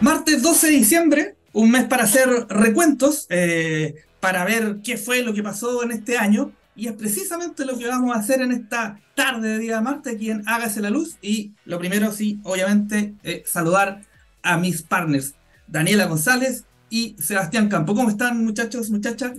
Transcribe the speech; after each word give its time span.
Martes 0.00 0.42
12 0.42 0.66
de 0.66 0.72
diciembre, 0.72 1.36
un 1.52 1.70
mes 1.70 1.84
para 1.84 2.04
hacer 2.04 2.28
recuentos, 2.48 3.26
eh, 3.30 3.94
para 4.20 4.44
ver 4.44 4.78
qué 4.82 4.96
fue 4.96 5.22
lo 5.22 5.32
que 5.32 5.42
pasó 5.42 5.82
en 5.82 5.92
este 5.92 6.18
año. 6.18 6.52
Y 6.76 6.88
es 6.88 6.94
precisamente 6.94 7.64
lo 7.64 7.78
que 7.78 7.86
vamos 7.86 8.14
a 8.14 8.18
hacer 8.18 8.42
en 8.42 8.52
esta 8.52 9.00
tarde 9.14 9.50
de 9.50 9.58
día 9.60 9.76
de 9.76 9.82
martes 9.82 10.14
aquí 10.14 10.30
en 10.30 10.46
Hágase 10.48 10.80
la 10.80 10.90
Luz. 10.90 11.16
Y 11.22 11.52
lo 11.64 11.78
primero, 11.78 12.10
sí, 12.12 12.40
obviamente, 12.42 13.14
eh, 13.22 13.44
saludar 13.46 14.02
a 14.42 14.58
mis 14.58 14.82
partners, 14.82 15.34
Daniela 15.68 16.06
González 16.06 16.64
y 16.90 17.16
Sebastián 17.18 17.68
Campo. 17.68 17.94
¿Cómo 17.94 18.10
están, 18.10 18.44
muchachos, 18.44 18.90
muchachas? 18.90 19.38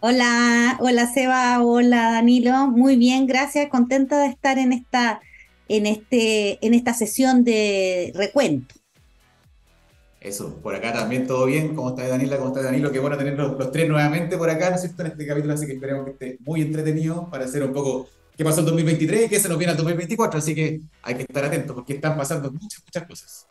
Hola, 0.00 0.76
hola 0.80 1.06
Seba, 1.06 1.62
hola 1.62 2.12
Danilo. 2.12 2.68
Muy 2.68 2.96
bien, 2.96 3.26
gracias. 3.26 3.68
Contenta 3.68 4.18
de 4.18 4.28
estar 4.28 4.58
en 4.58 4.72
esta, 4.72 5.20
en 5.68 5.86
este, 5.86 6.64
en 6.66 6.74
esta 6.74 6.94
sesión 6.94 7.44
de 7.44 8.12
recuento. 8.14 8.79
Eso, 10.20 10.54
por 10.60 10.74
acá 10.74 10.92
también 10.92 11.26
todo 11.26 11.46
bien. 11.46 11.74
¿Cómo 11.74 11.90
está 11.90 12.06
Daniela? 12.06 12.36
¿Cómo 12.36 12.48
está 12.48 12.62
Danilo? 12.62 12.92
Qué 12.92 12.98
bueno 12.98 13.16
tener 13.16 13.38
los, 13.38 13.72
tres 13.72 13.88
nuevamente 13.88 14.36
por 14.36 14.50
acá, 14.50 14.68
¿no 14.68 14.76
es 14.76 14.82
cierto? 14.82 15.00
En 15.02 15.08
este 15.12 15.26
capítulo, 15.26 15.54
así 15.54 15.66
que 15.66 15.72
esperemos 15.72 16.04
que 16.04 16.10
esté 16.10 16.38
muy 16.44 16.60
entretenido 16.60 17.28
para 17.30 17.46
hacer 17.46 17.62
un 17.62 17.72
poco 17.72 18.06
qué 18.36 18.44
pasó 18.44 18.60
en 18.60 18.66
2023 18.66 19.26
y 19.26 19.28
qué 19.30 19.40
se 19.40 19.48
nos 19.48 19.56
viene 19.56 19.70
al 19.70 19.78
2024. 19.78 20.38
Así 20.38 20.54
que 20.54 20.82
hay 21.02 21.14
que 21.14 21.22
estar 21.22 21.42
atentos 21.42 21.74
porque 21.74 21.94
están 21.94 22.18
pasando 22.18 22.52
muchas, 22.52 22.82
muchas 22.84 23.08
cosas. 23.08 23.46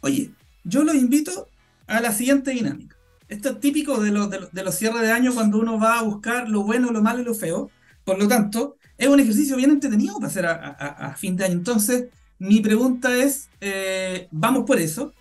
Oye, 0.00 0.32
yo 0.64 0.82
los 0.82 0.96
invito 0.96 1.46
a 1.86 2.00
la 2.00 2.12
siguiente 2.12 2.50
dinámica. 2.50 2.96
Esto 3.28 3.50
es 3.50 3.60
típico 3.60 4.00
de, 4.00 4.10
de, 4.50 4.64
los 4.64 4.74
cierres 4.74 5.02
de 5.02 5.12
año 5.12 5.32
cuando 5.32 5.60
uno 5.60 5.78
va 5.78 6.00
a 6.00 6.02
buscar 6.02 6.48
lo 6.48 6.64
bueno, 6.64 6.90
lo 6.90 7.00
malo 7.00 7.20
y 7.20 7.24
lo 7.24 7.34
feo. 7.34 7.70
Por 8.02 8.18
lo 8.18 8.26
tanto, 8.26 8.76
es 8.98 9.06
un 9.06 9.20
ejercicio 9.20 9.54
bien 9.54 9.70
entretenido 9.70 10.16
para 10.16 10.26
hacer 10.26 10.46
a, 10.46 11.14
fin 11.16 11.36
de 11.36 11.44
año. 11.44 11.54
Entonces, 11.54 12.06
mi 12.40 12.60
pregunta 12.60 13.16
es, 13.16 13.50
eh, 13.60 14.26
vamos 14.32 14.64
por 14.64 14.80
eso 14.80 15.12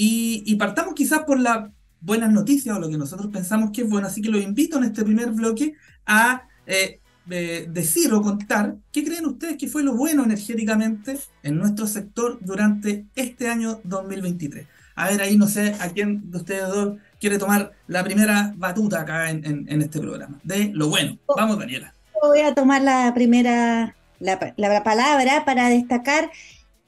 y, 0.00 0.54
partamos 0.56 0.94
quizás 0.94 1.24
por 1.24 1.40
las 1.40 1.70
buenas 2.00 2.30
noticias 2.30 2.76
o 2.76 2.78
lo 2.78 2.88
que 2.88 2.96
nosotros 2.96 3.30
pensamos 3.32 3.70
que 3.72 3.82
es 3.82 3.88
bueno. 3.88 4.06
Así 4.06 4.22
que 4.22 4.28
los 4.28 4.42
invito 4.42 4.78
en 4.78 4.84
este 4.84 5.02
primer 5.02 5.32
bloque 5.32 5.74
a 6.06 6.46
eh, 6.66 7.00
decir 7.26 8.12
o 8.12 8.22
contar 8.22 8.76
qué 8.92 9.04
creen 9.04 9.26
ustedes 9.26 9.56
que 9.56 9.66
fue 9.66 9.82
lo 9.82 9.94
bueno 9.94 10.24
energéticamente 10.24 11.18
en 11.42 11.58
nuestro 11.58 11.86
sector 11.86 12.38
durante 12.40 13.06
este 13.16 13.48
año 13.48 13.80
2023. 13.84 14.66
A 14.94 15.08
ver, 15.08 15.20
ahí 15.20 15.36
no 15.36 15.46
sé 15.46 15.74
a 15.80 15.90
quién 15.90 16.30
de 16.30 16.38
ustedes 16.38 16.68
dos 16.68 16.98
quiere 17.20 17.38
tomar 17.38 17.72
la 17.86 18.02
primera 18.04 18.52
batuta 18.56 19.00
acá 19.00 19.30
en, 19.30 19.82
este 19.82 20.00
programa. 20.00 20.40
De 20.42 20.70
lo 20.74 20.88
bueno. 20.88 21.18
Vamos, 21.36 21.58
Daniela. 21.58 21.92
Voy 22.22 22.40
a 22.40 22.54
tomar 22.54 22.82
la 22.82 23.12
primera 23.14 23.94
la, 24.20 24.38
palabra 24.82 25.44
para 25.44 25.68
destacar 25.68 26.30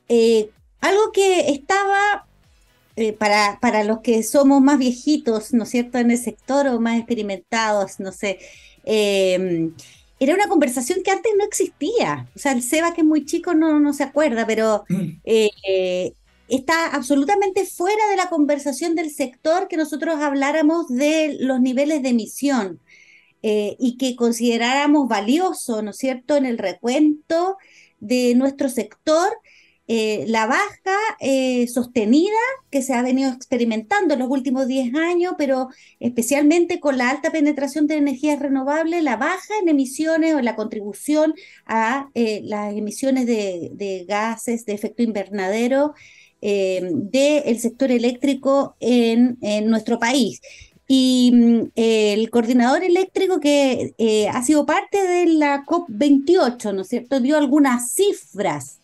eh, 0.08 0.50
algo 0.80 1.12
que 1.12 1.50
estaba 1.50 1.98
eh, 3.00 3.12
para, 3.12 3.58
para 3.60 3.84
los 3.84 4.00
que 4.00 4.22
somos 4.22 4.60
más 4.60 4.78
viejitos, 4.78 5.52
¿no 5.52 5.64
es 5.64 5.70
cierto?, 5.70 5.98
en 5.98 6.10
el 6.10 6.18
sector 6.18 6.66
o 6.68 6.80
más 6.80 6.98
experimentados, 6.98 8.00
no 8.00 8.12
sé, 8.12 8.38
em, 8.84 9.72
era 10.18 10.34
una 10.34 10.48
conversación 10.48 11.02
que 11.02 11.10
antes 11.10 11.32
no 11.38 11.44
existía. 11.44 12.28
O 12.36 12.38
sea, 12.38 12.52
el 12.52 12.62
Seba, 12.62 12.92
que 12.94 13.00
es 13.00 13.06
muy 13.06 13.24
chico, 13.24 13.54
no, 13.54 13.80
no 13.80 13.92
se 13.92 14.04
acuerda, 14.04 14.46
pero 14.46 14.84
mm. 14.88 15.08
eh, 15.24 16.12
está 16.48 16.88
absolutamente 16.88 17.64
fuera 17.64 18.08
de 18.10 18.16
la 18.16 18.28
conversación 18.28 18.94
del 18.94 19.10
sector 19.10 19.68
que 19.68 19.76
nosotros 19.76 20.16
habláramos 20.16 20.88
de 20.88 21.36
los 21.40 21.60
niveles 21.60 22.02
de 22.02 22.10
emisión 22.10 22.80
eh, 23.42 23.76
y 23.78 23.96
que 23.96 24.16
consideráramos 24.16 25.08
valioso, 25.08 25.80
¿no 25.80 25.90
es 25.92 25.96
cierto?, 25.96 26.36
en 26.36 26.44
el 26.44 26.58
recuento 26.58 27.56
de 28.00 28.34
nuestro 28.34 28.68
sector 28.68 29.28
eh, 29.92 30.24
la 30.28 30.46
baja 30.46 30.96
eh, 31.18 31.66
sostenida 31.66 32.38
que 32.70 32.80
se 32.80 32.94
ha 32.94 33.02
venido 33.02 33.32
experimentando 33.32 34.14
en 34.14 34.20
los 34.20 34.30
últimos 34.30 34.68
10 34.68 34.94
años, 34.94 35.34
pero 35.36 35.68
especialmente 35.98 36.78
con 36.78 36.96
la 36.96 37.10
alta 37.10 37.32
penetración 37.32 37.88
de 37.88 37.96
energías 37.96 38.38
renovables, 38.38 39.02
la 39.02 39.16
baja 39.16 39.52
en 39.60 39.68
emisiones 39.68 40.36
o 40.36 40.42
la 40.42 40.54
contribución 40.54 41.34
a 41.66 42.08
eh, 42.14 42.40
las 42.44 42.72
emisiones 42.72 43.26
de, 43.26 44.04
gases 44.06 44.64
de 44.64 44.74
efecto 44.74 45.02
invernadero 45.02 45.94
del 46.40 47.58
sector 47.58 47.90
eléctrico 47.90 48.76
en, 48.78 49.38
nuestro 49.68 49.98
país. 49.98 50.40
Y 50.86 51.32
mm, 51.34 51.70
el 51.74 52.30
coordinador 52.30 52.84
eléctrico 52.84 53.40
que 53.40 53.92
ha 54.32 54.42
sido 54.44 54.66
parte 54.66 55.02
de 55.02 55.26
la 55.32 55.64
COP28, 55.64 56.74
¿no 56.74 56.82
es 56.82 56.88
cierto?, 56.88 57.18
dio 57.18 57.36
algunas 57.36 57.92
cifras 57.92 58.79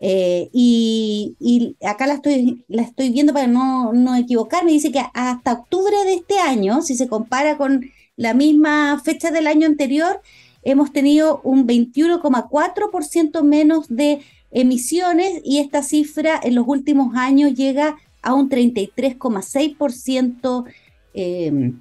eh, 0.00 0.48
y, 0.52 1.76
acá 1.86 2.06
la 2.06 2.14
estoy, 2.14 2.64
la 2.68 2.82
estoy 2.82 3.10
viendo 3.10 3.32
para 3.32 3.46
no, 3.46 3.92
no 3.92 4.16
equivocarme, 4.16 4.72
dice 4.72 4.92
que 4.92 5.02
hasta 5.14 5.52
octubre 5.52 5.96
de 6.04 6.14
este 6.14 6.38
año, 6.38 6.82
si 6.82 6.96
se 6.96 7.08
compara 7.08 7.56
con 7.56 7.84
la 8.16 8.34
misma 8.34 9.00
fecha 9.04 9.30
del 9.30 9.46
año 9.46 9.66
anterior, 9.66 10.20
hemos 10.62 10.92
tenido 10.92 11.40
un 11.44 11.66
21,4% 11.66 13.42
menos 13.42 13.88
de 13.88 14.20
emisiones 14.50 15.40
y 15.44 15.58
esta 15.58 15.82
cifra 15.82 16.38
en 16.42 16.54
los 16.54 16.66
últimos 16.68 17.14
años 17.16 17.54
llega 17.54 17.96
a 18.22 18.34
un 18.34 18.48
33,6%, 18.48 20.64
em, 21.14 21.80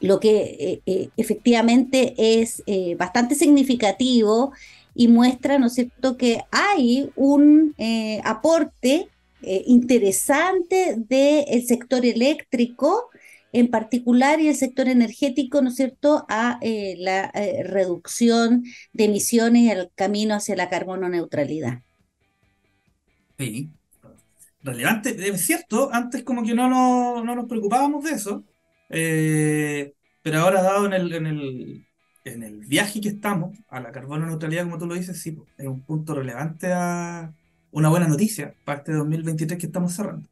lo 0.00 0.20
que 0.20 0.56
eh, 0.60 0.82
eh, 0.86 1.08
efectivamente 1.16 2.14
es 2.16 2.62
bastante 2.96 3.34
significativo 3.34 4.52
y 4.98 5.06
muestra, 5.06 5.60
¿no 5.60 5.68
es 5.68 5.74
cierto?, 5.74 6.16
que 6.16 6.40
hay 6.50 7.08
un 7.14 7.72
eh, 7.78 8.20
aporte 8.24 9.06
eh, 9.42 9.62
interesante 9.66 10.96
del 10.96 11.64
sector 11.64 12.04
eléctrico 12.04 13.08
en 13.52 13.68
particular 13.68 14.40
y 14.40 14.48
el 14.48 14.56
sector 14.56 14.88
energético, 14.88 15.62
¿no 15.62 15.68
es 15.68 15.76
cierto?, 15.76 16.26
a 16.28 16.58
eh, 16.62 16.96
la 16.98 17.30
reducción 17.62 18.64
de 18.92 19.04
emisiones 19.04 19.62
y 19.62 19.70
al 19.70 19.92
camino 19.94 20.34
hacia 20.34 20.56
la 20.56 20.68
carbono 20.68 21.08
neutralidad. 21.08 21.82
Sí, 23.38 23.70
relevante, 24.64 25.10
es 25.10 25.46
cierto, 25.46 25.90
antes 25.92 26.24
como 26.24 26.42
que 26.42 26.54
no, 26.54 26.68
no, 26.68 27.22
no 27.22 27.36
nos 27.36 27.46
preocupábamos 27.46 28.02
de 28.02 28.10
eso, 28.10 28.42
pero 28.88 30.40
ahora 30.40 30.60
dado 30.60 30.86
en 30.86 30.92
el 30.92 31.12
en 31.14 31.26
el 31.26 31.87
viaje 32.66 33.00
que 33.00 33.08
estamos 33.08 33.56
a 33.68 33.80
la 33.80 33.92
carbono 33.92 34.26
neutralidad, 34.26 34.64
como 34.64 34.78
tú 34.78 34.86
lo 34.86 34.94
dices, 34.94 35.20
sí, 35.20 35.36
es 35.56 35.66
un 35.66 35.82
punto 35.82 36.14
relevante 36.14 36.72
a 36.72 37.32
una 37.72 37.88
buena 37.88 38.08
noticia 38.08 38.54
para 38.64 38.78
este 38.78 38.92
2023 38.92 39.58
que 39.58 39.66
estamos 39.66 39.92
cerrando. 39.92 40.28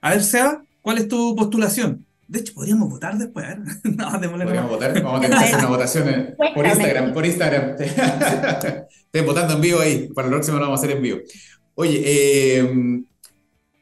A 0.00 0.10
ver, 0.10 0.22
Seba, 0.22 0.62
¿cuál 0.80 0.98
es 0.98 1.08
tu 1.08 1.34
postulación? 1.36 2.04
De 2.28 2.40
hecho, 2.40 2.54
podríamos 2.54 2.88
votar 2.88 3.18
después. 3.18 3.44
¿eh? 3.44 3.56
no, 3.84 4.10
podríamos 4.10 4.70
votar, 4.70 5.02
vamos 5.02 5.18
a 5.18 5.22
tener 5.22 5.38
que 5.38 5.44
hacer 5.44 5.58
una 5.58 5.68
votación 5.76 6.36
por 6.54 6.66
Instagram, 6.66 7.12
por 7.12 7.26
Instagram. 7.26 7.76
Estoy 7.80 9.26
votando 9.26 9.54
en 9.54 9.60
vivo 9.60 9.80
ahí, 9.80 10.08
para 10.14 10.28
el 10.28 10.32
próximo 10.32 10.58
lo 10.58 10.64
vamos 10.64 10.80
a 10.80 10.84
hacer 10.84 10.96
en 10.96 11.02
vivo. 11.02 11.18
Oye, 11.74 12.02
eh, 12.04 13.02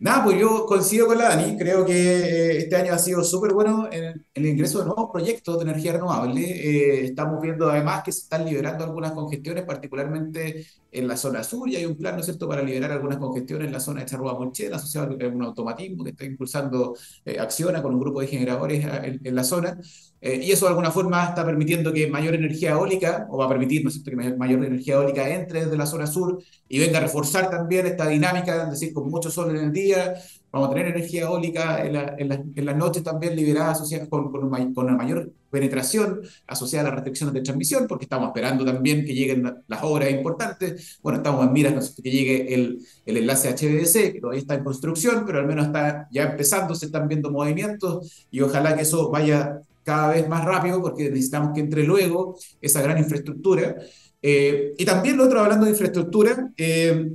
Nada, 0.00 0.22
pues 0.22 0.38
yo 0.38 0.64
coincido 0.64 1.08
con 1.08 1.18
la 1.18 1.30
Dani, 1.30 1.58
creo 1.58 1.84
que 1.84 1.92
eh, 1.92 2.58
este 2.58 2.76
año 2.76 2.92
ha 2.92 2.98
sido 2.98 3.24
súper 3.24 3.52
bueno 3.52 3.88
en, 3.90 4.24
el 4.32 4.46
ingreso 4.46 4.78
de 4.78 4.84
nuevos 4.84 5.10
proyectos 5.10 5.56
de 5.58 5.64
energía 5.64 5.92
renovable. 5.92 6.40
Eh, 6.40 7.04
estamos 7.06 7.40
viendo 7.42 7.68
además 7.68 8.04
que 8.04 8.12
se 8.12 8.20
están 8.20 8.44
liberando 8.44 8.84
algunas 8.84 9.10
congestiones, 9.10 9.64
particularmente 9.64 10.64
en 10.90 11.06
la 11.06 11.16
zona 11.16 11.42
sur, 11.44 11.68
y 11.68 11.76
hay 11.76 11.84
un 11.84 11.96
plan, 11.96 12.14
¿no 12.14 12.20
es 12.20 12.26
cierto?, 12.26 12.48
para 12.48 12.62
liberar 12.62 12.92
algunas 12.92 13.18
congestiones 13.18 13.66
en 13.66 13.72
la 13.72 13.80
zona 13.80 14.00
de 14.00 14.06
Charrúa 14.06 14.38
Monchera, 14.38 14.76
asociado 14.76 15.16
a 15.20 15.26
un 15.28 15.42
automatismo 15.42 16.04
que 16.04 16.10
está 16.10 16.24
impulsando 16.24 16.96
eh, 17.24 17.38
Acciona 17.38 17.82
con 17.82 17.94
un 17.94 18.00
grupo 18.00 18.20
de 18.20 18.26
generadores 18.26 18.84
en, 19.24 19.34
la 19.34 19.44
zona. 19.44 19.78
y 20.20 20.50
eso 20.50 20.66
de 20.66 20.70
alguna 20.70 20.90
forma 20.90 21.26
está 21.26 21.44
permitiendo 21.44 21.92
que 21.92 22.08
mayor 22.08 22.34
energía 22.34 22.70
eólica, 22.72 23.26
o 23.30 23.38
va 23.38 23.46
a 23.46 23.48
permitir, 23.48 23.82
¿no 23.82 23.88
es 23.88 23.94
cierto?, 23.94 24.10
que 24.10 24.36
mayor 24.36 24.64
energía 24.64 24.94
eólica 24.94 25.28
entre 25.28 25.64
desde 25.64 25.76
la 25.76 25.86
zona 25.86 26.06
sur 26.06 26.42
y 26.68 26.78
venga 26.78 26.98
a 26.98 27.02
reforzar 27.02 27.50
también 27.50 27.86
esta 27.86 28.08
dinámica, 28.08 28.64
es 28.64 28.70
decir, 28.70 28.92
con 28.92 29.10
mucho 29.10 29.30
sol 29.30 29.50
en 29.50 29.64
el 29.64 29.72
día 29.72 30.14
vamos 30.50 30.68
a 30.68 30.74
tener 30.74 30.88
energía 30.88 31.22
eólica 31.22 31.84
en, 31.84 32.66
las 32.66 32.76
noches 32.76 33.02
también 33.02 33.36
liberada 33.36 33.72
asociada 33.72 34.08
con, 34.08 34.30
con, 34.30 34.44
una 34.44 34.96
mayor 34.96 35.32
penetración 35.50 36.20
asociada 36.46 36.88
a 36.88 36.90
las 36.90 36.94
restricciones 36.96 37.34
de 37.34 37.42
transmisión, 37.42 37.86
porque 37.86 38.04
estamos 38.04 38.28
esperando 38.28 38.64
también 38.64 39.04
que 39.04 39.14
lleguen 39.14 39.42
las 39.66 39.82
obras 39.82 40.10
importantes. 40.10 40.98
Bueno, 41.02 41.18
estamos 41.18 41.46
en 41.46 41.52
miras 41.52 41.94
que 42.02 42.10
llegue 42.10 42.54
el, 42.54 42.78
el 43.06 43.16
enlace 43.16 43.50
HVDC, 43.50 44.12
que 44.12 44.20
todavía 44.20 44.40
está 44.40 44.54
en 44.54 44.64
construcción, 44.64 45.24
pero 45.26 45.38
al 45.38 45.46
menos 45.46 45.66
está 45.66 46.08
ya 46.10 46.24
empezando, 46.24 46.74
se 46.74 46.86
están 46.86 47.08
viendo 47.08 47.30
movimientos 47.30 48.26
y 48.30 48.40
ojalá 48.40 48.74
que 48.76 48.82
eso 48.82 49.10
vaya 49.10 49.60
cada 49.84 50.10
vez 50.10 50.28
más 50.28 50.44
rápido, 50.44 50.82
porque 50.82 51.08
necesitamos 51.08 51.52
que 51.54 51.60
entre 51.60 51.82
luego 51.82 52.36
esa 52.60 52.82
gran 52.82 52.98
infraestructura. 52.98 53.76
Eh, 54.20 54.74
y 54.76 54.84
también 54.84 55.16
lo 55.16 55.24
otro, 55.24 55.40
hablando 55.40 55.64
de 55.64 55.70
infraestructura, 55.70 56.52
eh, 56.56 57.10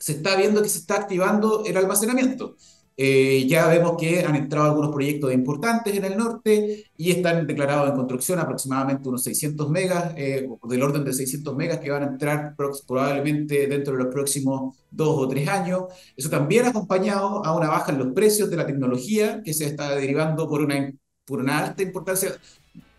se 0.00 0.12
está 0.12 0.36
viendo 0.36 0.62
que 0.62 0.68
se 0.68 0.78
está 0.78 0.96
activando 0.96 1.64
el 1.66 1.76
almacenamiento. 1.76 2.56
eh, 3.02 3.46
ya 3.48 3.66
vemos 3.68 3.96
que 3.98 4.20
han 4.26 4.36
entrado 4.36 4.66
algunos 4.66 4.90
proyectos 4.92 5.32
importantes 5.32 5.94
en 5.96 6.04
el 6.04 6.16
norte 6.18 6.84
y 6.98 7.10
están 7.12 7.46
declarados 7.46 7.88
en 7.88 7.96
construcción 7.96 8.38
aproximadamente 8.38 9.08
unos 9.08 9.22
600 9.24 9.70
megas, 9.70 10.12
eh, 10.16 10.46
del 10.64 10.82
orden 10.82 11.04
de 11.04 11.14
600 11.14 11.56
megas 11.56 11.78
que 11.80 11.90
van 11.90 12.02
a 12.02 12.06
entrar 12.06 12.54
probablemente 12.86 13.66
dentro 13.68 13.94
de 13.94 14.04
los 14.04 14.12
próximos 14.12 14.76
dos 14.90 15.16
o 15.18 15.28
tres 15.28 15.48
años. 15.48 15.84
Eso 16.16 16.28
también 16.28 16.66
ha 16.66 16.70
acompañado 16.70 17.44
a 17.44 17.56
una 17.56 17.68
baja 17.68 17.92
en 17.92 17.98
los 17.98 18.08
precios 18.12 18.50
de 18.50 18.56
la 18.56 18.66
tecnología 18.66 19.42
que 19.42 19.54
se 19.54 19.66
está 19.66 19.94
derivando 19.96 20.46
por 20.48 20.60
una, 20.60 20.92
por 21.24 21.40
una 21.40 21.58
alta 21.58 21.82
importancia 21.82 22.32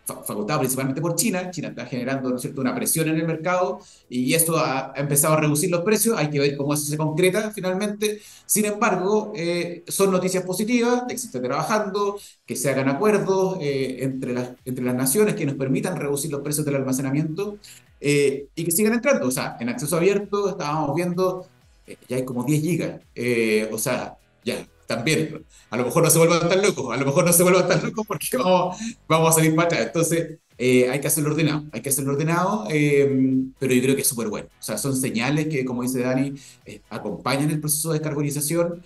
facultado 0.04 0.60
principalmente 0.60 1.00
por 1.00 1.14
China. 1.14 1.50
China 1.50 1.68
está 1.68 1.86
generando 1.86 2.30
¿no 2.30 2.38
cierto? 2.38 2.60
una 2.60 2.74
presión 2.74 3.08
en 3.08 3.16
el 3.16 3.26
mercado 3.26 3.80
y 4.08 4.34
esto 4.34 4.58
ha, 4.58 4.92
empezado 4.96 5.34
a 5.34 5.40
reducir 5.40 5.70
los 5.70 5.82
precios. 5.82 6.16
Hay 6.18 6.30
que 6.30 6.40
ver 6.40 6.56
cómo 6.56 6.74
eso 6.74 6.84
se 6.84 6.96
concreta 6.96 7.50
finalmente. 7.52 8.20
Sin 8.46 8.64
embargo, 8.64 9.32
eh, 9.36 9.84
son 9.88 10.10
noticias 10.10 10.44
positivas 10.44 11.06
de 11.06 11.14
que 11.14 11.18
se 11.18 11.26
esté 11.26 11.40
trabajando, 11.40 12.18
que 12.44 12.56
se 12.56 12.70
hagan 12.70 12.88
acuerdos 12.88 13.58
eh, 13.60 13.98
entre, 14.00 14.32
las, 14.32 14.50
entre 14.64 14.84
las 14.84 14.94
naciones 14.94 15.34
que 15.34 15.46
nos 15.46 15.54
permitan 15.54 15.96
reducir 15.96 16.30
los 16.30 16.42
precios 16.42 16.66
del 16.66 16.76
almacenamiento 16.76 17.58
eh, 18.00 18.48
y 18.54 18.64
que 18.64 18.70
sigan 18.70 18.94
entrando. 18.94 19.28
O 19.28 19.30
sea, 19.30 19.56
en 19.60 19.68
acceso 19.68 19.96
abierto 19.96 20.48
estábamos 20.48 20.94
viendo, 20.94 21.46
ya 22.08 22.16
hay 22.16 22.24
como 22.24 22.44
10 22.44 22.62
gigas. 22.62 23.00
o 23.70 23.78
sea, 23.78 24.16
ya, 24.44 24.66
también. 24.96 25.44
A 25.70 25.76
lo 25.76 25.84
mejor 25.84 26.02
no 26.02 26.10
se 26.10 26.18
vuelvan 26.18 26.48
tan 26.48 26.62
locos, 26.62 26.94
a 26.94 26.96
lo 26.96 27.06
mejor 27.06 27.24
no 27.24 27.32
se 27.32 27.42
vuelvan 27.42 27.68
tan 27.68 27.82
locos 27.82 28.06
porque 28.06 28.28
vamos, 28.38 28.76
vamos 29.08 29.30
a 29.30 29.32
salir 29.32 29.54
para 29.54 29.66
atrás. 29.66 29.86
Entonces, 29.86 30.38
eh, 30.58 30.88
hay 30.88 31.00
que 31.00 31.06
hacerlo 31.06 31.30
ordenado, 31.30 31.64
hay 31.72 31.80
que 31.80 31.88
hacerlo 31.88 32.12
ordenado, 32.12 32.66
eh, 32.70 33.44
pero 33.58 33.74
yo 33.74 33.82
creo 33.82 33.96
que 33.96 34.02
es 34.02 34.08
súper 34.08 34.28
bueno. 34.28 34.48
O 34.58 34.62
sea, 34.62 34.78
son 34.78 34.94
señales 34.96 35.48
que, 35.48 35.64
como 35.64 35.82
dice 35.82 36.00
Dani, 36.00 36.34
eh, 36.66 36.82
acompañan 36.90 37.50
el 37.50 37.60
proceso 37.60 37.90
de 37.90 37.98
descarbonización, 37.98 38.82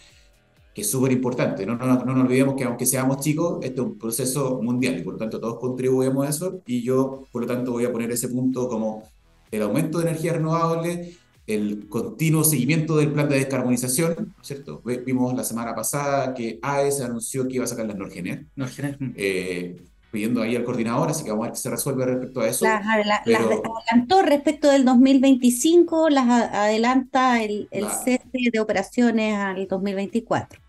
que 0.74 0.82
es 0.82 0.90
súper 0.90 1.12
importante. 1.12 1.66
No, 1.66 1.76
no, 1.76 1.86
no, 1.86 2.04
nos 2.04 2.24
olvidemos 2.24 2.54
que 2.54 2.64
aunque 2.64 2.86
seamos 2.86 3.20
chicos, 3.20 3.58
este 3.62 3.80
es 3.80 3.86
un 3.86 3.98
proceso 3.98 4.60
mundial 4.62 4.98
y 4.98 5.02
por 5.02 5.14
lo 5.14 5.18
tanto 5.18 5.40
todos 5.40 5.58
contribuimos 5.58 6.26
a 6.26 6.30
eso 6.30 6.60
y 6.66 6.82
yo, 6.82 7.24
por 7.32 7.42
lo 7.42 7.48
tanto, 7.48 7.72
voy 7.72 7.84
a 7.84 7.92
poner 7.92 8.10
ese 8.10 8.28
punto 8.28 8.68
como 8.68 9.02
el 9.50 9.62
aumento 9.62 9.98
de 9.98 10.10
energía 10.10 10.34
renovable 10.34 11.16
el 11.46 11.88
continuo 11.88 12.42
seguimiento 12.42 12.96
del 12.96 13.12
plan 13.12 13.28
de 13.28 13.36
descarbonización, 13.36 14.14
¿no 14.36 14.42
es 14.42 14.46
cierto? 14.46 14.82
Vimos 15.04 15.34
la 15.34 15.44
semana 15.44 15.74
pasada 15.74 16.34
que 16.34 16.58
AES 16.60 17.00
anunció 17.00 17.46
que 17.46 17.54
iba 17.54 17.64
a 17.64 17.68
sacar 17.68 17.86
las 17.86 17.96
Norgener, 17.96 18.46
mm. 18.56 19.12
eh, 19.16 19.76
pidiendo 20.10 20.42
ahí 20.42 20.56
al 20.56 20.64
coordinador, 20.64 21.10
así 21.10 21.22
que 21.22 21.30
vamos 21.30 21.44
a 21.44 21.48
ver 21.48 21.54
qué 21.54 21.60
se 21.60 21.70
resuelve 21.70 22.04
respecto 22.04 22.40
a 22.40 22.48
eso. 22.48 22.64
Las, 22.64 22.84
adelantó 22.86 24.22
respecto 24.22 24.70
del 24.70 24.84
2025, 24.84 26.10
las 26.10 26.28
adelanta 26.28 27.42
el, 27.42 27.68
el 27.70 27.86
cese 27.90 28.50
de 28.52 28.60
operaciones 28.60 29.36
al 29.36 29.68
2024. 29.68 30.60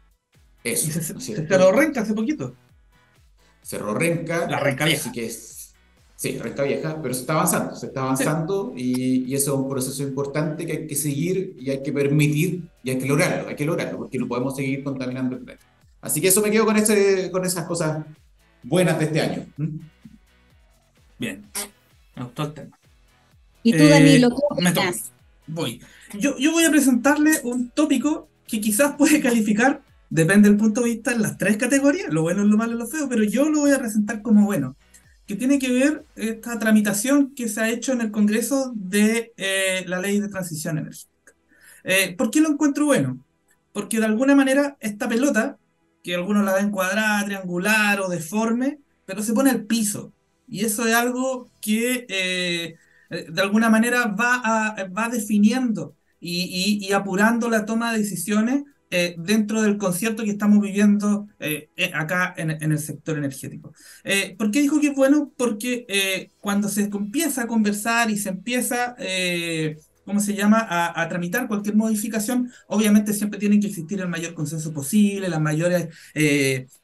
Eso, 0.64 0.92
se, 0.92 1.20
cerró 1.20 1.72
Renca 1.72 2.02
hace 2.02 2.14
poquito. 2.14 2.54
Cerró 3.64 3.94
Renca. 3.94 4.48
La 4.48 4.60
Renca 4.60 4.86
vieja. 4.86 5.02
Así 5.02 5.12
que 5.12 5.26
es 5.26 5.57
Sí, 6.18 6.36
Renca 6.40 6.64
Vieja, 6.64 7.00
pero 7.00 7.14
se 7.14 7.22
está 7.22 7.34
avanzando, 7.34 7.76
se 7.76 7.86
está 7.86 8.02
avanzando 8.02 8.74
y, 8.76 9.32
y, 9.32 9.36
eso 9.36 9.54
es 9.54 9.60
un 9.60 9.70
proceso 9.70 10.02
importante 10.02 10.66
que 10.66 10.72
hay 10.72 10.88
que 10.88 10.96
seguir 10.96 11.56
y 11.60 11.70
hay 11.70 11.84
que 11.84 11.94
permitir 11.94 12.64
y 12.84 12.90
hay 12.90 12.98
que 12.98 13.06
lograrlo, 13.06 13.48
hay 13.48 13.56
que 13.56 13.66
lograrlo, 13.66 14.00
porque 14.00 14.18
no 14.18 14.28
podemos 14.28 14.56
seguir 14.56 14.84
contaminando 14.84 15.36
el 15.36 15.44
planeta. 15.44 15.64
Así 16.02 16.20
que 16.20 16.30
eso 16.30 16.42
me 16.42 16.50
quedo 16.50 16.66
con, 16.66 16.76
ese, 16.76 17.30
con 17.30 17.46
esas 17.46 17.66
cosas 17.66 18.04
buenas 18.64 18.98
de 18.98 19.06
este 19.06 19.22
año. 19.22 19.46
¿Mm? 19.58 19.78
Bien, 21.20 21.46
me 22.16 22.24
gustó 22.24 22.44
el 22.46 22.54
tema. 22.54 22.80
¿Y 23.62 23.78
tú, 23.78 23.88
Danilo, 23.88 24.30
eh, 24.58 24.92
Voy. 25.46 25.82
Yo, 26.18 26.36
yo 26.40 26.52
voy 26.52 26.64
a 26.64 26.72
presentarle 26.72 27.42
un 27.44 27.70
tópico 27.70 28.28
que 28.48 28.60
quizás 28.60 28.96
puede 28.96 29.22
calificar, 29.22 29.84
depende 30.10 30.50
del 30.50 30.58
punto 30.58 30.82
de 30.82 30.90
vista, 30.90 31.12
en 31.12 31.22
las 31.22 31.38
tres 31.38 31.58
categorías, 31.58 32.12
lo 32.12 32.24
bueno, 32.24 32.44
lo 32.44 32.58
malo 32.58 32.74
y 32.74 32.80
lo 32.80 32.88
feo, 32.88 33.08
pero 33.08 33.24
yo 33.24 33.48
lo 33.50 33.60
voy 33.60 33.72
a 33.72 33.78
presentar 33.78 34.24
como 34.24 34.48
bueno 34.48 34.76
que 35.28 35.36
tiene 35.36 35.60
que 35.60 35.72
ver 35.72 36.06
esta 36.16 36.58
tramitación 36.58 37.36
que 37.36 37.50
se 37.50 37.62
ha 37.62 37.70
hecho 37.70 37.92
en 37.92 38.02
el 38.02 38.12
Congreso 38.12 38.72
de 38.76 39.34
eh, 39.38 39.84
la 39.88 40.00
ley 40.00 40.20
de 40.20 40.30
transición 40.30 40.78
energética. 40.78 41.34
Eh, 41.84 42.16
¿Por 42.18 42.32
qué 42.32 42.42
lo 42.42 42.50
encuentro 42.50 42.86
bueno? 42.86 43.20
Porque 43.74 44.00
de 44.00 44.06
alguna 44.06 44.36
manera 44.36 44.78
esta 44.80 45.10
pelota, 45.10 45.58
que 46.02 46.16
algunos 46.16 46.46
la 46.46 46.56
ven 46.56 46.72
cuadrada, 46.72 47.26
triangular 47.26 48.00
o 48.00 48.10
deforme, 48.10 48.80
pero 49.06 49.22
se 49.22 49.34
pone 49.34 49.50
al 49.50 49.66
piso. 49.66 50.14
Y 50.48 50.64
eso 50.66 50.88
es 50.88 50.96
algo 50.96 51.50
que 51.62 52.06
eh, 52.10 52.78
de 53.10 53.42
alguna 53.42 53.70
manera 53.70 54.08
va, 54.08 54.76
va 54.98 55.10
definiendo 55.10 55.96
y, 56.22 56.80
y 56.82 56.94
apurando 56.94 57.50
la 57.50 57.66
toma 57.66 57.92
de 57.92 58.00
decisiones 58.00 58.64
eh, 58.90 59.16
dentro 59.18 59.62
del 59.62 59.78
concierto 59.78 60.24
que 60.24 60.30
estamos 60.30 60.62
viviendo 60.62 61.28
eh, 61.40 61.70
eh, 61.76 61.92
acá 61.94 62.34
en, 62.38 62.72
el 62.72 62.80
sector 62.80 63.18
energético. 63.18 63.74
¿Por 64.38 64.50
qué 64.50 64.62
dijo 64.62 64.80
que 64.80 64.88
es 64.88 64.96
bueno? 64.96 65.34
Porque 65.36 66.32
cuando 66.40 66.70
se 66.70 66.84
empieza 66.84 67.44
a 67.44 67.48
conversar 67.48 68.10
y 68.10 68.18
se 68.18 68.30
empieza, 68.30 68.96
¿cómo 70.06 70.22
se 70.22 70.36
llama?, 70.36 70.66
a, 70.70 71.08
tramitar 71.10 71.48
cualquier 71.50 71.76
modificación, 71.76 72.50
obviamente 72.68 73.14
siempre 73.14 73.40
tienen 73.40 73.60
que 73.60 73.68
existir 73.68 74.00
el 74.00 74.08
mayor 74.08 74.34
consenso 74.34 74.72
posible, 74.72 75.28
las 75.28 75.42
mayores 75.42 75.90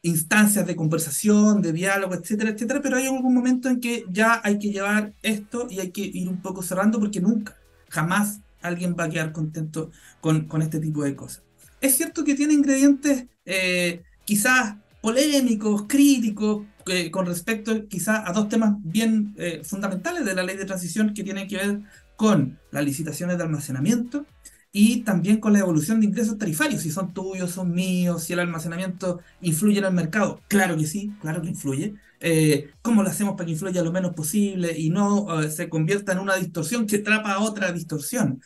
instancias 0.02 0.68
de 0.68 0.76
conversación, 0.76 1.62
de 1.62 1.72
diálogo, 1.72 2.16
etcétera, 2.16 2.50
etcétera, 2.52 2.82
pero 2.82 2.98
hay 2.98 3.06
algún 3.06 3.34
momento 3.34 3.70
en 3.70 3.80
que 3.80 4.04
ya 4.10 4.42
hay 4.44 4.60
que 4.60 4.72
llevar 4.72 5.14
esto 5.22 5.68
y 5.70 5.80
hay 5.80 5.92
que 5.92 6.02
ir 6.02 6.28
un 6.28 6.42
poco 6.42 6.64
cerrando 6.64 7.00
porque 7.00 7.22
nunca, 7.22 7.58
jamás 7.90 8.42
alguien 8.62 8.96
va 9.00 9.06
a 9.06 9.10
quedar 9.10 9.32
contento 9.32 9.92
con, 10.20 10.48
con 10.48 10.62
este 10.62 10.80
tipo 10.80 11.04
de 11.04 11.16
cosas 11.16 11.44
es 11.84 11.98
cierto 11.98 12.24
que 12.24 12.34
tiene 12.36 12.54
ingredientes 12.54 13.26
eh, 13.46 14.04
quizás 14.24 14.78
polémicos, 15.02 15.84
críticos, 15.88 16.66
eh, 16.88 17.12
con 17.12 17.26
respecto 17.26 17.88
quizás 17.90 18.24
a 18.26 18.32
dos 18.32 18.48
temas 18.48 18.76
bien 18.80 19.36
eh, 19.38 19.62
fundamentales 19.66 20.24
de 20.26 20.34
la 20.34 20.44
ley 20.44 20.56
de 20.56 20.66
transición 20.66 21.14
que 21.14 21.24
tienen 21.26 21.48
que 21.48 21.58
ver 21.58 21.82
con 22.16 22.58
las 22.72 22.86
licitaciones 22.86 23.38
de 23.38 23.44
almacenamiento 23.44 24.26
y 24.72 25.04
también 25.04 25.40
con 25.42 25.52
la 25.54 25.60
evolución 25.60 26.00
de 26.00 26.06
ingresos 26.08 26.38
tarifarios, 26.38 26.82
si 26.82 26.90
son 26.90 27.14
tuyos, 27.14 27.52
son 27.52 27.72
míos, 27.74 28.24
si 28.24 28.32
el 28.34 28.40
almacenamiento 28.40 29.20
influye 29.42 29.80
en 29.80 29.86
el 29.86 29.94
mercado. 29.94 30.42
Claro 30.48 30.78
que 30.78 30.88
sí, 30.88 31.12
claro 31.22 31.42
que 31.42 31.50
influye. 31.50 31.96
¿Cómo 32.82 33.04
lo 33.04 33.10
hacemos 33.10 33.34
para 33.36 33.46
que 33.46 33.52
influya 33.52 33.84
lo 33.84 33.92
menos 33.92 34.16
posible 34.16 34.74
y 34.80 34.90
no 34.90 35.28
se 35.52 35.70
convierta 35.70 36.14
en 36.14 36.20
una 36.20 36.38
distorsión 36.38 36.88
que 36.88 36.98
atrapa 36.98 37.34
a 37.34 37.40
otra 37.42 37.72
distorsión? 37.72 38.42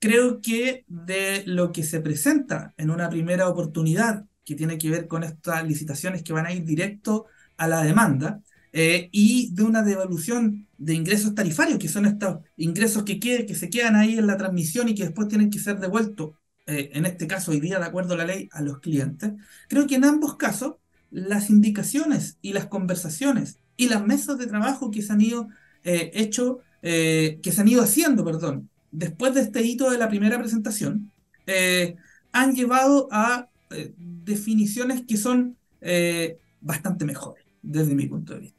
Creo 0.00 0.40
que 0.40 0.84
de 0.88 1.44
lo 1.46 1.72
que 1.72 1.84
se 1.84 2.00
presenta 2.00 2.74
en 2.76 2.90
una 2.90 3.08
primera 3.08 3.48
oportunidad, 3.48 4.24
que 4.44 4.56
tiene 4.56 4.78
que 4.78 4.90
ver 4.90 5.06
con 5.06 5.22
estas 5.22 5.64
licitaciones 5.64 6.24
que 6.24 6.32
van 6.32 6.46
a 6.46 6.52
ir 6.52 6.64
directo 6.64 7.26
a 7.56 7.68
la 7.68 7.82
demanda, 7.82 8.42
eh, 8.72 9.08
y 9.12 9.52
de 9.54 9.62
una 9.62 9.82
devolución 9.82 10.66
de 10.78 10.94
ingresos 10.94 11.34
tarifarios, 11.34 11.78
que 11.78 11.88
son 11.88 12.06
estos 12.06 12.38
ingresos 12.56 13.04
que, 13.04 13.54
se 13.54 13.70
quedan 13.70 13.94
ahí 13.96 14.18
en 14.18 14.26
la 14.26 14.36
transmisión 14.36 14.88
y 14.88 14.94
que 14.94 15.04
después 15.04 15.28
tienen 15.28 15.50
que 15.50 15.58
ser 15.58 15.78
devueltos, 15.78 16.32
eh, 16.66 16.90
en 16.94 17.04
este 17.04 17.26
caso 17.26 17.50
hoy 17.50 17.60
día, 17.60 17.78
de 17.78 17.84
acuerdo 17.84 18.14
a 18.14 18.18
la 18.18 18.24
ley, 18.24 18.48
a 18.52 18.62
los 18.62 18.78
clientes. 18.80 19.32
Creo 19.68 19.86
que 19.86 19.96
en 19.96 20.04
ambos 20.04 20.36
casos, 20.36 20.76
las 21.10 21.50
indicaciones 21.50 22.38
y 22.40 22.52
las 22.54 22.66
conversaciones 22.66 23.58
y 23.76 23.88
las 23.88 24.06
mesas 24.06 24.38
de 24.38 24.46
trabajo 24.46 24.90
que 24.90 25.02
se 25.02 25.12
han 25.12 25.20
ido 25.20 25.48
eh, 25.84 26.10
hecho, 26.14 26.60
que 26.82 27.52
se 27.52 27.60
han 27.60 27.68
ido 27.68 27.82
haciendo, 27.82 28.24
perdón, 28.24 28.69
después 28.90 29.34
de 29.34 29.42
este 29.42 29.62
hito 29.62 29.90
de 29.90 29.98
la 29.98 30.08
primera 30.08 30.38
presentación, 30.38 31.10
eh, 31.46 31.96
han 32.32 32.54
llevado 32.54 33.08
a 33.10 33.48
eh, 33.70 33.92
definiciones 33.96 35.02
que 35.06 35.16
son 35.16 35.56
eh, 35.80 36.38
bastante 36.60 37.04
mejores, 37.04 37.44
desde 37.62 37.94
mi 37.94 38.06
punto 38.06 38.34
de 38.34 38.40
vista. 38.40 38.56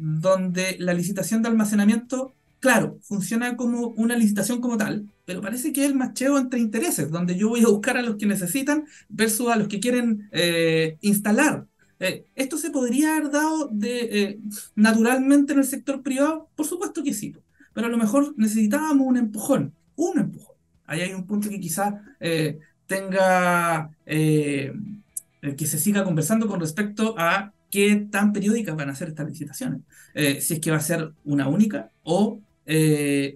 donde 0.00 0.76
la 0.80 0.94
licitación 0.94 1.40
de 1.42 1.48
almacenamiento, 1.48 2.34
claro, 2.58 2.98
funciona 3.02 3.56
como 3.56 3.88
una 3.90 4.16
licitación 4.16 4.60
como 4.60 4.76
tal, 4.76 5.08
pero 5.24 5.40
parece 5.40 5.72
que 5.72 5.84
es 5.84 5.90
el 5.90 5.94
macheo 5.94 6.38
entre 6.38 6.58
intereses, 6.58 7.08
donde 7.10 7.36
yo 7.36 7.48
voy 7.48 7.62
a 7.62 7.68
buscar 7.68 7.96
a 7.96 8.02
los 8.02 8.16
que 8.16 8.26
necesitan 8.26 8.84
versus 9.08 9.48
a 9.50 9.56
los 9.56 9.68
que 9.68 9.78
quieren 9.78 10.28
instalar. 11.00 11.66
¿Esto 12.34 12.58
se 12.58 12.70
podría 12.70 13.16
haber 13.16 13.30
dado 13.30 13.70
naturalmente 14.74 15.52
en 15.52 15.60
el 15.60 15.66
sector 15.66 16.02
privado? 16.02 16.48
Por 16.56 16.66
supuesto 16.66 17.04
que 17.04 17.14
sí 17.14 17.32
pero 17.74 17.88
a 17.88 17.90
lo 17.90 17.98
mejor 17.98 18.32
necesitábamos 18.38 19.06
un 19.06 19.18
empujón, 19.18 19.74
un 19.96 20.18
empujón. 20.18 20.56
Ahí 20.86 21.00
hay 21.00 21.12
un 21.12 21.26
punto 21.26 21.50
que 21.50 21.60
quizás 21.60 21.94
eh, 22.20 22.58
tenga, 22.86 23.90
eh, 24.06 24.72
que 25.56 25.66
se 25.66 25.78
siga 25.78 26.04
conversando 26.04 26.46
con 26.46 26.60
respecto 26.60 27.14
a 27.18 27.52
qué 27.70 28.06
tan 28.10 28.32
periódicas 28.32 28.76
van 28.76 28.90
a 28.90 28.94
ser 28.94 29.08
estas 29.08 29.26
licitaciones. 29.26 29.80
Eh, 30.14 30.40
si 30.40 30.54
es 30.54 30.60
que 30.60 30.70
va 30.70 30.76
a 30.78 30.80
ser 30.80 31.12
una 31.24 31.48
única 31.48 31.90
o 32.02 32.40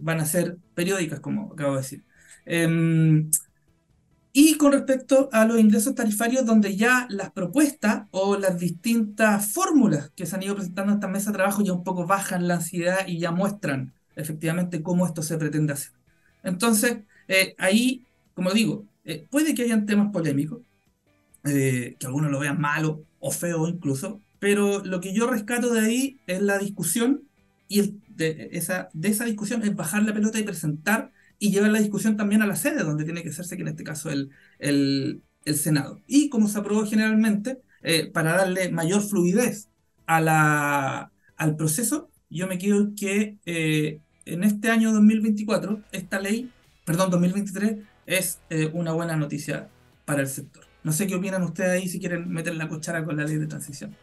van 0.00 0.20
a 0.20 0.24
ser 0.24 0.56
periódicas, 0.74 1.20
como 1.20 1.52
acabo 1.52 1.72
de 1.72 1.78
decir. 1.82 2.04
Em, 2.46 3.30
y 4.32 4.56
con 4.56 4.72
respecto 4.72 5.28
a 5.32 5.44
los 5.44 5.58
ingresos 5.58 5.94
tarifarios, 5.94 6.46
donde 6.46 6.76
ya 6.76 7.06
las 7.10 7.32
propuestas 7.32 8.06
o 8.10 8.36
las 8.36 8.58
distintas 8.58 9.52
fórmulas 9.52 10.10
que 10.14 10.26
se 10.26 10.36
han 10.36 10.42
ido 10.44 10.54
presentando 10.54 10.92
en 10.92 10.98
esta 10.98 11.08
mesa 11.08 11.30
de 11.30 11.38
trabajo 11.38 11.62
ya 11.62 11.72
un 11.72 11.82
poco 11.82 12.06
bajan 12.06 12.46
la 12.46 12.54
ansiedad 12.54 13.06
y 13.06 13.18
ya 13.18 13.32
muestran 13.32 13.94
efectivamente 14.18 14.82
cómo 14.82 15.06
esto 15.06 15.22
se 15.22 15.38
pretende 15.38 15.72
hacer. 15.72 15.92
Entonces, 16.42 16.98
eh, 17.28 17.54
ahí, 17.58 18.04
como 18.34 18.52
digo, 18.52 18.86
eh, 19.04 19.26
puede 19.30 19.54
que 19.54 19.62
hayan 19.62 19.86
temas 19.86 20.12
polémicos, 20.12 20.60
eh, 21.44 21.96
que 21.98 22.06
algunos 22.06 22.30
lo 22.30 22.40
vean 22.40 22.60
malo 22.60 23.04
o 23.20 23.30
feo 23.30 23.68
incluso, 23.68 24.20
pero 24.38 24.84
lo 24.84 25.00
que 25.00 25.12
yo 25.12 25.28
rescato 25.28 25.72
de 25.72 25.80
ahí 25.80 26.20
es 26.26 26.42
la 26.42 26.58
discusión 26.58 27.22
y 27.68 28.00
de, 28.08 28.50
esa, 28.52 28.88
de 28.92 29.08
esa 29.08 29.24
discusión 29.24 29.62
es 29.62 29.74
bajar 29.74 30.02
la 30.02 30.14
pelota 30.14 30.38
y 30.38 30.42
presentar 30.42 31.12
y 31.38 31.50
llevar 31.50 31.70
la 31.70 31.80
discusión 31.80 32.16
también 32.16 32.42
a 32.42 32.46
la 32.46 32.56
sede, 32.56 32.82
donde 32.82 33.04
tiene 33.04 33.22
que 33.22 33.28
hacerse, 33.28 33.56
que 33.56 33.62
en 33.62 33.68
este 33.68 33.84
caso 33.84 34.10
el, 34.10 34.30
el, 34.58 35.22
Senado. 35.54 35.98
Y 36.06 36.28
como 36.28 36.46
se 36.46 36.58
aprobó 36.58 36.84
generalmente, 36.84 37.58
para 38.12 38.36
darle 38.36 38.70
mayor 38.70 39.00
fluidez 39.00 39.70
a 40.04 40.20
la, 40.20 41.10
al 41.36 41.56
proceso, 41.56 42.10
yo 42.28 42.46
me 42.46 42.58
quiero 42.58 42.92
que 42.94 43.38
en 44.28 44.44
este 44.44 44.70
año 44.70 44.92
2024, 44.92 45.80
esta 45.92 46.20
ley, 46.20 46.50
perdón, 46.84 47.10
2023, 47.10 47.76
es 48.06 48.38
eh, 48.50 48.70
una 48.72 48.92
buena 48.92 49.16
noticia 49.16 49.68
para 50.04 50.22
el 50.22 50.28
sector. 50.28 50.64
No 50.84 50.92
sé 50.92 51.06
qué 51.06 51.14
opinan 51.14 51.42
ustedes 51.42 51.70
ahí 51.70 51.88
si 51.88 51.98
quieren 51.98 52.30
meter 52.30 52.54
la 52.54 52.68
cuchara 52.68 53.04
con 53.04 53.16
la 53.16 53.24
ley 53.24 53.36
de 53.36 53.46
transición. 53.46 53.96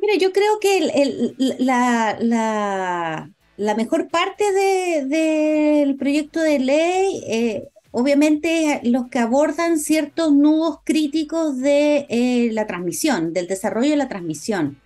Mira, 0.00 0.14
yo 0.18 0.32
creo 0.32 0.58
que 0.60 1.34
la, 1.58 3.28
mejor 3.76 4.08
parte 4.08 4.44
del 4.52 5.08
de, 5.08 5.96
proyecto 5.98 6.40
de 6.40 6.58
ley, 6.58 7.22
eh, 7.26 7.68
obviamente 7.90 8.80
los 8.84 9.08
que 9.08 9.18
abordan 9.18 9.78
ciertos 9.78 10.32
nudos 10.34 10.80
críticos 10.84 11.58
de 11.58 12.06
eh, 12.08 12.50
la 12.52 12.66
transmisión, 12.66 13.32
del 13.32 13.48
desarrollo 13.48 13.90
de 13.90 13.96
la 13.96 14.08
transmisión. 14.08 14.78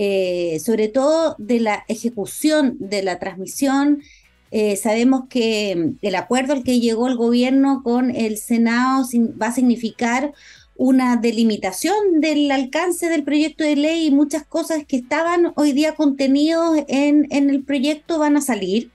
Eh, 0.00 0.60
sobre 0.60 0.86
todo 0.86 1.34
de 1.38 1.58
la 1.58 1.84
ejecución 1.88 2.76
de 2.78 3.02
la 3.02 3.18
transmisión. 3.18 4.00
Eh, 4.52 4.76
sabemos 4.76 5.24
que 5.28 5.74
mm, 5.74 6.06
el 6.06 6.14
acuerdo 6.14 6.52
al 6.52 6.62
que 6.62 6.78
llegó 6.78 7.08
el 7.08 7.16
gobierno 7.16 7.82
con 7.82 8.14
el 8.14 8.36
Senado 8.36 9.04
va 9.42 9.48
a 9.48 9.52
significar 9.52 10.32
una 10.76 11.16
delimitación 11.16 12.20
del 12.20 12.48
alcance 12.52 13.08
del 13.08 13.24
proyecto 13.24 13.64
de 13.64 13.74
ley 13.74 14.06
y 14.06 14.10
muchas 14.12 14.44
cosas 14.44 14.84
que 14.86 14.98
estaban 14.98 15.52
hoy 15.56 15.72
día 15.72 15.96
contenidos 15.96 16.78
en, 16.86 17.26
en 17.30 17.50
el 17.50 17.64
proyecto 17.64 18.20
van 18.20 18.36
a 18.36 18.40
salir 18.40 18.92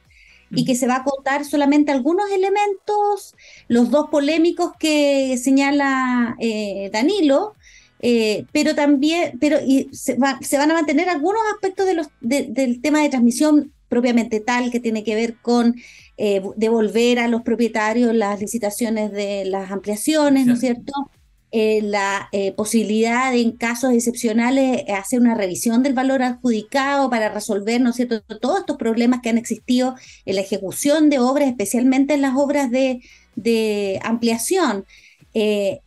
y 0.51 0.63
mm. 0.63 0.65
que 0.65 0.75
se 0.75 0.87
va 0.87 0.97
a 0.97 1.03
contar 1.03 1.43
solamente 1.43 1.91
algunos 1.91 2.31
elementos, 2.31 3.35
los 3.67 3.89
dos 3.91 4.07
polémicos 4.09 4.71
que 4.79 5.37
señala 5.37 6.37
eh, 6.39 6.89
Danilo, 6.93 7.55
eh, 8.05 8.45
pero 8.51 8.75
también, 8.75 9.39
pero 9.39 9.59
y 9.65 9.87
se, 9.93 10.17
van 10.17 10.71
a 10.71 10.73
mantener 10.73 11.07
algunos 11.07 11.41
aspectos 11.53 11.85
de 11.85 11.93
los, 11.93 12.07
del 12.19 12.81
tema 12.81 13.01
de 13.01 13.07
transmisión 13.07 13.71
propiamente 13.87 14.41
tal, 14.41 14.71
que 14.71 14.81
tiene 14.81 15.05
que 15.05 15.15
ver 15.15 15.37
con 15.41 15.75
eh, 16.17 16.41
devolver 16.57 17.19
a 17.19 17.29
los 17.29 17.43
propietarios 17.43 18.13
las 18.13 18.41
licitaciones 18.41 19.13
de 19.13 19.45
las 19.45 19.71
ampliaciones, 19.71 20.45
¿no 20.45 20.55
es 20.55 20.59
cierto? 20.59 20.91
Eh, 21.53 21.81
la 21.81 22.29
posibilidad 22.57 23.31
de, 23.31 23.39
en 23.39 23.51
casos 23.53 23.93
excepcionales, 23.93 24.83
hacer 24.89 25.21
una 25.21 25.35
revisión 25.35 25.81
del 25.81 25.93
valor 25.93 26.23
adjudicado 26.23 27.09
para 27.09 27.29
resolver, 27.29 27.79
¿no 27.79 27.91
es 27.91 27.95
cierto?, 27.95 28.21
todos 28.41 28.59
estos 28.59 28.75
problemas 28.75 29.21
que 29.21 29.29
han 29.29 29.37
existido 29.37 29.95
en 30.25 30.35
la 30.35 30.41
ejecución 30.41 31.09
de 31.09 31.19
obras, 31.19 31.47
especialmente 31.47 32.15
en 32.15 32.21
las 32.21 32.35
obras 32.35 32.69
de, 32.69 32.99
de 33.37 34.01
ampliación. 34.03 34.83
Eh, 35.35 35.79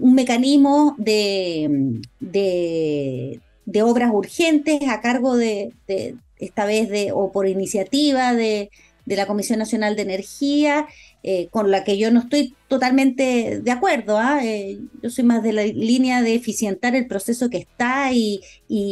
un 0.00 0.14
mecanismo 0.14 0.96
de, 0.98 2.00
de, 2.20 3.82
obras 3.82 4.10
urgentes 4.12 4.88
a 4.88 5.00
cargo 5.00 5.36
de, 5.36 5.72
esta 6.38 6.64
vez 6.66 6.88
de, 6.90 7.12
o 7.12 7.30
por 7.30 7.46
iniciativa 7.46 8.34
de, 8.34 8.70
la 9.06 9.26
Comisión 9.26 9.58
Nacional 9.60 9.94
de 9.94 10.02
Energía, 10.02 10.88
eh, 11.22 11.48
con 11.50 11.70
la 11.70 11.84
que 11.84 11.96
yo 11.96 12.10
no 12.10 12.20
estoy 12.20 12.56
totalmente 12.68 13.60
de 13.60 13.70
acuerdo. 13.70 14.18
¿ah? 14.18 14.40
Eh, 14.42 14.80
yo 15.02 15.10
soy 15.10 15.24
más 15.24 15.42
de 15.42 15.52
la 15.52 15.64
línea 15.64 16.22
de 16.22 16.34
eficientar 16.34 16.96
el 16.96 17.06
proceso 17.06 17.50
que 17.50 17.58
está 17.58 18.10
y 18.12 18.40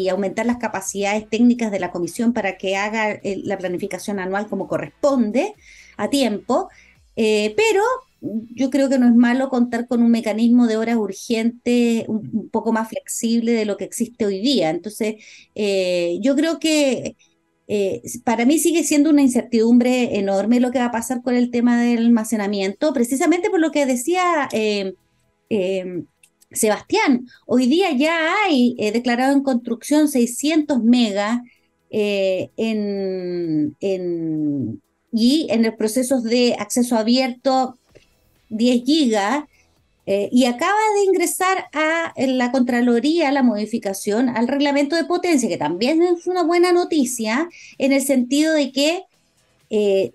aumentar 0.09 0.47
las 0.47 0.59
capacidades 0.59 1.29
técnicas 1.29 1.73
de 1.73 1.81
la 1.81 1.91
Comisión 1.91 2.33
para 2.33 2.59
que 2.59 2.77
haga 2.77 3.21
la 3.25 3.59
planificación 3.59 4.21
anual 4.21 4.47
como 4.47 4.69
corresponde 4.69 5.55
a 5.97 6.11
tiempo. 6.11 6.69
pero 7.17 7.83
yo 8.23 8.71
creo 8.71 8.89
que 8.89 8.99
no 8.99 9.07
es 9.09 9.15
malo 9.15 9.49
contar 9.49 9.89
con 9.89 10.03
un 10.03 10.11
mecanismo 10.11 10.67
de 10.67 10.77
horas 10.77 10.97
urgentes 10.97 12.05
un, 12.09 12.49
poco 12.51 12.73
más 12.73 12.89
flexible 12.89 13.53
de 13.53 13.65
lo 13.65 13.77
que 13.77 13.85
existe 13.85 14.25
hoy 14.25 14.41
día. 14.41 14.71
Entonces, 14.71 15.17
eh, 15.55 16.19
yo 16.21 16.37
creo 16.37 16.59
que 16.61 17.17
eh, 17.67 18.03
para 18.25 18.45
mí 18.45 18.59
sigue 18.59 18.85
siendo 18.85 19.11
una 19.11 19.23
incertidumbre 19.23 20.19
enorme 20.19 20.61
lo 20.61 20.71
que 20.71 20.79
va 20.79 20.87
a 20.87 20.93
pasar 20.93 21.23
con 21.23 21.35
el 21.35 21.51
tema 21.51 21.83
del 21.83 21.99
almacenamiento, 22.07 22.93
precisamente 22.93 23.51
por 23.51 23.61
lo 23.61 23.73
que 23.73 23.87
decía 23.87 24.49
eh, 24.53 24.95
Sebastián. 26.53 27.27
Hoy 27.47 27.67
día 27.67 27.93
ya 27.93 28.45
hay 28.45 28.77
declarado 28.93 29.33
en 29.35 29.43
construcción 29.43 30.09
600 30.09 30.83
megas 30.85 31.41
en, 31.91 33.77
en, 33.81 34.81
y 35.13 35.47
en 35.51 35.65
el 35.65 35.77
proceso 35.77 36.21
de 36.21 36.57
acceso 36.59 36.97
abierto 36.97 37.79
10 38.53 38.85
gigas, 38.85 39.45
eh, 40.05 40.29
y 40.33 40.47
acaba 40.47 40.79
de 40.97 41.05
ingresar 41.05 41.67
a 41.73 42.13
la 42.17 42.51
Contraloría 42.51 43.31
la 43.31 43.45
modificación 43.45 44.29
al 44.29 44.49
reglamento 44.49 44.97
de 44.97 45.05
potencia, 45.05 45.49
que 45.49 45.57
también 45.57 46.03
es 46.03 46.27
una 46.27 46.43
buena 46.43 46.73
noticia, 46.73 47.49
en 47.79 47.93
el 47.93 48.03
sentido 48.03 48.53
de 48.55 48.73
que 48.73 49.05
eh, 49.71 50.11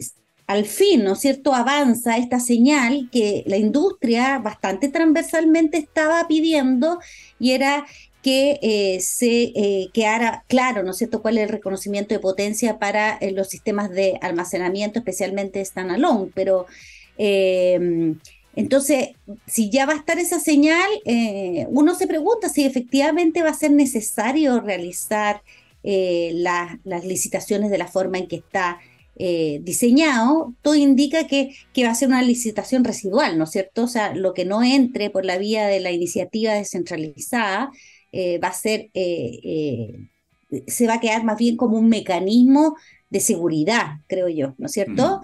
al 0.45 0.65
fin, 0.65 1.03
¿no 1.03 1.13
es 1.13 1.19
cierto?, 1.19 1.53
avanza 1.53 2.17
esta 2.17 2.39
señal 2.39 3.09
que 3.11 3.43
la 3.47 3.57
industria 3.57 4.39
bastante 4.39 4.89
transversalmente 4.89 5.77
estaba 5.77 6.27
pidiendo 6.27 6.99
y 7.39 7.51
era 7.51 7.85
que 8.21 8.59
eh, 8.61 8.99
se 8.99 9.89
quedara 9.93 10.43
claro, 10.47 10.83
¿no 10.83 10.93
cierto?, 10.93 11.21
cuál 11.21 11.37
es 11.37 11.43
el 11.43 11.49
reconocimiento 11.49 12.13
de 12.13 12.19
potencia 12.19 12.77
para 12.79 13.19
los 13.31 13.47
sistemas 13.49 13.89
de 13.89 14.17
almacenamiento, 14.21 14.99
especialmente 14.99 15.63
standalone, 15.63 16.31
pero 16.33 16.65
eh, 17.17 18.15
entonces, 18.55 19.09
si 19.45 19.69
ya 19.69 19.85
va 19.85 19.93
a 19.93 19.97
estar 19.97 20.17
esa 20.17 20.39
señal, 20.39 20.89
eh, 21.05 21.67
uno 21.69 21.93
se 21.95 22.07
pregunta 22.07 22.49
si 22.49 22.65
efectivamente 22.65 23.43
va 23.43 23.49
a 23.49 23.53
ser 23.53 23.71
necesario 23.71 24.59
realizar 24.61 25.43
eh, 25.83 26.31
las 26.33 27.05
licitaciones 27.05 27.69
de 27.69 27.77
la 27.77 27.87
forma 27.87 28.17
en 28.17 28.27
que 28.27 28.37
está 28.37 28.79
diseñado. 29.61 30.53
Todo 30.61 30.75
indica 30.75 31.25
que, 31.25 31.55
va 31.83 31.89
a 31.89 31.95
ser 31.95 32.07
una 32.07 32.21
licitación 32.21 32.83
residual, 32.83 33.37
¿no 33.39 33.45
es 33.45 33.51
cierto? 33.51 33.85
O 33.85 33.87
sea, 33.87 34.13
lo 34.13 34.35
que 34.35 34.45
no 34.45 34.63
entre 34.63 35.09
por 35.09 35.25
la 35.25 35.39
vía 35.39 35.65
de 35.65 35.79
la 35.79 35.91
iniciativa 35.91 36.53
descentralizada 36.53 37.71
va 38.13 38.47
a 38.47 38.53
ser, 38.53 38.91
se 38.93 40.87
va 40.87 40.93
a 40.95 40.99
quedar 40.99 41.23
más 41.23 41.37
bien 41.37 41.57
como 41.57 41.79
un 41.79 41.89
mecanismo 41.89 42.75
de 43.09 43.19
seguridad, 43.19 44.01
creo 44.07 44.27
yo, 44.29 44.53
¿no 44.59 44.67
es 44.67 44.73
cierto? 44.73 45.21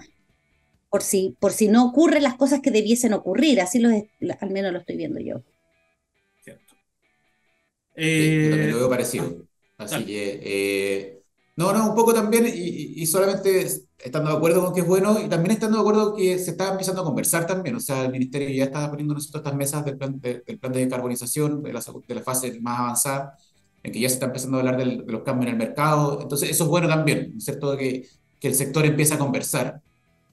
Por 0.94 1.02
si, 1.02 1.36
por 1.40 1.50
si 1.50 1.66
no 1.66 1.86
ocurren 1.86 2.22
las 2.22 2.36
cosas 2.36 2.60
que 2.60 2.70
debiesen 2.70 3.14
ocurrir. 3.14 3.60
Así 3.60 3.80
lo 3.80 3.88
al 3.88 4.50
menos 4.50 4.72
lo 4.72 4.78
estoy 4.78 4.96
viendo 4.96 5.18
yo. 5.18 5.42
Cierto. 6.44 6.76
Eh, 7.96 8.46
también 8.48 8.70
lo 8.70 8.78
veo 8.78 8.88
parecido. 8.88 9.44
Así 9.76 10.04
que, 10.04 10.40
eh, 10.44 11.22
no, 11.56 11.72
no, 11.72 11.88
un 11.88 11.96
poco 11.96 12.14
también, 12.14 12.46
y, 12.46 13.04
solamente 13.06 13.66
estando 13.98 14.30
de 14.30 14.36
acuerdo 14.36 14.64
con 14.64 14.72
que 14.72 14.82
es 14.82 14.86
bueno, 14.86 15.18
y 15.20 15.28
también 15.28 15.54
estando 15.54 15.78
de 15.78 15.80
acuerdo 15.80 16.14
que 16.14 16.38
se 16.38 16.52
está 16.52 16.70
empezando 16.70 17.02
a 17.02 17.04
conversar 17.04 17.44
también. 17.44 17.74
O 17.74 17.80
sea, 17.80 18.04
el 18.04 18.12
Ministerio 18.12 18.48
ya 18.50 18.62
está 18.62 18.88
poniendo 18.88 19.14
nosotros 19.14 19.40
estas 19.40 19.56
mesas 19.56 19.84
del 19.84 19.98
plan 19.98 20.20
de, 20.20 20.44
del 20.46 20.60
plan 20.60 20.72
de 20.72 20.78
decarbonización, 20.78 21.60
de 21.60 21.72
la, 21.72 21.82
de 22.06 22.14
la 22.14 22.22
fase 22.22 22.60
más 22.60 22.78
avanzada, 22.78 23.36
en 23.82 23.90
que 23.90 23.98
ya 23.98 24.08
se 24.08 24.14
está 24.14 24.26
empezando 24.26 24.58
a 24.58 24.60
hablar 24.60 24.76
de 24.76 25.02
los 25.10 25.24
cambios 25.24 25.48
en 25.48 25.54
el 25.54 25.58
mercado. 25.58 26.20
Entonces, 26.22 26.50
eso 26.50 26.62
es 26.62 26.70
bueno 26.70 26.86
también, 26.86 27.40
¿cierto? 27.40 27.76
Que, 27.76 28.06
que 28.38 28.46
el 28.46 28.54
sector 28.54 28.86
empiece 28.86 29.14
a 29.14 29.18
conversar. 29.18 29.82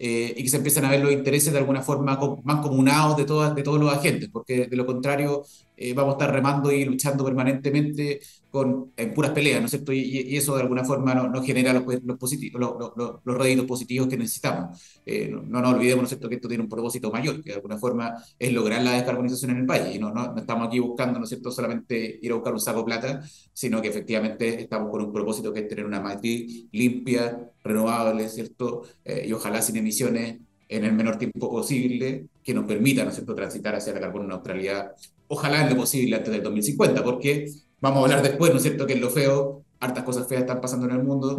Eh, 0.04 0.34
y 0.36 0.44
que 0.44 0.50
se 0.50 0.58
empiecen 0.58 0.84
a 0.84 0.90
ver 0.90 1.00
los 1.02 1.12
intereses 1.12 1.54
de 1.54 1.60
alguna 1.60 1.84
forma 1.84 2.18
más 2.44 2.62
comunados 2.62 3.18
de, 3.18 3.24
todas, 3.24 3.54
de 3.54 3.62
todos 3.62 3.80
los 3.80 3.94
agentes, 3.94 4.30
porque 4.34 4.66
de 4.66 4.76
lo 4.76 4.84
contrario 4.84 5.44
eh, 5.78 5.94
vamos 5.94 6.14
a 6.14 6.18
estar 6.18 6.34
remando 6.34 6.72
y 6.72 6.86
luchando 6.86 7.24
permanentemente 7.24 8.20
en 8.54 9.14
puras 9.14 9.32
peleas, 9.32 9.60
¿no 9.62 9.66
es 9.66 9.72
cierto? 9.72 9.94
Y, 9.94 10.36
eso 10.36 10.56
de 10.56 10.62
alguna 10.62 10.84
forma 10.84 11.14
no, 11.16 11.42
genera 11.44 11.74
los, 11.74 11.86
los, 12.04 12.18
positivos, 12.18 12.60
los, 12.60 13.22
los, 13.24 13.38
réditos 13.38 13.66
positivos 13.66 14.08
que 14.08 14.18
necesitamos. 14.18 15.02
Eh, 15.06 15.30
no, 15.30 15.42
no, 15.44 15.62
nos 15.62 15.74
olvidemos, 15.74 16.02
¿no 16.02 16.04
es 16.04 16.10
cierto?, 16.10 16.28
que 16.28 16.36
esto 16.36 16.48
tiene 16.48 16.64
un 16.64 16.70
propósito 16.70 17.12
mayor, 17.12 17.42
que 17.42 17.52
de 17.52 17.56
alguna 17.56 17.78
forma 17.78 18.14
es 18.38 18.52
lograr 18.52 18.82
la 18.82 18.94
descarbonización 18.94 19.52
en 19.52 19.58
el 19.58 19.66
país. 19.66 19.96
Y 19.96 20.00
no, 20.00 20.12
no, 20.12 20.36
estamos 20.36 20.68
aquí 20.68 20.80
buscando, 20.80 21.20
¿no 21.20 21.24
es 21.24 21.30
cierto?, 21.30 21.52
solamente 21.52 22.20
ir 22.22 22.32
a 22.32 22.36
buscar 22.36 22.54
un 22.54 22.60
saco 22.60 22.80
de 22.80 22.86
plata, 22.86 23.24
sino 23.54 23.82
que 23.82 23.88
efectivamente 23.88 24.62
estamos 24.62 24.92
con 24.92 25.02
un 25.02 25.14
propósito 25.14 25.54
que 25.54 25.62
es 25.62 25.68
tener 25.68 25.86
una 25.86 26.02
matriz 26.02 26.66
limpia, 26.72 27.52
renovable, 27.64 28.28
¿cierto? 28.28 28.84
Eh, 29.06 29.26
y 29.28 29.34
ojalá 29.34 29.62
sin 29.62 29.78
emisiones 29.78 30.40
en 30.68 30.86
el 30.86 30.94
menor 30.94 31.18
tiempo 31.18 31.50
posible, 31.50 32.28
que 32.44 32.54
nos 32.54 32.66
permita, 32.66 33.04
¿no 33.04 33.10
es 33.10 33.16
cierto?, 33.16 33.36
transitar 33.36 33.76
hacia 33.76 33.94
la 33.94 34.00
carbono 34.00 34.28
neutralidad, 34.28 34.92
ojalá 35.32 35.64
en 35.64 35.70
lo 35.70 35.78
posible 35.78 36.16
antes 36.16 36.32
del 36.32 36.44
2050, 36.44 37.04
porque 37.04 37.48
Vamos 37.82 38.00
a 38.00 38.04
hablar 38.04 38.22
después, 38.22 38.52
¿no 38.52 38.58
es 38.58 38.64
cierto?, 38.64 38.86
que 38.86 38.94
en 38.94 39.02
lo 39.02 39.10
feo, 39.10 39.66
hartas 39.80 40.04
cosas 40.04 40.28
feas 40.28 40.42
están 40.42 40.62
pasando 40.62 40.86
en 40.86 40.92
el 40.92 41.04
mundo 41.04 41.36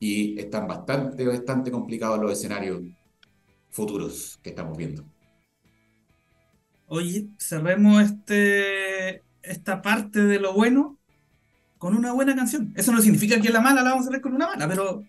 y 0.00 0.38
están 0.40 0.66
bastante, 0.66 1.26
bastante 1.26 1.70
complicados 1.70 2.18
los 2.18 2.32
escenarios 2.32 2.80
futuros 3.70 4.40
que 4.42 4.48
estamos 4.48 4.78
viendo. 4.78 5.04
oye, 6.86 7.28
cerremos 7.38 8.02
este, 8.02 9.22
esta 9.42 9.82
parte 9.82 10.22
de 10.24 10.40
lo 10.40 10.54
bueno 10.54 10.96
con 11.76 11.94
una 11.94 12.12
buena 12.12 12.34
canción. 12.34 12.72
Eso 12.74 12.90
no 12.90 13.02
significa 13.02 13.38
que 13.38 13.50
la 13.50 13.60
mala 13.60 13.82
la 13.82 13.90
vamos 13.90 14.06
a 14.06 14.08
hacer 14.08 14.22
con 14.22 14.32
una 14.32 14.46
mala, 14.46 14.66
pero 14.66 15.04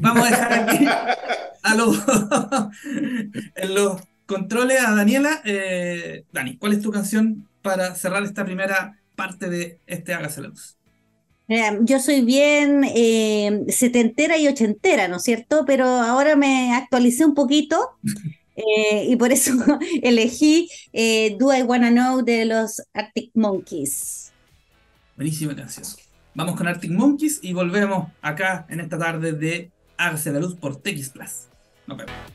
vamos 0.00 0.26
a 0.26 0.30
dejar 0.30 0.52
aquí 0.52 0.84
a 1.62 1.74
los, 1.76 1.96
en 3.54 3.74
los 3.74 4.00
controles 4.32 4.80
a 4.80 4.94
Daniela. 4.94 5.42
Eh, 5.44 6.24
Dani, 6.32 6.56
¿cuál 6.56 6.72
es 6.72 6.80
tu 6.80 6.90
canción 6.90 7.46
para 7.60 7.94
cerrar 7.94 8.22
esta 8.22 8.44
primera 8.44 8.98
parte 9.14 9.50
de 9.50 9.78
este 9.86 10.14
Hágase 10.14 10.40
la 10.40 10.48
Luz? 10.48 10.76
yo 11.82 12.00
soy 12.00 12.22
bien 12.22 12.82
eh, 12.82 13.66
setentera 13.68 14.38
y 14.38 14.48
ochentera, 14.48 15.06
¿no 15.06 15.16
es 15.16 15.22
cierto? 15.22 15.64
Pero 15.66 15.84
ahora 15.84 16.34
me 16.34 16.72
actualicé 16.72 17.26
un 17.26 17.34
poquito 17.34 17.90
eh, 18.56 19.06
y 19.10 19.16
por 19.16 19.32
eso 19.32 19.52
elegí 20.02 20.70
Do 21.38 21.54
I 21.54 21.62
Wanna 21.62 21.90
Know 21.90 22.22
de 22.22 22.46
los 22.46 22.80
Arctic 22.94 23.32
Monkeys. 23.34 24.32
Buenísima 25.14 25.54
canción. 25.54 25.84
Vamos 26.34 26.56
con 26.56 26.66
Arctic 26.68 26.90
Monkeys 26.90 27.40
y 27.42 27.52
volvemos 27.52 28.08
acá 28.22 28.64
en 28.70 28.80
esta 28.80 28.96
tarde 28.96 29.32
de 29.32 29.70
Hágase 29.98 30.32
la 30.32 30.40
Luz 30.40 30.54
por 30.54 30.80
TX 30.80 31.10
Plus. 31.10 31.51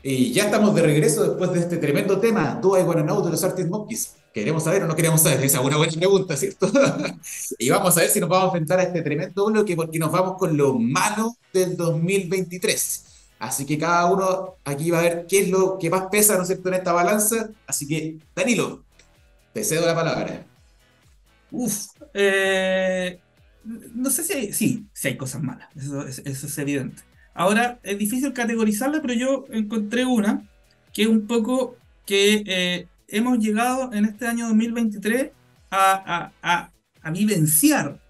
Y 0.02 0.32
ya 0.32 0.44
estamos 0.44 0.74
de 0.74 0.82
regreso 0.82 1.24
después 1.24 1.52
de 1.52 1.60
este 1.60 1.78
tremendo 1.78 2.20
tema, 2.20 2.58
Do 2.62 2.78
I 2.78 2.82
Wanna 2.82 3.02
Know 3.02 3.24
de 3.24 3.30
los 3.30 3.42
Arctic 3.42 3.66
Monkeys. 3.68 4.14
¿Queremos 4.32 4.62
saber 4.62 4.82
o 4.82 4.86
no 4.86 4.94
queremos 4.94 5.22
saber? 5.22 5.42
Esa 5.42 5.58
es 5.58 5.64
una 5.64 5.76
buena 5.76 5.92
pregunta, 5.92 6.36
¿cierto? 6.36 6.70
y 7.58 7.70
vamos 7.70 7.96
a 7.96 8.00
ver 8.00 8.10
si 8.10 8.20
nos 8.20 8.28
vamos 8.28 8.44
a 8.44 8.46
enfrentar 8.48 8.78
a 8.78 8.82
este 8.84 9.02
tremendo 9.02 9.46
bloque 9.46 9.74
porque 9.74 9.98
nos 9.98 10.12
vamos 10.12 10.36
con 10.38 10.56
lo 10.56 10.74
malo 10.74 11.36
del 11.52 11.76
2023. 11.76 13.04
Así 13.38 13.64
que 13.64 13.78
cada 13.78 14.06
uno 14.06 14.56
aquí 14.64 14.90
va 14.90 14.98
a 14.98 15.02
ver 15.02 15.26
qué 15.28 15.40
es 15.40 15.48
lo 15.48 15.78
que 15.78 15.90
más 15.90 16.06
pesa, 16.10 16.36
¿no 16.36 16.42
es 16.42 16.48
cierto?, 16.48 16.68
en 16.68 16.74
esta 16.74 16.92
balanza. 16.92 17.50
Así 17.66 17.86
que, 17.86 18.18
Danilo, 18.34 18.84
te 19.52 19.64
cedo 19.64 19.86
la 19.86 19.94
palabra. 19.94 20.44
Uf, 21.50 21.86
eh, 22.14 23.18
no 23.64 24.10
sé 24.10 24.24
si 24.24 24.32
hay, 24.32 24.52
sí, 24.52 24.86
sí 24.92 25.08
hay 25.08 25.16
cosas 25.16 25.42
malas, 25.42 25.68
eso, 25.74 26.46
es 26.46 26.58
evidente. 26.58 27.02
Ahora, 27.38 27.78
es 27.84 27.96
difícil 27.96 28.32
categorizarla, 28.32 29.00
pero 29.00 29.14
yo 29.14 29.44
encontré 29.52 30.04
una 30.04 30.42
que 30.92 31.02
es 31.02 31.08
un 31.08 31.28
poco 31.28 31.76
que 32.04 32.42
eh, 32.44 32.88
hemos 33.06 33.38
llegado 33.38 33.92
en 33.92 34.06
este 34.06 34.26
año 34.26 34.48
2023 34.48 35.30
a, 35.70 36.32
a, 36.42 36.72
a, 37.00 37.10
vivenciar 37.12 38.00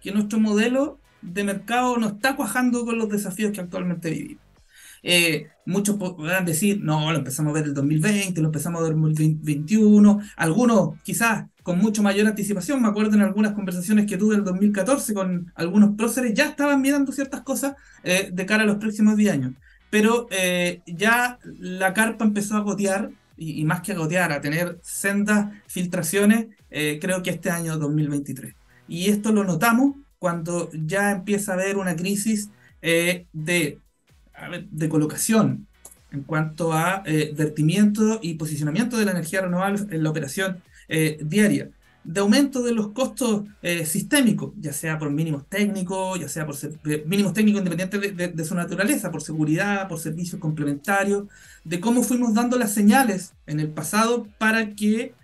que 0.00 0.10
nuestro 0.10 0.40
modelo 0.40 0.98
de 1.20 1.44
mercado 1.44 1.98
no 1.98 2.08
está 2.08 2.34
cuajando 2.34 2.86
con 2.86 2.96
los 2.96 3.10
desafíos 3.10 3.52
que 3.52 3.60
actualmente 3.60 4.08
vivimos. 4.08 4.42
Eh, 5.02 5.48
muchos 5.66 5.96
podrán 5.96 6.46
decir, 6.46 6.80
no, 6.82 7.12
lo 7.12 7.18
empezamos 7.18 7.50
a 7.50 7.60
ver 7.60 7.64
el 7.64 7.74
2020, 7.74 8.40
lo 8.40 8.48
empezamos 8.48 8.80
a 8.80 8.84
ver 8.84 8.94
el 8.94 9.00
2021, 9.00 10.22
algunos 10.34 10.98
quizás 11.02 11.44
con 11.68 11.80
mucho 11.80 12.02
mayor 12.02 12.26
anticipación, 12.26 12.80
me 12.80 12.88
acuerdo 12.88 13.14
en 13.14 13.20
algunas 13.20 13.52
conversaciones 13.52 14.06
que 14.06 14.16
tuve 14.16 14.32
en 14.32 14.40
el 14.40 14.46
2014 14.46 15.12
con 15.12 15.52
algunos 15.54 15.96
próceres, 15.98 16.32
ya 16.32 16.46
estaban 16.46 16.80
mirando 16.80 17.12
ciertas 17.12 17.42
cosas 17.42 17.76
eh, 18.04 18.30
de 18.32 18.46
cara 18.46 18.62
a 18.62 18.66
los 18.66 18.78
próximos 18.78 19.18
10 19.18 19.32
años, 19.34 19.52
pero 19.90 20.28
eh, 20.30 20.80
ya 20.86 21.38
la 21.58 21.92
carpa 21.92 22.24
empezó 22.24 22.56
a 22.56 22.60
gotear, 22.60 23.10
y, 23.36 23.62
más 23.66 23.82
que 23.82 23.92
a 23.92 23.96
gotear, 23.96 24.32
a 24.32 24.40
tener 24.40 24.78
sendas 24.82 25.52
filtraciones, 25.66 26.46
creo 26.70 27.22
que 27.22 27.28
este 27.28 27.50
año 27.50 27.76
2023. 27.76 28.54
Y 28.88 29.10
esto 29.10 29.30
lo 29.30 29.44
notamos 29.44 29.96
cuando 30.18 30.70
ya 30.72 31.10
empieza 31.10 31.52
a 31.52 31.56
haber 31.56 31.76
una 31.76 31.96
crisis 31.96 32.48
de 32.80 33.78
de 34.70 34.88
colocación 34.88 35.68
en 36.10 36.22
cuanto 36.22 36.72
a 36.72 37.02
eh, 37.04 37.32
vertimiento 37.36 38.18
y 38.22 38.34
posicionamiento 38.34 38.96
de 38.96 39.04
la 39.04 39.10
energía 39.10 39.42
renovable 39.42 39.82
en 39.90 40.02
la 40.02 40.10
operación 40.10 40.62
eh, 40.88 41.18
diaria, 41.22 41.70
de 42.04 42.20
aumento 42.20 42.62
de 42.62 42.72
los 42.72 42.92
costos 42.92 43.44
eh, 43.60 43.84
sistémicos, 43.84 44.52
ya 44.58 44.72
sea 44.72 44.98
por 44.98 45.10
mínimos 45.10 45.46
técnicos, 45.48 46.18
ya 46.18 46.28
sea 46.28 46.46
por 46.46 46.56
mínimos 47.06 47.34
técnicos 47.34 47.60
independientes 47.60 48.34
de, 48.34 48.44
su 48.44 48.54
naturaleza, 48.54 49.10
por 49.10 49.22
seguridad, 49.22 49.88
por 49.88 49.98
servicios 49.98 50.40
complementarios, 50.40 51.24
de 51.64 51.80
cómo 51.80 52.02
fuimos 52.02 52.32
dando 52.32 52.58
las 52.58 52.72
señales 52.72 53.34
en 53.46 53.60
el 53.60 53.68
pasado 53.68 54.26
para 54.38 54.70
que 54.74 55.14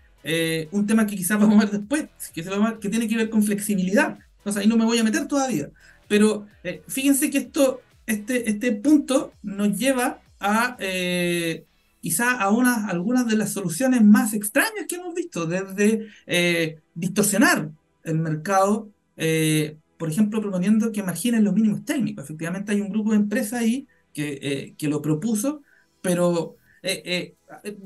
un 0.72 0.86
tema 0.86 1.06
que 1.06 1.16
quizás 1.16 1.38
vamos 1.38 1.56
a 1.56 1.66
ver 1.66 1.78
después, 1.78 2.06
que, 2.32 2.42
que 2.80 2.88
tiene 2.88 3.08
que 3.08 3.16
ver 3.16 3.30
con 3.30 3.42
flexibilidad, 3.42 4.18
entonces 4.38 4.62
ahí 4.62 4.68
no 4.68 4.76
me 4.76 4.84
voy 4.84 4.98
a 4.98 5.04
meter 5.04 5.26
todavía, 5.26 5.70
pero 6.08 6.46
fíjense 6.86 7.30
que 7.30 7.38
esto 7.38 7.80
este, 8.06 8.50
este 8.50 8.72
punto 8.72 9.32
nos 9.42 9.78
lleva 9.78 10.20
a 10.40 10.76
eh, 10.78 11.64
quizá 12.04 12.38
algunas 12.38 13.26
de 13.26 13.34
las 13.34 13.54
soluciones 13.54 14.04
más 14.04 14.34
extrañas 14.34 14.84
que 14.86 14.96
hemos 14.96 15.14
visto, 15.14 15.46
desde 15.46 16.06
eh, 16.26 16.82
distorsionar 16.94 17.70
el 18.02 18.18
mercado, 18.18 18.90
eh, 19.16 19.78
por 19.96 20.10
ejemplo, 20.10 20.42
proponiendo 20.42 20.92
que 20.92 21.02
marginen 21.02 21.44
los 21.44 21.54
mínimos 21.54 21.82
técnicos. 21.86 22.24
Efectivamente 22.24 22.72
hay 22.72 22.82
un 22.82 22.90
grupo 22.90 23.12
de 23.12 23.16
empresas 23.16 23.54
ahí 23.54 23.88
que, 24.12 24.74
que 24.76 24.88
lo 24.88 25.00
propuso, 25.00 25.62
pero 26.02 26.56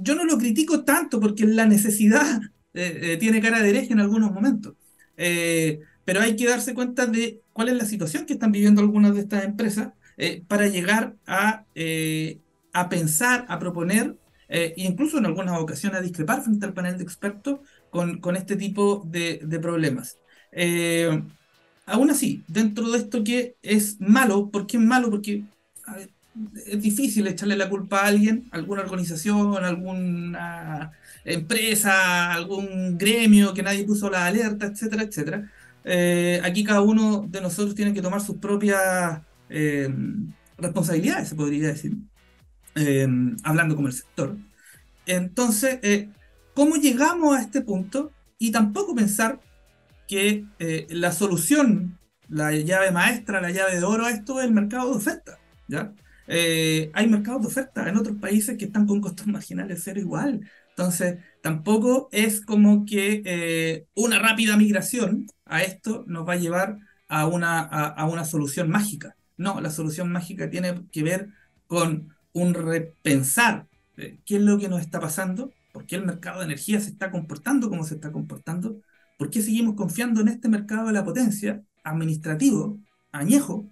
yo 0.02 0.14
no 0.16 0.24
lo 0.24 0.36
critico 0.36 0.82
tanto 0.82 1.20
porque 1.20 1.46
la 1.46 1.66
necesidad 1.66 2.40
tiene 2.72 3.40
cara 3.40 3.62
de 3.62 3.70
hereje 3.70 3.92
en 3.92 4.00
algunos 4.00 4.32
momentos. 4.32 4.74
pero 5.14 6.20
hay 6.20 6.34
que 6.34 6.48
darse 6.48 6.74
cuenta 6.74 7.06
de 7.06 7.40
cuál 7.52 7.68
es 7.68 7.76
la 7.76 7.84
situación 7.84 8.26
que 8.26 8.32
están 8.32 8.50
viviendo 8.50 8.80
algunas 8.80 9.14
de 9.14 9.20
estas 9.20 9.44
empresas 9.44 9.92
eh, 10.16 10.42
para 10.48 10.66
llegar 10.66 11.14
a, 11.28 11.64
eh, 11.76 12.40
a, 12.80 12.88
pensar, 12.88 13.46
a 13.48 13.58
proponer, 13.58 14.16
e 14.48 14.74
incluso 14.76 15.18
en 15.18 15.26
algunas 15.26 15.60
ocasiones 15.60 15.98
a 15.98 16.02
discrepar 16.02 16.42
frente 16.42 16.64
al 16.64 16.72
panel 16.72 16.96
de 16.96 17.04
expertos 17.04 17.60
con, 17.90 18.18
con 18.18 18.34
este 18.36 18.56
tipo 18.56 19.02
de, 19.06 19.40
de 19.42 19.58
problemas. 19.60 20.18
aún 21.86 22.10
así, 22.10 22.44
dentro 22.48 22.90
de 22.90 22.98
esto 22.98 23.24
que 23.24 23.56
es 23.62 24.00
malo, 24.00 24.50
¿por 24.50 24.66
qué 24.66 24.76
es 24.78 24.82
malo? 24.82 25.10
Porque 25.10 25.44
es 26.66 26.80
difícil 26.80 27.26
echarle 27.26 27.56
la 27.56 27.68
culpa 27.68 28.00
a 28.00 28.06
alguien, 28.06 28.48
alguna 28.50 28.82
organización, 28.82 29.64
alguna 29.64 30.92
empresa, 31.24 32.32
algún 32.32 32.96
gremio 32.98 33.54
que 33.54 33.62
nadie 33.62 33.84
puso 33.84 34.10
la 34.10 34.26
alerta, 34.26 34.66
etcétera, 34.66 35.02
etcétera. 35.02 35.50
aquí 36.44 36.64
cada 36.64 36.80
uno 36.82 37.26
de 37.28 37.40
nosotros 37.40 37.74
tiene 37.74 37.92
que 37.92 38.02
tomar 38.02 38.20
sus 38.20 38.36
propias 38.36 39.22
eh, 39.48 39.88
responsabilidades, 40.56 41.28
se 41.28 41.34
podría 41.34 41.68
decir, 41.68 41.96
eh, 42.74 43.06
hablando 43.42 43.76
como 43.76 43.88
el 43.88 43.94
sector. 43.94 44.36
Entonces, 45.06 45.78
eh, 45.82 46.10
¿cómo 46.54 46.76
llegamos 46.76 47.36
a 47.36 47.42
este 47.42 47.62
punto? 47.62 48.12
Y 48.38 48.52
tampoco 48.52 48.94
pensar 48.94 49.40
que 50.06 50.44
la 50.90 51.12
solución, 51.12 51.98
la 52.28 52.52
llave 52.52 52.90
maestra, 52.92 53.40
la 53.40 53.50
llave 53.50 53.76
de 53.76 53.84
oro 53.84 54.06
a 54.06 54.10
esto 54.10 54.40
es 54.40 54.46
el 54.46 54.52
mercado 54.52 54.90
de 54.90 54.96
oferta. 54.96 55.38
¿ya? 55.66 55.92
hay 56.28 57.08
mercados 57.08 57.42
de 57.42 57.48
oferta 57.48 57.88
en 57.88 57.96
otros 57.96 58.16
países 58.18 58.56
que 58.56 58.66
están 58.66 58.86
con 58.86 59.00
costos 59.00 59.26
marginales 59.28 59.82
cero 59.84 60.00
igual. 60.00 60.48
Entonces, 60.70 61.18
tampoco 61.42 62.08
es 62.12 62.40
como 62.40 62.84
que 62.84 63.86
una 63.94 64.18
rápida 64.18 64.56
migración 64.56 65.26
a 65.44 65.62
esto 65.62 66.04
nos 66.06 66.26
va 66.28 66.34
a 66.34 66.36
llevar 66.36 66.78
a 67.08 67.26
una, 67.26 67.60
a 67.60 68.06
una 68.06 68.24
solución 68.24 68.70
mágica. 68.70 69.16
No, 69.36 69.60
la 69.60 69.70
solución 69.70 70.10
mágica 70.10 70.48
tiene 70.48 70.82
que 70.92 71.02
ver 71.02 71.28
con 71.66 72.14
un 72.32 72.54
repensar 72.54 73.66
eh, 73.96 74.18
qué 74.24 74.36
es 74.36 74.42
lo 74.42 74.58
que 74.58 74.68
nos 74.68 74.80
está 74.80 75.00
pasando, 75.00 75.52
por 75.72 75.86
qué 75.86 75.96
el 75.96 76.06
mercado 76.06 76.38
de 76.38 76.46
energía 76.46 76.80
se 76.80 76.90
está 76.90 77.10
comportando 77.10 77.68
como 77.68 77.84
se 77.84 77.94
está 77.94 78.12
comportando, 78.12 78.80
por 79.16 79.30
qué 79.30 79.42
seguimos 79.42 79.74
confiando 79.74 80.20
en 80.20 80.28
este 80.28 80.48
mercado 80.48 80.86
de 80.86 80.92
la 80.92 81.04
potencia 81.04 81.62
administrativo, 81.82 82.78
añejo, 83.12 83.66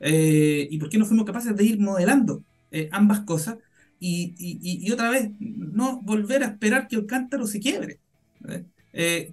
eh, 0.00 0.68
y 0.70 0.78
por 0.78 0.88
qué 0.90 0.98
no 0.98 1.06
fuimos 1.06 1.26
capaces 1.26 1.56
de 1.56 1.64
ir 1.64 1.80
modelando 1.80 2.42
eh, 2.70 2.88
ambas 2.92 3.20
cosas 3.20 3.56
y, 4.00 4.90
otra 4.92 5.10
vez 5.10 5.30
no 5.40 6.00
volver 6.02 6.42
a 6.42 6.46
esperar 6.48 6.86
que 6.86 6.96
el 6.96 7.06
cántaro 7.06 7.46
se 7.46 7.60
quiebre. 7.60 8.00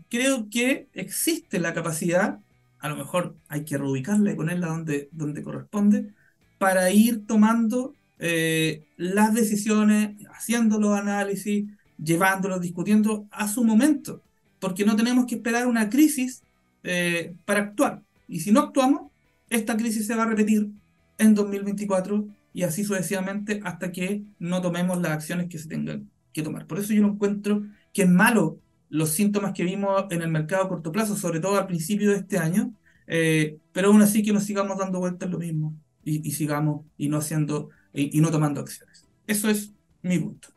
creo 0.09 0.49
que 0.49 0.87
existe 0.93 1.59
la 1.59 1.73
capacidad 1.73 2.39
a 2.85 2.89
lo 2.89 2.97
mejor 2.97 3.35
hay 3.47 3.65
que 3.65 3.79
reubicarla 3.79 4.31
y 4.31 4.35
ponerla 4.35 4.67
donde, 4.67 5.09
donde 5.11 5.41
corresponde, 5.41 6.13
para 6.59 6.91
ir 6.91 7.25
tomando 7.25 7.94
eh, 8.19 8.85
las 8.97 9.33
decisiones, 9.33 10.15
haciendo 10.29 10.79
los 10.79 10.97
análisis, 10.97 11.65
llevándolos, 12.01 12.61
discutiendo 12.61 13.27
a 13.31 13.47
su 13.47 13.63
momento, 13.63 14.21
porque 14.59 14.85
no 14.85 14.95
tenemos 14.95 15.25
que 15.25 15.35
esperar 15.35 15.67
una 15.67 15.89
crisis 15.89 16.43
eh, 16.83 17.35
para 17.45 17.61
actuar. 17.61 18.01
Y 18.27 18.39
si 18.39 18.51
no 18.51 18.61
actuamos, 18.61 19.11
esta 19.49 19.77
crisis 19.77 20.07
se 20.07 20.15
va 20.15 20.23
a 20.23 20.27
repetir 20.27 20.69
en 21.17 21.35
2024 21.35 22.27
y 22.53 22.63
así 22.63 22.83
sucesivamente 22.83 23.61
hasta 23.63 23.91
que 23.91 24.23
no 24.39 24.61
tomemos 24.61 25.01
las 25.01 25.11
acciones 25.11 25.47
que 25.49 25.59
se 25.59 25.67
tengan 25.67 26.09
que 26.33 26.41
tomar. 26.41 26.67
Por 26.67 26.79
eso 26.79 26.93
yo 26.93 27.01
no 27.01 27.09
encuentro 27.09 27.63
que 27.93 28.03
es 28.03 28.09
malo 28.09 28.59
los 28.89 29.09
síntomas 29.09 29.53
que 29.53 29.63
vimos 29.63 30.05
en 30.09 30.21
el 30.21 30.29
mercado 30.29 30.63
a 30.63 30.69
corto 30.69 30.91
plazo, 30.91 31.15
sobre 31.15 31.39
todo 31.39 31.57
al 31.57 31.67
principio 31.67 32.11
de 32.11 32.17
este 32.17 32.37
año, 32.37 32.73
eh, 33.07 33.57
pero 33.71 33.89
aún 33.89 34.01
así 34.01 34.23
que 34.23 34.33
nos 34.33 34.43
sigamos 34.43 34.77
dando 34.77 34.99
vueltas 34.99 35.29
lo 35.29 35.37
mismo 35.37 35.73
y, 36.03 36.31
sigamos 36.31 36.85
y 36.97 37.09
no 37.09 37.17
haciendo 37.17 37.69
y, 37.95 38.19
no 38.19 38.31
tomando 38.31 38.61
acciones. 38.61 39.05
Eso 39.27 39.49
es 39.49 39.71
mi 40.01 40.19
punto. 40.19 40.49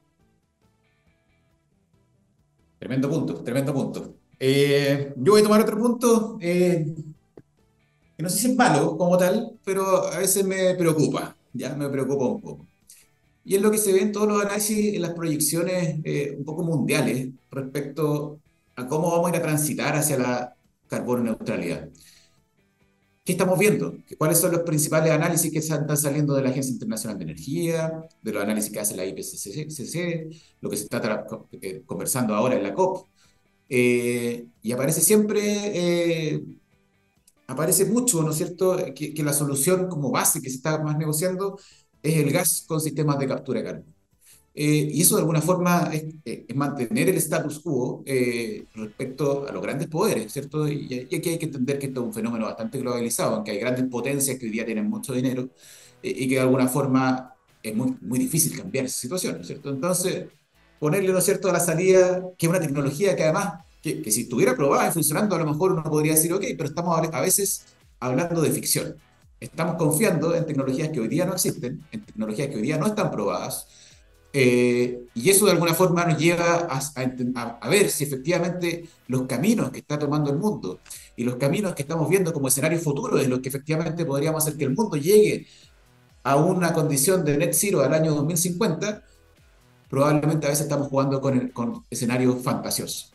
Tremendo 2.78 3.08
punto, 3.08 3.34
tremendo 3.42 3.74
punto. 3.74 4.14
Eh, 4.38 5.12
yo 5.16 5.32
voy 5.32 5.40
a 5.40 5.44
tomar 5.44 5.60
otro 5.60 5.78
punto, 5.78 6.38
eh, 6.40 6.94
que 8.16 8.22
no 8.22 8.28
sé 8.28 8.38
si 8.38 8.50
es 8.50 8.56
malo 8.56 8.96
como 8.96 9.16
tal, 9.18 9.58
pero 9.64 10.06
a 10.06 10.18
veces 10.18 10.44
me 10.44 10.74
preocupa, 10.74 11.36
ya 11.52 11.74
me 11.74 11.88
preocupa 11.88 12.26
un 12.26 12.40
poco. 12.40 12.66
Y 13.44 13.56
es 13.56 13.62
lo 13.62 13.70
que 13.70 13.78
se 13.78 13.92
ve 13.92 14.02
en 14.02 14.12
todos 14.12 14.28
los 14.28 14.44
análisis, 14.44 14.94
en 14.94 15.02
las 15.02 15.12
proyecciones 15.12 16.00
eh, 16.04 16.34
un 16.38 16.44
poco 16.44 16.62
mundiales 16.62 17.30
respecto 17.50 18.38
a 18.76 18.86
cómo 18.86 19.10
vamos 19.10 19.26
a 19.26 19.30
ir 19.30 19.36
a 19.36 19.42
transitar 19.42 19.96
hacia 19.96 20.18
la 20.18 20.54
carbono 20.86 21.24
neutralidad. 21.24 21.88
¿Qué 23.28 23.32
estamos 23.32 23.58
viendo? 23.58 23.94
¿Cuáles 24.16 24.38
son 24.40 24.52
los 24.52 24.62
principales 24.62 25.12
análisis 25.12 25.52
que 25.52 25.58
están 25.58 25.94
saliendo 25.98 26.34
de 26.34 26.42
la 26.42 26.48
Agencia 26.48 26.72
Internacional 26.72 27.18
de 27.18 27.24
Energía, 27.24 28.02
de 28.22 28.32
los 28.32 28.42
análisis 28.42 28.72
que 28.72 28.80
hace 28.80 28.96
la 28.96 29.04
IPCC, 29.04 30.34
lo 30.62 30.70
que 30.70 30.78
se 30.78 30.84
está 30.84 31.26
eh, 31.60 31.82
conversando 31.84 32.34
ahora 32.34 32.56
en 32.56 32.62
la 32.62 32.72
COP? 32.72 33.06
Eh, 33.68 34.46
y 34.62 34.72
aparece 34.72 35.02
siempre, 35.02 35.42
eh, 35.42 36.42
aparece 37.48 37.84
mucho, 37.84 38.22
¿no 38.22 38.30
es 38.30 38.38
cierto?, 38.38 38.78
que, 38.94 39.12
que, 39.12 39.22
la 39.22 39.34
solución 39.34 39.88
como 39.88 40.10
base 40.10 40.40
que 40.40 40.48
se 40.48 40.56
está 40.56 40.82
más 40.82 40.96
negociando 40.96 41.58
es 42.02 42.16
el 42.16 42.32
gas 42.32 42.64
con 42.66 42.80
sistemas 42.80 43.18
de 43.18 43.28
captura 43.28 43.60
de 43.60 43.66
carbono. 43.66 43.97
Eh, 44.60 44.90
y 44.92 45.02
eso 45.02 45.14
de 45.14 45.20
alguna 45.20 45.40
forma 45.40 45.88
es, 45.92 46.02
eh, 46.24 46.44
mantener 46.56 47.08
el 47.08 47.16
status 47.18 47.60
quo 47.60 48.02
eh, 48.04 48.64
respecto 48.74 49.46
a 49.48 49.52
los 49.52 49.62
grandes 49.62 49.86
poderes, 49.86 50.32
¿cierto? 50.32 50.66
Y, 50.66 51.06
aquí 51.14 51.28
hay 51.30 51.38
que 51.38 51.44
entender 51.46 51.78
que 51.78 51.86
esto 51.86 52.00
es 52.00 52.06
un 52.08 52.12
fenómeno 52.12 52.46
bastante 52.46 52.80
globalizado, 52.80 53.36
aunque 53.36 53.52
hay 53.52 53.60
grandes 53.60 53.84
potencias 53.86 54.36
que 54.36 54.46
hoy 54.46 54.50
día 54.50 54.66
tienen 54.66 54.90
mucho 54.90 55.12
dinero 55.12 55.48
y 56.02 56.26
que 56.28 56.34
de 56.34 56.40
alguna 56.40 56.66
forma 56.66 57.34
es 57.62 57.72
muy, 57.76 57.94
muy 58.00 58.18
difícil 58.18 58.58
cambiar 58.58 58.86
esa 58.86 58.98
situación, 58.98 59.44
¿cierto? 59.44 59.70
Entonces, 59.70 60.26
ponerle, 60.80 61.12
¿no 61.12 61.18
es 61.18 61.24
cierto?, 61.24 61.48
a 61.50 61.52
la 61.52 61.60
salida, 61.60 62.24
que 62.36 62.46
es 62.46 62.50
una 62.50 62.60
tecnología 62.60 63.14
que 63.14 63.22
además, 63.22 63.64
que, 63.80 64.02
que 64.02 64.10
si 64.10 64.22
estuviera 64.22 64.56
probada 64.56 64.88
y 64.88 64.92
funcionando, 64.92 65.36
a 65.36 65.38
lo 65.38 65.46
mejor 65.46 65.70
uno 65.70 65.84
podría 65.84 66.14
decir, 66.14 66.32
ok, 66.32 66.44
pero 66.56 66.68
estamos 66.68 66.98
a 66.98 67.20
veces 67.20 67.64
hablando 68.00 68.40
de 68.40 68.50
ficción. 68.50 68.96
Estamos 69.38 69.76
confiando 69.76 70.34
en 70.34 70.44
tecnologías 70.46 70.88
que 70.88 70.98
hoy 70.98 71.06
día 71.06 71.26
no 71.26 71.34
existen, 71.34 71.86
en 71.92 72.04
tecnologías 72.04 72.48
que 72.48 72.56
hoy 72.56 72.62
día 72.62 72.76
no 72.76 72.86
están 72.88 73.12
probadas, 73.12 73.68
eh, 74.32 75.06
y 75.14 75.30
eso 75.30 75.46
de 75.46 75.52
alguna 75.52 75.72
forma 75.72 76.04
nos 76.04 76.18
lleva 76.18 76.68
a, 76.68 77.68
ver 77.68 77.88
si 77.88 78.04
efectivamente 78.04 78.86
los 79.06 79.22
caminos 79.22 79.70
que 79.70 79.78
está 79.78 79.98
tomando 79.98 80.30
el 80.30 80.36
mundo 80.36 80.80
y 81.16 81.24
los 81.24 81.36
caminos 81.36 81.74
que 81.74 81.82
estamos 81.82 82.08
viendo 82.10 82.32
como 82.32 82.48
escenario 82.48 82.78
futuro 82.78 83.16
de 83.16 83.26
los 83.26 83.40
que 83.40 83.48
efectivamente 83.48 84.04
podríamos 84.04 84.42
hacer 84.42 84.58
que 84.58 84.64
el 84.64 84.74
mundo 84.74 84.96
llegue 84.96 85.46
a 86.24 86.36
una 86.36 86.74
condición 86.74 87.24
de 87.24 87.38
net 87.38 87.54
zero 87.54 87.80
al 87.80 87.94
año 87.94 88.14
2050, 88.14 89.02
probablemente 89.88 90.46
a 90.46 90.50
veces 90.50 90.64
estamos 90.64 90.88
jugando 90.88 91.22
con, 91.22 91.84
escenarios 91.88 92.42
fantasiosos. 92.42 93.14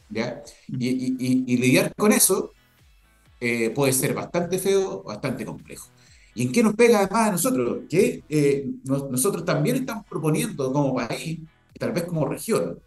y, 0.68 1.58
lidiar 1.58 1.94
con 1.96 2.12
eso 2.12 2.52
eh, 3.40 3.70
puede 3.70 3.94
ser 3.94 4.16
bastante 4.16 4.58
feo, 4.58 5.04
bastante 5.04 5.46
complejo. 5.46 5.90
¿Y 6.36 6.44
en 6.44 6.52
qué 6.52 6.64
nos 6.64 6.74
pega 6.76 7.00
además 7.00 7.30
a 7.30 7.32
nosotros? 7.32 7.84
Que 7.90 8.24
eh, 8.28 8.70
nosotros 8.84 9.46
también 9.46 9.78
estamos 9.78 10.06
proponiendo 10.08 10.72
como 10.74 10.96
país, 10.96 11.40
tal 11.80 11.92
vez 11.92 12.06
como 12.06 12.26
región, 12.26 12.80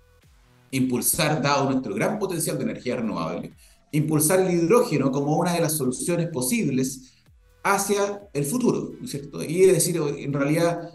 impulsar, 0.71 1.41
dado 1.43 1.71
nuestro 1.71 1.95
gran 1.95 2.19
potencial 2.19 2.59
de 2.59 2.65
energía 2.65 2.97
renovable, 2.97 3.53
impulsar 3.93 4.41
el 4.41 4.53
hidrógeno 4.53 5.11
como 5.11 5.37
una 5.37 5.53
de 5.53 5.61
las 5.61 5.77
soluciones 5.77 6.29
posibles 6.29 7.13
hacia 7.63 8.29
el 8.33 8.45
futuro, 8.45 8.93
¿no 8.99 9.05
es 9.05 9.11
cierto? 9.11 9.43
Y 9.43 9.63
es 9.65 9.73
decir, 9.73 10.01
en 10.19 10.33
realidad, 10.33 10.91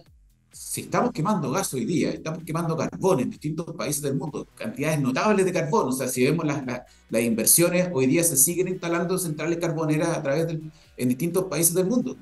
si 0.52 0.82
estamos 0.82 1.12
quemando 1.12 1.52
gas 1.52 1.74
hoy 1.74 1.86
día, 1.86 2.12
estamos 2.12 2.44
quemando 2.44 2.78
carbón 2.78 3.22
en 3.22 3.30
distintos 3.30 3.74
países 3.76 4.02
del 4.02 4.16
mundo, 4.16 4.48
cantidades 4.56 5.00
notables 5.00 5.46
de 5.46 5.52
carbón, 5.54 5.90
o 5.90 5.92
sea, 5.92 6.08
si 6.08 6.24
vemos 6.24 6.46
las, 6.46 6.64
las, 7.10 7.24
inversiones, 7.24 7.90
hoy 7.94 8.08
día 8.08 8.24
se 8.24 8.38
siguen 8.38 8.68
instalando 8.68 9.18
centrales 9.18 9.58
carboneras 9.58 10.10
a 10.10 10.22
través 10.22 10.48
del, 10.48 10.72
en 10.98 11.10
distintos 11.10 11.46
países 11.46 11.74
del 11.74 11.88
mundo. 11.88 12.18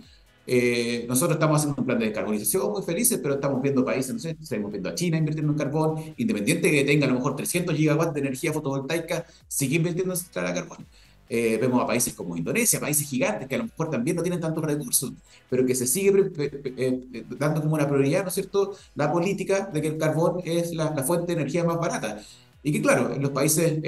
Eh, 0.51 1.05
nosotros 1.07 1.35
estamos 1.35 1.57
haciendo 1.57 1.79
un 1.79 1.85
plan 1.85 1.99
de 1.99 2.05
descarbonización 2.05 2.71
muy 2.71 2.81
felices, 2.81 3.19
pero 3.21 3.35
estamos 3.35 3.61
viendo 3.61 3.85
países, 3.85 4.11
no 4.11 4.19
sé, 4.19 4.35
estamos 4.41 4.71
viendo 4.71 4.89
a 4.89 4.95
China 4.95 5.15
invirtiendo 5.15 5.51
en 5.51 5.59
carbón, 5.59 6.01
independiente 6.17 6.71
de 6.71 6.73
que 6.73 6.83
tenga 6.85 7.05
a 7.05 7.09
lo 7.09 7.17
mejor 7.17 7.35
300 7.35 7.75
gigawatts 7.75 8.15
de 8.15 8.21
energía 8.21 8.51
fotovoltaica, 8.51 9.27
sigue 9.47 9.75
invirtiendo 9.75 10.13
en 10.13 10.19
central 10.19 10.47
a 10.47 10.53
carbón. 10.55 10.87
Eh, 11.29 11.59
vemos 11.61 11.83
a 11.83 11.85
países 11.85 12.15
como 12.15 12.35
Indonesia, 12.35 12.79
países 12.79 13.07
gigantes 13.07 13.47
que 13.47 13.53
a 13.53 13.57
lo 13.59 13.65
mejor 13.65 13.91
también 13.91 14.15
no 14.15 14.23
tienen 14.23 14.39
tantos 14.39 14.63
recursos, 14.65 15.13
pero 15.51 15.63
que 15.67 15.75
se 15.75 15.85
sigue 15.85 16.31
eh, 16.77 17.23
dando 17.37 17.61
como 17.61 17.75
una 17.75 17.87
prioridad, 17.87 18.23
¿no 18.23 18.29
es 18.29 18.33
cierto?, 18.33 18.75
la 18.95 19.11
política 19.11 19.69
de 19.71 19.83
que 19.83 19.89
el 19.89 19.97
carbón 19.99 20.41
es 20.43 20.73
la, 20.73 20.95
fuente 21.03 21.27
de 21.27 21.33
energía 21.41 21.63
más 21.63 21.77
barata. 21.77 22.19
Y 22.63 22.71
que 22.71 22.81
claro, 22.81 23.13
en 23.13 23.21
los 23.21 23.31
países, 23.31 23.79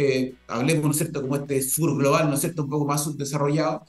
hablemos, 0.47 0.85
¿no 0.85 0.91
es 0.91 0.97
cierto?, 0.97 1.23
como 1.23 1.37
este 1.37 1.59
sur 1.63 1.97
global, 1.97 2.27
¿no 2.29 2.35
es 2.35 2.41
cierto?, 2.41 2.65
un 2.65 2.69
poco 2.69 2.85
más 2.85 3.03
subdesarrollado, 3.03 3.83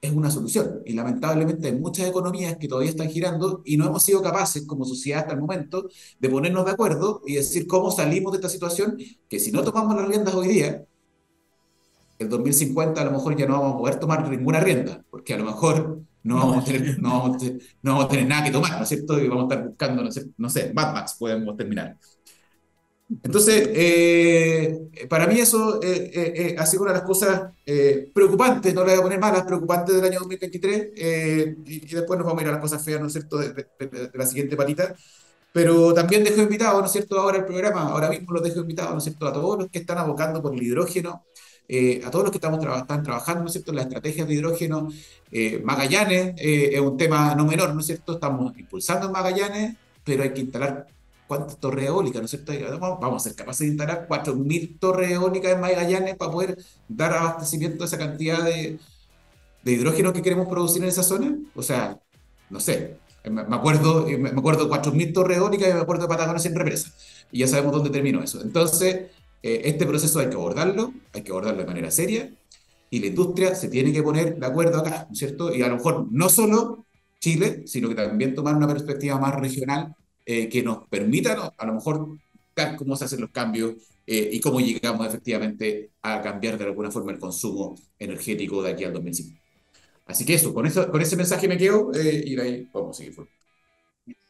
es 0.00 0.12
una 0.12 0.30
solución. 0.30 0.82
Y 0.86 0.94
lamentablemente 0.94 1.68
hay 1.68 1.78
muchas 1.78 2.08
economías 2.08 2.56
que 2.56 2.68
todavía 2.68 2.90
están 2.90 3.10
girando 3.10 3.62
y 3.64 3.76
no 3.76 3.86
hemos 3.86 4.02
sido 4.02 4.22
capaces 4.22 4.66
como 4.66 4.84
sociedad 4.84 5.20
hasta 5.20 5.34
el 5.34 5.40
momento 5.40 5.88
de 6.18 6.28
ponernos 6.28 6.64
de 6.64 6.72
acuerdo 6.72 7.22
y 7.26 7.34
decir 7.34 7.66
cómo 7.66 7.90
salimos 7.90 8.32
de 8.32 8.36
esta 8.38 8.48
situación, 8.48 8.96
que 9.28 9.38
si 9.38 9.52
no 9.52 9.62
tomamos 9.62 9.96
las 9.96 10.08
riendas 10.08 10.34
hoy 10.34 10.48
día, 10.48 10.84
el 12.18 12.28
2050 12.28 13.00
a 13.00 13.04
lo 13.04 13.12
mejor 13.12 13.36
ya 13.36 13.46
no 13.46 13.60
vamos 13.60 13.74
a 13.74 13.78
poder 13.78 13.98
tomar 13.98 14.28
ninguna 14.28 14.60
rienda, 14.60 15.02
porque 15.10 15.34
a 15.34 15.38
lo 15.38 15.44
mejor 15.44 16.02
no 16.22 16.36
vamos, 16.36 16.58
a, 16.58 16.64
tener, 16.64 17.00
no 17.00 17.08
vamos, 17.18 17.36
a, 17.36 17.38
tener, 17.38 17.62
no 17.82 17.92
vamos 17.92 18.04
a 18.04 18.08
tener 18.08 18.26
nada 18.26 18.44
que 18.44 18.50
tomar, 18.50 18.76
¿no 18.76 18.82
es 18.82 18.88
cierto? 18.88 19.18
Y 19.18 19.28
vamos 19.28 19.44
a 19.44 19.54
estar 19.54 19.68
buscando, 19.68 20.02
no 20.02 20.12
sé, 20.12 20.26
no 20.36 20.50
sé 20.50 20.72
Mad 20.74 20.92
Max 20.92 21.16
podemos 21.18 21.56
terminar. 21.56 21.96
Entonces, 23.10 23.68
eh, 23.74 25.06
para 25.08 25.26
mí 25.26 25.40
eso 25.40 25.82
eh, 25.82 26.10
eh, 26.14 26.56
ha 26.56 26.64
sido 26.64 26.84
una 26.84 26.92
de 26.92 26.98
las 26.98 27.06
cosas 27.06 27.52
preocupantes, 28.14 28.72
no 28.72 28.84
le 28.84 28.92
voy 28.92 29.00
a 29.00 29.02
poner 29.02 29.18
malas, 29.18 29.44
preocupantes 29.44 29.94
del 29.94 30.04
año 30.04 30.20
2023, 30.20 30.92
y, 31.66 31.92
y, 31.92 31.94
después 31.94 32.18
nos 32.18 32.26
vamos 32.26 32.40
a 32.40 32.42
ir 32.42 32.48
a 32.48 32.52
las 32.52 32.60
cosas 32.60 32.84
feas, 32.84 33.00
¿no 33.00 33.06
es 33.06 33.12
cierto?, 33.12 33.38
de, 33.38 33.66
la 34.14 34.26
siguiente 34.26 34.56
patita. 34.56 34.94
Pero 35.52 35.92
también 35.92 36.22
dejo 36.22 36.40
invitado, 36.42 36.80
¿no 36.80 36.86
es 36.86 36.92
cierto?, 36.92 37.18
ahora 37.20 37.38
el 37.38 37.44
programa, 37.44 37.82
ahora 37.82 38.08
mismo 38.10 38.32
los 38.32 38.42
dejo 38.42 38.60
invitados, 38.60 38.92
¿no 38.92 38.98
es 38.98 39.04
cierto?, 39.04 39.26
a 39.26 39.32
todos 39.32 39.58
los 39.58 39.70
que 39.70 39.80
están 39.80 39.98
abocando 39.98 40.40
por 40.40 40.54
el 40.54 40.62
hidrógeno, 40.62 41.24
a 42.04 42.10
todos 42.10 42.24
los 42.24 42.30
que 42.30 42.38
estamos 42.38 42.64
están 42.64 43.02
trabajando, 43.02 43.42
¿no 43.42 43.46
es 43.46 43.52
cierto?, 43.52 43.72
en 43.72 43.76
las 43.76 43.86
estrategias 43.86 44.28
de 44.28 44.34
hidrógeno. 44.34 44.88
Magallanes 45.64 46.34
es 46.38 46.80
un 46.80 46.96
tema 46.96 47.34
no 47.34 47.44
menor, 47.44 47.74
¿no 47.74 47.80
es 47.80 47.86
cierto?, 47.86 48.14
estamos 48.14 48.56
impulsando 48.56 49.10
Magallanes, 49.10 49.76
pero 50.04 50.22
hay 50.22 50.32
que 50.32 50.40
instalar 50.40 50.86
cuántas 51.30 51.58
torres 51.58 51.86
eólicas, 51.86 52.20
¿no 52.20 52.24
es 52.24 52.30
cierto? 52.32 52.52
Vamos 52.80 53.22
a 53.24 53.28
ser 53.28 53.36
capaces 53.36 53.60
de 53.60 53.66
instalar 53.68 54.08
4.000 54.08 54.80
torres 54.80 55.12
eólicas 55.12 55.52
en 55.52 55.60
Magallanes 55.60 56.16
para 56.16 56.32
poder 56.32 56.58
dar 56.88 57.12
abastecimiento 57.12 57.84
a 57.84 57.86
esa 57.86 57.98
cantidad 57.98 58.42
de, 58.42 58.80
de 59.62 59.72
hidrógeno 59.72 60.12
que 60.12 60.22
queremos 60.22 60.48
producir 60.48 60.82
en 60.82 60.88
esa 60.88 61.04
zona. 61.04 61.38
O 61.54 61.62
sea, 61.62 62.00
no 62.50 62.58
sé, 62.58 62.96
me 63.30 63.42
acuerdo, 63.42 64.08
me 64.08 64.30
acuerdo 64.30 64.64
de 64.64 64.70
4.000 64.72 65.12
torres 65.14 65.38
eólicas 65.38 65.70
y 65.70 65.72
me 65.72 65.78
acuerdo 65.78 66.02
de 66.02 66.08
Patagones 66.08 66.44
en 66.46 66.56
represa. 66.56 66.90
Y 67.30 67.38
ya 67.38 67.46
sabemos 67.46 67.70
dónde 67.74 67.90
terminó 67.90 68.24
eso. 68.24 68.42
Entonces, 68.42 69.10
eh, 69.44 69.60
este 69.66 69.86
proceso 69.86 70.18
hay 70.18 70.30
que 70.30 70.34
abordarlo, 70.34 70.92
hay 71.12 71.22
que 71.22 71.30
abordarlo 71.30 71.60
de 71.60 71.66
manera 71.68 71.92
seria, 71.92 72.28
y 72.90 72.98
la 72.98 73.06
industria 73.06 73.54
se 73.54 73.68
tiene 73.68 73.92
que 73.92 74.02
poner 74.02 74.36
de 74.36 74.46
acuerdo 74.46 74.80
acá, 74.80 75.06
¿no 75.08 75.12
es 75.12 75.18
cierto? 75.20 75.54
Y 75.54 75.62
a 75.62 75.68
lo 75.68 75.76
mejor 75.76 76.08
no 76.10 76.28
solo 76.28 76.86
Chile, 77.20 77.62
sino 77.66 77.88
que 77.88 77.94
también 77.94 78.34
tomar 78.34 78.56
una 78.56 78.66
perspectiva 78.66 79.16
más 79.16 79.36
regional 79.36 79.94
eh, 80.26 80.48
que 80.48 80.62
nos 80.62 80.86
permitan 80.88 81.38
a 81.56 81.66
lo 81.66 81.74
mejor 81.74 82.18
cómo 82.76 82.94
se 82.96 83.04
hacen 83.04 83.22
los 83.22 83.30
cambios 83.30 83.74
eh, 84.06 84.28
y 84.32 84.40
cómo 84.40 84.60
llegamos 84.60 85.06
efectivamente 85.06 85.90
a 86.02 86.20
cambiar 86.20 86.58
de 86.58 86.64
alguna 86.64 86.90
forma 86.90 87.12
el 87.12 87.18
consumo 87.18 87.74
energético 87.98 88.62
de 88.62 88.72
aquí 88.72 88.84
al 88.84 88.92
2050. 88.92 89.40
Así 90.06 90.24
que 90.24 90.34
eso, 90.34 90.52
con, 90.52 90.66
eso, 90.66 90.90
con 90.90 91.00
ese 91.00 91.16
mensaje 91.16 91.48
me 91.48 91.56
quedo 91.56 91.92
eh, 91.94 92.22
y 92.26 92.34
de 92.34 92.42
ahí 92.42 92.68
vamos 92.72 92.96
a 92.96 93.02
seguir. 93.02 93.16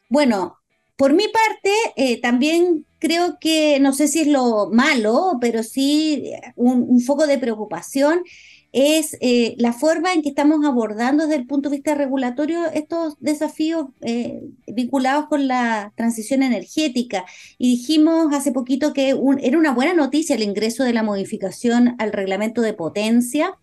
Bueno, 0.09 0.57
por 0.95 1.13
mi 1.13 1.25
parte, 1.27 2.19
también 2.21 2.85
creo 2.99 3.37
que, 3.41 3.79
no 3.79 3.91
sé 3.91 4.07
si 4.07 4.21
es 4.21 4.27
lo 4.27 4.69
malo, 4.69 5.37
pero 5.41 5.63
sí 5.63 6.31
un, 6.55 6.85
un 6.87 7.01
foco 7.01 7.25
de 7.25 7.39
preocupación 7.39 8.23
es 8.71 9.17
eh, 9.19 9.55
la 9.57 9.73
forma 9.73 10.13
en 10.13 10.21
que 10.21 10.29
estamos 10.29 10.65
abordando 10.65 11.25
desde 11.25 11.41
el 11.41 11.47
punto 11.47 11.69
de 11.69 11.77
vista 11.77 11.95
regulatorio 11.95 12.67
estos 12.73 13.15
desafíos 13.19 13.87
eh, 14.01 14.41
vinculados 14.67 15.27
con 15.27 15.47
la 15.47 15.91
transición 15.95 16.41
energética. 16.43 17.25
Y 17.57 17.71
dijimos 17.77 18.33
hace 18.33 18.51
poquito 18.51 18.93
que 18.93 19.09
era 19.41 19.57
una 19.57 19.73
buena 19.73 19.93
noticia 19.93 20.35
el 20.35 20.43
ingreso 20.43 20.83
de 20.83 20.93
la 20.93 21.03
modificación 21.03 21.95
al 21.99 22.13
reglamento 22.13 22.61
de 22.61 22.73
potencia. 22.73 23.57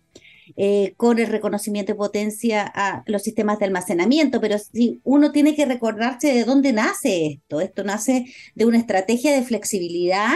Eh, 0.57 0.95
con 0.97 1.19
el 1.19 1.27
reconocimiento 1.27 1.91
de 1.91 1.97
potencia 1.97 2.65
a 2.73 3.03
los 3.05 3.21
sistemas 3.21 3.59
de 3.59 3.65
almacenamiento, 3.65 4.41
pero 4.41 4.57
si 4.57 4.99
uno 5.03 5.31
tiene 5.31 5.55
que 5.55 5.67
recordarse 5.67 6.33
de 6.33 6.43
dónde 6.43 6.73
nace 6.73 7.27
esto. 7.27 7.61
Esto 7.61 7.83
nace 7.83 8.25
de 8.55 8.65
una 8.65 8.79
estrategia 8.79 9.31
de 9.31 9.43
flexibilidad 9.43 10.31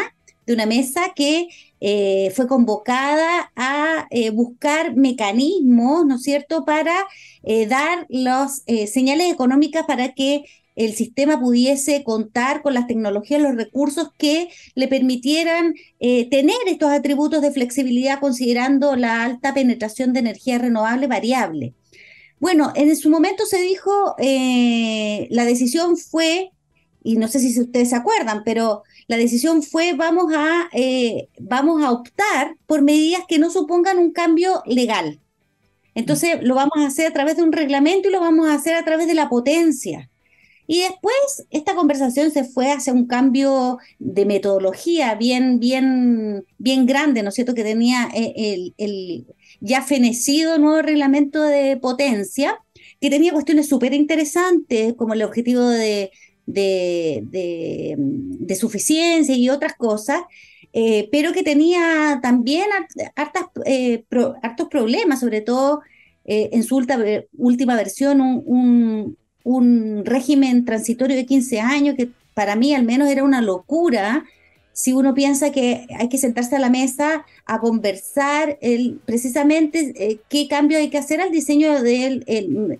de 0.45 0.53
una 0.53 0.65
mesa 0.65 1.13
que 1.15 1.47
eh, 1.85 2.31
fue 2.33 2.47
convocada 2.47 3.51
a 3.57 4.07
eh, 4.09 4.29
buscar 4.29 4.95
mecanismos, 4.95 6.05
¿no 6.05 6.15
es 6.15 6.23
cierto?, 6.23 6.63
para 6.63 6.95
eh, 7.43 7.67
dar 7.67 8.05
las 8.07 8.63
señales 8.87 9.33
económicas 9.33 9.85
para 9.85 10.13
que 10.13 10.45
el 10.77 10.93
sistema 10.93 11.41
pudiese 11.41 12.05
contar 12.05 12.61
con 12.61 12.73
las 12.73 12.87
tecnologías, 12.87 13.41
los 13.41 13.55
recursos 13.55 14.11
que 14.17 14.47
le 14.75 14.87
permitieran 14.87 15.73
tener 15.99 16.55
estos 16.67 16.89
atributos 16.89 17.41
de 17.41 17.51
flexibilidad 17.51 18.21
considerando 18.21 18.95
la 18.95 19.21
alta 19.25 19.53
penetración 19.53 20.13
de 20.13 20.21
energía 20.21 20.59
renovable 20.59 21.07
variable. 21.07 21.73
Bueno, 22.39 22.71
en 22.75 22.95
su 22.95 23.09
momento 23.09 23.45
se 23.45 23.61
dijo, 23.61 24.15
la 24.17 25.45
decisión 25.45 25.97
fue, 25.97 26.51
y 27.03 27.17
no 27.17 27.27
sé 27.27 27.39
si 27.39 27.59
ustedes 27.59 27.89
se 27.89 27.97
acuerdan, 27.97 28.43
pero 28.43 28.83
la 29.07 29.17
decisión 29.17 29.63
fue 29.63 29.93
vamos 29.93 30.33
a, 30.35 30.69
eh, 30.73 31.29
vamos 31.39 31.83
a 31.83 31.91
optar 31.91 32.55
por 32.65 32.81
medidas 32.81 33.23
que 33.27 33.39
no 33.39 33.49
supongan 33.49 33.97
un 33.97 34.11
cambio 34.11 34.63
legal. 34.65 35.19
Entonces 35.95 36.39
lo 36.41 36.55
vamos 36.55 36.77
a 36.77 36.87
hacer 36.87 37.07
a 37.07 37.13
través 37.13 37.37
de 37.37 37.43
un 37.43 37.51
reglamento 37.51 38.09
y 38.09 38.11
lo 38.11 38.19
vamos 38.19 38.47
a 38.47 38.55
hacer 38.55 38.75
a 38.75 38.85
través 38.85 39.07
de 39.07 39.13
la 39.13 39.29
potencia. 39.29 40.09
Y 40.65 40.81
después 40.81 41.45
esta 41.51 41.75
conversación 41.75 42.31
se 42.31 42.45
fue 42.45 42.71
hacia 42.71 42.93
un 42.93 43.05
cambio 43.05 43.79
de 43.99 44.25
metodología 44.25 45.15
bien, 45.15 45.59
bien, 45.59 46.45
bien 46.57 46.85
grande, 46.85 47.21
¿no 47.21 47.29
es 47.29 47.35
cierto? 47.35 47.53
Que 47.53 47.63
tenía 47.63 48.09
eh, 48.13 48.71
el, 48.77 49.25
ya 49.59 49.81
fenecido 49.81 50.57
nuevo 50.57 50.81
reglamento 50.81 51.41
de 51.43 51.77
potencia, 51.77 52.59
que 53.01 53.09
tenía 53.09 53.33
cuestiones 53.33 53.67
súper 53.67 53.93
interesantes, 53.93 54.93
como 54.93 55.13
el 55.13 55.23
objetivo 55.23 55.67
de, 55.67 56.11
de, 56.45 57.97
suficiencia 58.59 59.35
y 59.35 59.49
otras 59.49 59.75
cosas, 59.75 60.21
eh, 60.73 61.09
pero 61.11 61.33
que 61.33 61.43
tenía 61.43 62.19
también 62.21 62.67
hartas, 63.15 63.43
eh, 63.65 64.03
hartos 64.41 64.67
problemas, 64.69 65.19
sobre 65.19 65.41
todo 65.41 65.81
en 66.25 66.63
su 66.63 66.77
última 67.37 67.75
versión, 67.75 68.21
un 68.21 69.17
un 69.43 70.03
régimen 70.05 70.65
transitorio 70.65 71.15
de 71.15 71.25
15 71.25 71.59
años 71.59 71.95
que 71.95 72.09
para 72.33 72.55
mí 72.55 72.73
al 72.73 72.83
menos 72.83 73.09
era 73.09 73.23
una 73.23 73.41
locura 73.41 74.23
si 74.71 74.91
uno 74.91 75.13
piensa 75.13 75.51
que 75.51 75.85
hay 75.99 76.09
que 76.09 76.17
sentarse 76.17 76.55
a 76.55 76.59
la 76.59 76.69
mesa 76.69 77.25
a 77.45 77.59
conversar 77.59 78.57
el, 78.61 78.99
precisamente 79.05 79.93
eh, 79.95 80.19
qué 80.29 80.47
cambio 80.47 80.79
hay 80.79 80.89
que 80.89 80.97
hacer 80.97 81.21
al 81.21 81.29
diseño 81.29 81.83
del, 81.83 82.25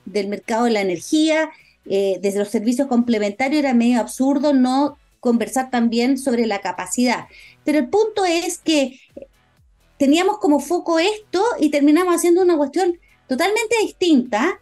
del 0.04 0.28
mercado 0.28 0.66
de 0.66 0.72
la 0.72 0.82
energía, 0.82 1.52
eh, 1.86 2.20
desde 2.22 2.40
los 2.40 2.50
servicios 2.50 2.88
complementarios, 2.88 3.60
era 3.60 3.74
medio 3.74 4.00
absurdo 4.00 4.54
no 4.54 4.98
conversar 5.20 5.70
también 5.70 6.18
sobre 6.18 6.46
la 6.46 6.60
capacidad. 6.60 7.28
Pero 7.64 7.80
el 7.80 7.90
punto 7.90 8.26
es 8.26 8.58
que 8.58 9.00
teníamos 9.98 10.38
como 10.40 10.60
foco 10.60 11.00
esto 11.00 11.44
y 11.60 11.70
terminamos 11.70 12.16
haciendo 12.16 12.42
una 12.42 12.58
cuestión 12.58 13.00
totalmente 13.28 13.76
distinta 13.82 14.60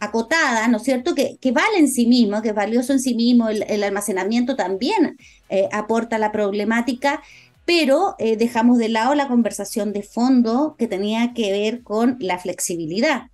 acotada, 0.00 0.68
¿no 0.68 0.78
es 0.78 0.84
cierto?, 0.84 1.14
que, 1.14 1.38
que, 1.40 1.52
vale 1.52 1.78
en 1.78 1.88
sí 1.88 2.06
mismo, 2.06 2.40
que 2.40 2.50
es 2.50 2.54
valioso 2.54 2.92
en 2.92 3.00
sí 3.00 3.14
mismo, 3.14 3.48
el, 3.48 3.82
almacenamiento 3.82 4.56
también 4.56 5.18
eh, 5.48 5.68
aporta 5.72 6.18
la 6.18 6.30
problemática, 6.32 7.22
pero 7.64 8.14
eh, 8.18 8.36
dejamos 8.36 8.78
de 8.78 8.88
lado 8.88 9.14
la 9.14 9.28
conversación 9.28 9.92
de 9.92 10.02
fondo 10.02 10.76
que 10.78 10.86
tenía 10.86 11.34
que 11.34 11.52
ver 11.52 11.82
con 11.82 12.16
la 12.20 12.38
flexibilidad. 12.38 13.24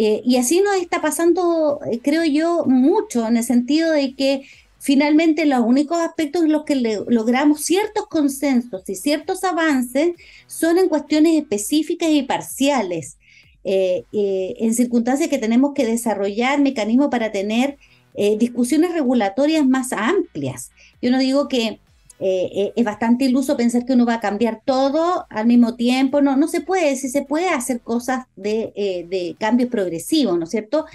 Eh, 0.00 0.22
y 0.24 0.36
así 0.36 0.60
nos 0.60 0.76
está 0.76 1.02
pasando, 1.02 1.80
creo 2.02 2.24
yo, 2.24 2.64
mucho 2.66 3.26
en 3.26 3.36
el 3.36 3.42
sentido 3.42 3.90
de 3.90 4.14
que 4.14 4.46
finalmente 4.78 5.44
los 5.44 5.60
únicos 5.60 5.98
aspectos 5.98 6.44
en 6.44 6.52
los 6.52 6.64
que 6.64 6.76
logramos 6.76 7.62
ciertos 7.62 8.06
consensos 8.06 8.88
y 8.88 8.94
ciertos 8.94 9.42
avances 9.42 10.12
son 10.46 10.78
en 10.78 10.88
cuestiones 10.88 11.34
específicas 11.34 12.10
y 12.10 12.22
parciales. 12.22 13.16
Eh, 13.64 14.04
eh, 14.12 14.54
en 14.60 14.72
circunstancias 14.72 15.28
que 15.28 15.36
tenemos 15.36 15.74
que 15.74 15.84
desarrollar 15.84 16.60
mecanismos 16.60 17.08
para 17.08 17.32
tener 17.32 17.76
eh, 18.14 18.38
discusiones 18.38 18.92
regulatorias 18.92 19.66
más 19.66 19.92
amplias. 19.92 20.70
Yo 21.02 21.10
no 21.10 21.18
digo 21.18 21.48
que 21.48 21.80
es 22.20 22.84
bastante 22.84 23.26
iluso 23.26 23.56
pensar 23.56 23.84
que 23.84 23.92
uno 23.92 24.04
va 24.04 24.14
a 24.14 24.20
cambiar 24.20 24.62
todo 24.64 25.26
al 25.30 25.46
mismo 25.46 25.76
tiempo, 25.76 26.20
no, 26.20 26.36
no 26.36 26.48
se 26.48 26.60
puede, 26.60 26.96
si 26.96 27.08
se 27.08 27.22
puede 27.22 27.48
hacer 27.48 27.80
cosas 27.80 28.26
de, 28.34 29.06
de 29.08 29.36
cambios 29.38 29.70
progresivos, 29.70 30.36
¿no 30.36 30.44
es 30.44 30.50
cierto? 30.50 30.86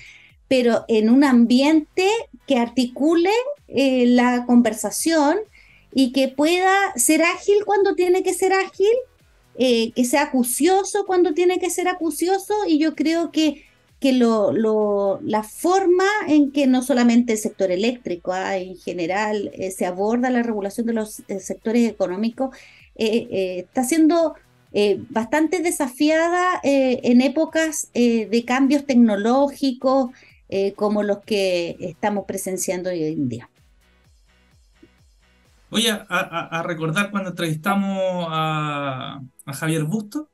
Pero 0.49 0.83
en 0.87 1.09
un 1.09 1.23
ambiente 1.23 2.09
que 2.45 2.57
articule 2.57 3.31
la 3.67 4.45
conversación 4.45 5.37
y 5.93 6.11
que 6.11 6.27
pueda 6.27 6.73
ser 6.95 7.23
ágil 7.23 7.63
cuando 7.65 7.95
tiene 7.95 8.23
que 8.23 8.33
ser 8.33 8.51
ágil 8.51 8.93
eh, 9.55 9.91
que 9.91 10.03
sea 10.03 10.23
acucioso 10.23 11.05
cuando 11.05 11.35
tiene 11.35 11.59
que 11.59 11.69
ser 11.69 11.87
acucioso 11.87 12.55
y 12.67 12.79
yo 12.79 12.95
creo 12.95 13.31
que, 13.31 13.65
que 14.03 14.11
la 14.11 15.43
forma 15.43 16.03
en 16.27 16.51
que 16.51 16.67
no 16.67 16.81
solamente 16.81 17.31
el 17.31 17.39
sector 17.39 17.71
eléctrico, 17.71 18.33
ah, 18.33 18.57
en 18.57 18.75
general 18.75 19.49
eh, 19.53 19.71
se 19.71 19.85
aborda 19.85 20.29
la 20.29 20.43
regulación 20.43 20.87
de 20.87 20.93
los 20.93 21.21
eh, 21.29 21.39
sectores 21.39 21.89
económicos, 21.89 22.55
está 22.95 23.83
siendo 23.83 24.35
bastante 25.09 25.61
desafiada 25.61 26.59
en 26.63 27.21
épocas 27.21 27.89
de 27.93 28.43
cambios 28.45 28.85
tecnológicos 28.85 30.11
como 30.75 31.01
los 31.01 31.21
que 31.21 31.75
estamos 31.79 32.25
presenciando 32.27 32.91
hoy 32.91 33.03
en 33.03 33.29
día. 33.29 33.49
Voy 35.73 35.87
a, 35.87 36.61
recordar 36.67 37.09
cuando 37.09 37.31
entrevistamos 37.31 38.27
a, 38.29 39.21
Javier 39.47 39.85
Busto, 39.85 40.29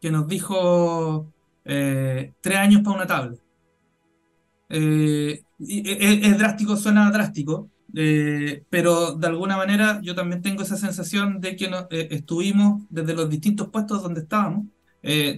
que 0.00 0.10
nos 0.10 0.26
dijo 0.26 1.30
eh, 1.68 2.32
tres 2.40 2.56
años 2.56 2.82
para 2.82 2.96
una 2.96 3.06
tabla. 3.06 3.36
Eh, 4.68 5.42
es, 5.60 6.38
drástico, 6.38 6.76
suena 6.76 7.10
drástico, 7.10 7.70
eh, 7.94 8.64
pero 8.68 9.14
de 9.14 9.26
alguna 9.28 9.56
manera 9.56 10.00
yo 10.02 10.14
también 10.14 10.42
tengo 10.42 10.62
esa 10.62 10.76
sensación 10.76 11.40
de 11.40 11.54
que 11.54 11.70
estuvimos 12.10 12.82
desde 12.90 13.14
los 13.14 13.30
distintos 13.30 13.68
puestos 13.68 14.02
donde 14.02 14.22
estábamos, 14.22 14.66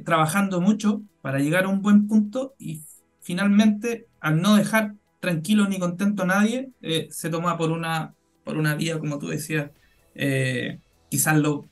trabajando 0.04 0.60
mucho 0.60 1.02
para 1.20 1.38
llegar 1.38 1.64
a 1.64 1.68
un 1.68 1.82
buen 1.82 2.08
punto 2.08 2.54
y 2.58 2.82
finalmente, 3.20 4.06
al 4.20 4.40
no 4.40 4.56
dejar 4.56 4.94
tranquilo 5.20 5.68
ni 5.68 5.78
contento 5.78 6.22
a 6.22 6.26
nadie, 6.26 6.70
se 7.10 7.28
toma 7.28 7.56
por 7.58 7.70
una 7.70 8.14
por 8.44 8.58
una 8.58 8.74
vía, 8.74 8.98
como 8.98 9.18
tú 9.18 9.28
decías, 9.28 9.70
eh, 10.14 10.80
quizás 11.08 11.38
lo, 11.38 11.68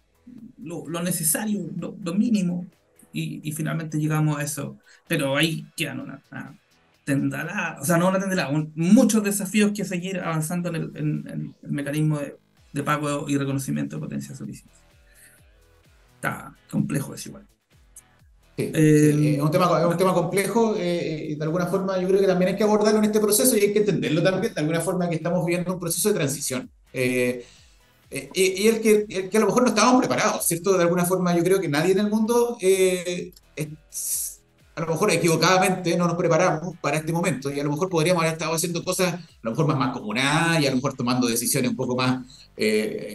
lo, 0.58 1.02
necesario, 1.02 1.68
lo, 1.76 2.14
mínimo, 2.14 2.66
y, 3.42 3.52
finalmente 3.52 3.98
llegamos 3.98 4.38
a 4.38 4.42
eso. 4.42 4.78
Pero 5.06 5.36
ahí 5.36 5.66
quedan 5.76 6.00
una, 6.00 6.20
o 7.80 7.84
sea, 7.84 7.96
no 7.96 8.08
una 8.08 8.18
tendrá, 8.18 8.50
muchos 8.74 9.22
desafíos 9.22 9.72
que 9.74 9.84
seguir 9.84 10.20
avanzando 10.20 10.68
en 10.68 11.24
el, 11.26 11.54
mecanismo 11.62 12.18
de, 12.18 12.82
pago 12.82 13.28
y 13.28 13.36
reconocimiento 13.36 13.96
de 13.96 14.00
potencia 14.00 14.34
solicitada. 14.34 14.76
Está 16.16 16.54
complejo 16.70 17.14
es 17.14 17.26
igual. 17.26 17.46
Eh, 18.56 19.36
es, 19.36 19.40
un 19.40 19.50
tema, 19.50 19.86
un 19.86 19.96
tema 19.96 20.12
complejo 20.12 20.74
eh, 20.76 21.28
y 21.30 21.34
de 21.36 21.44
alguna 21.44 21.66
forma 21.66 21.96
yo 22.00 22.08
creo 22.08 22.20
que 22.20 22.26
también 22.26 22.50
hay 22.50 22.56
que 22.56 22.64
abordarlo 22.64 22.98
en 22.98 23.04
este 23.04 23.20
proceso 23.20 23.56
y 23.56 23.60
hay 23.60 23.72
que 23.72 23.80
entenderlo 23.80 24.20
también 24.20 24.52
de 24.52 24.60
alguna 24.60 24.80
forma 24.80 25.08
que 25.08 25.14
estamos 25.14 25.46
viviendo 25.46 25.72
un 25.72 25.80
proceso 25.80 26.08
de 26.08 26.16
transición. 26.16 26.70
Eh, 26.92 27.46
y, 28.10 28.66
el, 28.68 28.80
que, 28.80 29.06
el, 29.08 29.28
que, 29.28 29.36
a 29.36 29.40
lo 29.40 29.46
mejor 29.46 29.62
no 29.62 29.68
estábamos 29.68 30.00
preparados, 30.00 30.46
¿cierto? 30.46 30.76
De 30.76 30.82
alguna 30.84 31.04
forma 31.04 31.36
yo 31.36 31.42
creo 31.42 31.60
que 31.60 31.68
nadie 31.68 31.92
en 31.92 31.98
el 31.98 32.08
mundo, 32.08 32.56
a 34.76 34.80
lo 34.80 34.86
mejor 34.86 35.10
equivocadamente, 35.10 35.96
no 35.96 36.06
nos 36.06 36.16
preparamos 36.16 36.76
para 36.80 36.98
este 36.98 37.12
momento 37.12 37.50
y 37.52 37.60
a 37.60 37.64
lo 37.64 37.70
mejor 37.70 37.88
podríamos 37.90 38.22
haber 38.22 38.34
estado 38.34 38.54
haciendo 38.54 38.82
cosas 38.84 39.14
a 39.14 39.20
lo 39.42 39.50
mejor 39.50 39.66
más 39.66 39.76
mancomunadas 39.76 40.62
y 40.62 40.66
a 40.66 40.70
lo 40.70 40.76
mejor 40.76 40.94
tomando 40.94 41.26
decisiones 41.26 41.70
un 41.70 41.76
poco 41.76 41.96
más 41.96 42.24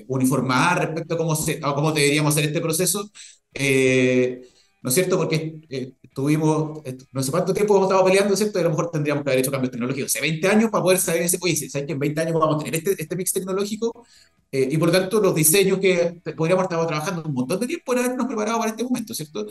uniformadas 0.07 0.85
respecto 0.85 1.15
a 1.15 1.17
cómo, 1.17 1.35
se, 1.35 1.59
a 1.63 1.73
cómo 1.73 1.91
deberíamos 1.91 2.33
hacer 2.33 2.45
este 2.45 2.61
proceso. 2.61 3.09
Eh, 3.53 4.41
¿no 4.81 4.89
es 4.89 4.95
cierto? 4.95 5.17
Porque 5.17 5.61
eh, 5.69 5.93
tuvimos, 6.13 6.81
eh, 6.85 6.97
no 7.11 7.23
sé 7.23 7.31
cuánto 7.31 7.53
tiempo 7.53 7.75
hemos 7.75 7.87
estado 7.87 8.05
peleando, 8.05 8.35
¿cierto? 8.35 8.59
Y 8.59 8.61
a 8.61 8.65
lo 8.65 8.69
mejor 8.71 8.91
tendríamos 8.91 9.23
que 9.23 9.29
haber 9.29 9.39
hecho 9.39 9.51
cambios 9.51 9.71
tecnológicos 9.71 10.11
hace 10.11 10.21
20 10.21 10.47
años 10.47 10.71
para 10.71 10.83
poder 10.83 10.99
saber 10.99 11.23
ese, 11.23 11.37
oye, 11.41 11.55
¿sabes 11.69 11.87
que 11.87 11.93
en 11.93 11.99
20 11.99 12.21
años 12.21 12.33
vamos 12.33 12.55
a 12.55 12.65
tener 12.65 12.75
este, 12.75 13.01
este 13.01 13.15
mix 13.15 13.33
tecnológico? 13.33 14.05
Eh, 14.51 14.69
y 14.71 14.77
por 14.77 14.89
lo 14.89 14.99
tanto, 14.99 15.19
los 15.19 15.33
diseños 15.33 15.79
que 15.79 16.21
podríamos 16.37 16.63
estar 16.63 16.85
trabajando 16.87 17.23
un 17.25 17.33
montón 17.33 17.59
de 17.59 17.67
tiempo 17.67 17.93
en 17.93 17.99
habernos 17.99 18.27
preparado 18.27 18.59
para 18.59 18.71
este 18.71 18.83
momento, 18.83 19.13
¿cierto? 19.13 19.47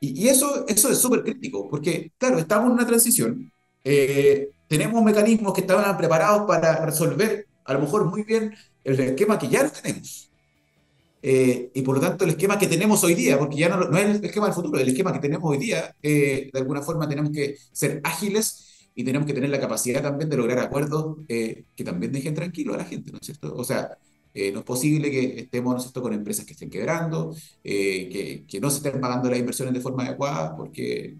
Y, 0.00 0.24
y 0.24 0.28
eso, 0.28 0.66
eso 0.66 0.90
es 0.90 0.98
súper 0.98 1.22
crítico, 1.22 1.68
porque, 1.68 2.12
claro, 2.18 2.38
estamos 2.38 2.66
en 2.66 2.72
una 2.72 2.86
transición, 2.86 3.52
tenemos 4.66 5.02
mecanismos 5.02 5.52
que 5.52 5.62
estaban 5.62 5.96
preparados 5.98 6.46
para 6.46 6.84
resolver, 6.86 7.46
a 7.64 7.74
lo 7.74 7.80
mejor 7.80 8.06
muy 8.06 8.22
bien, 8.22 8.54
el 8.84 8.98
esquema 9.00 9.38
que 9.38 9.48
ya 9.48 9.68
tenemos. 9.68 10.29
Eh, 11.22 11.70
y 11.74 11.82
por 11.82 11.96
lo 11.96 12.00
tanto, 12.00 12.24
el 12.24 12.30
esquema 12.30 12.58
que 12.58 12.66
tenemos 12.66 13.02
hoy 13.04 13.14
día, 13.14 13.38
porque 13.38 13.56
ya 13.56 13.68
no, 13.68 13.76
no 13.78 13.98
es 13.98 14.16
el 14.18 14.24
esquema 14.24 14.46
del 14.46 14.54
futuro, 14.54 14.78
el 14.78 14.88
esquema 14.88 15.12
que 15.12 15.18
tenemos 15.18 15.50
hoy 15.50 15.58
día, 15.58 15.94
eh, 16.02 16.50
de 16.52 16.58
alguna 16.58 16.82
forma 16.82 17.08
tenemos 17.08 17.30
que 17.30 17.56
ser 17.72 18.00
ágiles 18.04 18.88
y 18.94 19.04
tenemos 19.04 19.26
que 19.26 19.34
tener 19.34 19.50
la 19.50 19.60
capacidad 19.60 20.02
también 20.02 20.30
de 20.30 20.36
lograr 20.36 20.58
acuerdos 20.58 21.18
eh, 21.28 21.64
que 21.76 21.84
también 21.84 22.12
dejen 22.12 22.34
tranquilo 22.34 22.74
a 22.74 22.78
la 22.78 22.84
gente, 22.84 23.12
¿no 23.12 23.18
es 23.18 23.26
cierto? 23.26 23.54
O 23.54 23.64
sea, 23.64 23.98
no 24.32 24.60
es 24.60 24.64
posible 24.64 25.10
que 25.10 25.40
estemos, 25.40 25.72
¿no 25.72 25.78
es 25.78 25.82
cierto?, 25.84 26.02
con 26.02 26.12
empresas 26.12 26.44
que 26.46 26.52
estén 26.52 26.70
quebrando, 26.70 27.34
que, 27.62 28.44
que, 28.46 28.60
no 28.60 28.70
se 28.70 28.76
estén 28.76 29.00
pagando 29.00 29.28
las 29.28 29.38
inversiones 29.40 29.74
de 29.74 29.80
forma 29.80 30.04
adecuada, 30.04 30.56
porque 30.56 31.16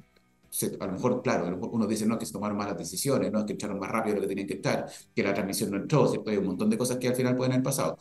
a 0.81 0.87
lo 0.87 0.93
mejor, 0.93 1.23
claro, 1.23 1.59
uno 1.73 1.87
dice, 1.87 2.07
no, 2.07 2.19
que 2.19 2.27
se 2.27 2.33
tomaron 2.33 2.57
malas 2.57 2.77
decisiones, 2.77 3.31
no, 3.31 3.47
que 3.47 3.53
echaron 3.53 3.79
más 3.79 3.91
rápido 3.91 4.17
lo 4.17 4.23
que 4.23 4.29
tenían 4.29 4.49
que 4.49 4.55
estar, 4.55 4.87
que 5.15 5.23
la 5.23 5.33
transmisión 5.33 5.71
no 5.71 5.77
entró, 5.77 6.09
¿cierto? 6.09 6.31
Hay 6.31 6.39
un 6.39 6.47
montón 6.47 6.69
de 6.71 6.77
cosas 6.79 6.99
que 6.99 7.09
al 7.09 7.15
final 7.15 7.37
pueden 7.37 7.53
haber 7.53 7.65
pasado. 7.65 7.97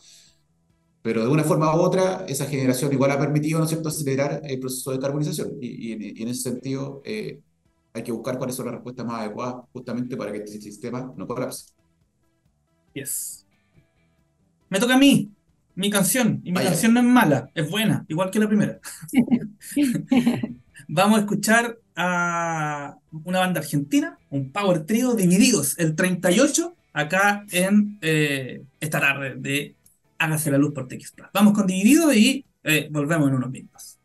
Pero 1.02 1.22
de 1.22 1.28
una 1.28 1.44
forma 1.44 1.74
u 1.74 1.80
otra, 1.80 2.26
esa 2.28 2.44
generación 2.44 2.92
igual 2.92 3.10
ha 3.10 3.18
permitido, 3.18 3.58
¿no 3.58 3.64
es 3.64 3.70
cierto?, 3.70 3.88
acelerar 3.88 4.42
el 4.44 4.60
proceso 4.60 4.92
de 4.92 4.98
carbonización. 4.98 5.52
Y, 5.60 5.92
en 6.22 6.28
ese 6.28 6.50
sentido, 6.50 7.00
eh, 7.04 7.40
hay 7.94 8.02
que 8.02 8.12
buscar 8.12 8.36
cuáles 8.36 8.54
son 8.54 8.66
las 8.66 8.74
respuestas 8.74 9.06
más 9.06 9.20
adecuadas 9.20 9.64
justamente 9.72 10.16
para 10.16 10.30
que 10.32 10.38
este 10.38 10.60
sistema 10.60 11.12
no 11.16 11.26
colapse. 11.26 11.72
Yes. 12.94 13.46
Me 14.68 14.78
toca 14.78 14.94
a 14.94 14.98
mí, 14.98 15.30
mi 15.74 15.90
canción. 15.90 16.40
Y 16.44 16.52
mi 16.52 16.62
canción 16.62 16.92
no 16.92 17.00
es 17.00 17.06
mala, 17.06 17.50
es 17.54 17.70
buena, 17.70 18.04
igual 18.08 18.30
que 18.30 18.38
la 18.38 18.48
primera. 18.48 18.78
Vamos 20.88 21.18
a 21.18 21.20
escuchar 21.22 21.78
a 21.96 22.96
una 23.24 23.38
banda 23.38 23.60
argentina, 23.60 24.18
un 24.28 24.52
power 24.52 24.84
trio 24.84 25.14
divididos, 25.14 25.78
el 25.78 25.94
38, 25.94 26.74
acá 26.92 27.46
en 27.52 27.98
eh, 28.00 28.62
esta 28.80 29.00
tarde 29.00 29.36
de 29.36 29.76
Hágase 30.20 30.50
la 30.50 30.58
Luz 30.58 30.74
por 30.74 30.86
TX 30.86 31.14
Vamos 31.32 31.54
con 31.54 31.66
dividido 31.66 32.12
y 32.12 32.44
eh, 32.62 32.88
volvemos 32.90 33.28
en 33.28 33.34
unos 33.34 33.50
minutos. 33.50 33.98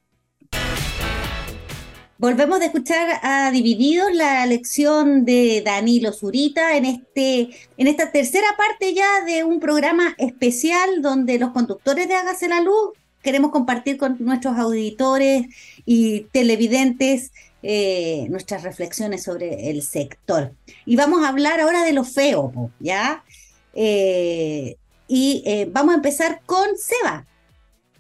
Volvemos 2.18 2.62
a 2.62 2.66
escuchar 2.66 3.20
a 3.22 3.52
Divididos 3.52 4.14
la 4.14 4.46
lección 4.46 5.26
de 5.26 5.62
Danilo 5.66 6.14
Zurita 6.14 6.78
en, 6.78 6.86
este, 6.86 7.50
en 7.78 7.88
esta 7.88 8.14
tercera 8.14 8.48
parte 8.58 8.94
ya 8.94 9.26
de 9.26 9.44
un 9.44 9.60
programa 9.60 10.16
especial 10.18 11.02
donde 11.02 11.38
los 11.38 11.52
conductores 11.52 12.08
de 12.08 12.16
Hágase 12.16 12.48
la 12.48 12.62
Luz 12.62 12.92
queremos 13.22 13.52
compartir 13.52 13.98
con 13.98 14.16
nuestros 14.20 14.58
auditores 14.58 15.48
y 15.86 16.22
televidentes 16.32 17.34
eh, 17.62 18.28
nuestras 18.30 18.64
reflexiones 18.64 19.24
sobre 19.24 19.70
el 19.70 19.82
sector. 19.82 20.54
Y 20.86 20.96
vamos 20.96 21.26
a 21.26 21.30
hablar 21.30 21.60
ahora 21.60 21.84
de 21.84 21.92
lo 21.92 22.06
feo, 22.06 22.72
¿ya? 22.80 23.26
Eh, 23.74 24.78
y 25.08 25.44
eh, 25.46 25.70
vamos 25.72 25.94
a 25.94 25.96
empezar 25.96 26.42
con 26.46 26.78
Seba. 26.78 27.26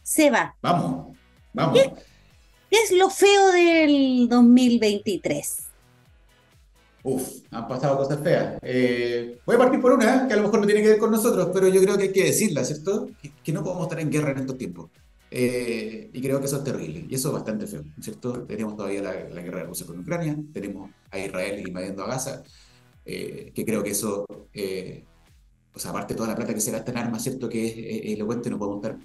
Seba. 0.03 0.55
Vamos, 0.61 1.17
vamos. 1.53 1.79
¿Qué 2.69 2.77
es 2.83 2.91
lo 2.91 3.09
feo 3.09 3.51
del 3.51 4.27
2023? 4.29 5.65
Uf, 7.03 7.43
han 7.51 7.67
pasado 7.67 7.97
cosas 7.97 8.19
feas. 8.23 8.57
Eh, 8.63 9.39
voy 9.45 9.55
a 9.55 9.59
partir 9.59 9.79
por 9.79 9.93
una, 9.93 10.27
que 10.27 10.33
a 10.33 10.37
lo 10.37 10.43
mejor 10.43 10.59
no 10.59 10.65
tiene 10.65 10.81
que 10.81 10.89
ver 10.89 10.97
con 10.97 11.11
nosotros, 11.11 11.51
pero 11.53 11.67
yo 11.67 11.79
creo 11.81 11.97
que 11.97 12.03
hay 12.03 12.11
que 12.11 12.23
decirla, 12.23 12.63
¿cierto? 12.63 13.07
Que, 13.43 13.51
no 13.53 13.63
podemos 13.63 13.83
estar 13.83 13.99
en 13.99 14.09
guerra 14.09 14.31
en 14.31 14.39
estos 14.39 14.57
tiempos. 14.57 14.89
Eh, 15.29 16.09
y 16.11 16.21
creo 16.21 16.39
que 16.39 16.47
eso 16.47 16.57
es 16.57 16.63
terrible, 16.63 17.05
y 17.07 17.13
eso 17.13 17.27
es 17.27 17.33
bastante 17.35 17.67
feo, 17.67 17.83
¿cierto? 18.01 18.43
Tenemos 18.47 18.75
todavía 18.75 19.03
la, 19.03 19.41
guerra 19.41 19.59
de 19.59 19.65
Rusia 19.65 19.85
con 19.85 19.99
Ucrania, 19.99 20.35
tenemos 20.51 20.89
a 21.11 21.19
Israel 21.19 21.67
invadiendo 21.67 22.03
a 22.03 22.07
Gaza, 22.07 22.43
eh, 23.05 23.51
que 23.53 23.65
creo 23.65 23.83
que 23.83 23.91
eso, 23.91 24.25
o 25.75 25.79
sea, 25.79 25.91
aparte 25.91 26.13
de 26.13 26.17
toda 26.17 26.29
la 26.29 26.35
plata 26.35 26.53
que 26.53 26.61
se 26.61 26.71
gasta 26.71 26.91
en 26.91 26.97
armas, 26.97 27.21
¿cierto? 27.21 27.49
Que 27.49 27.67
es 27.67 28.13
elocuente, 28.13 28.49
no 28.49 28.57
podemos 28.57 28.83
estar 28.83 28.97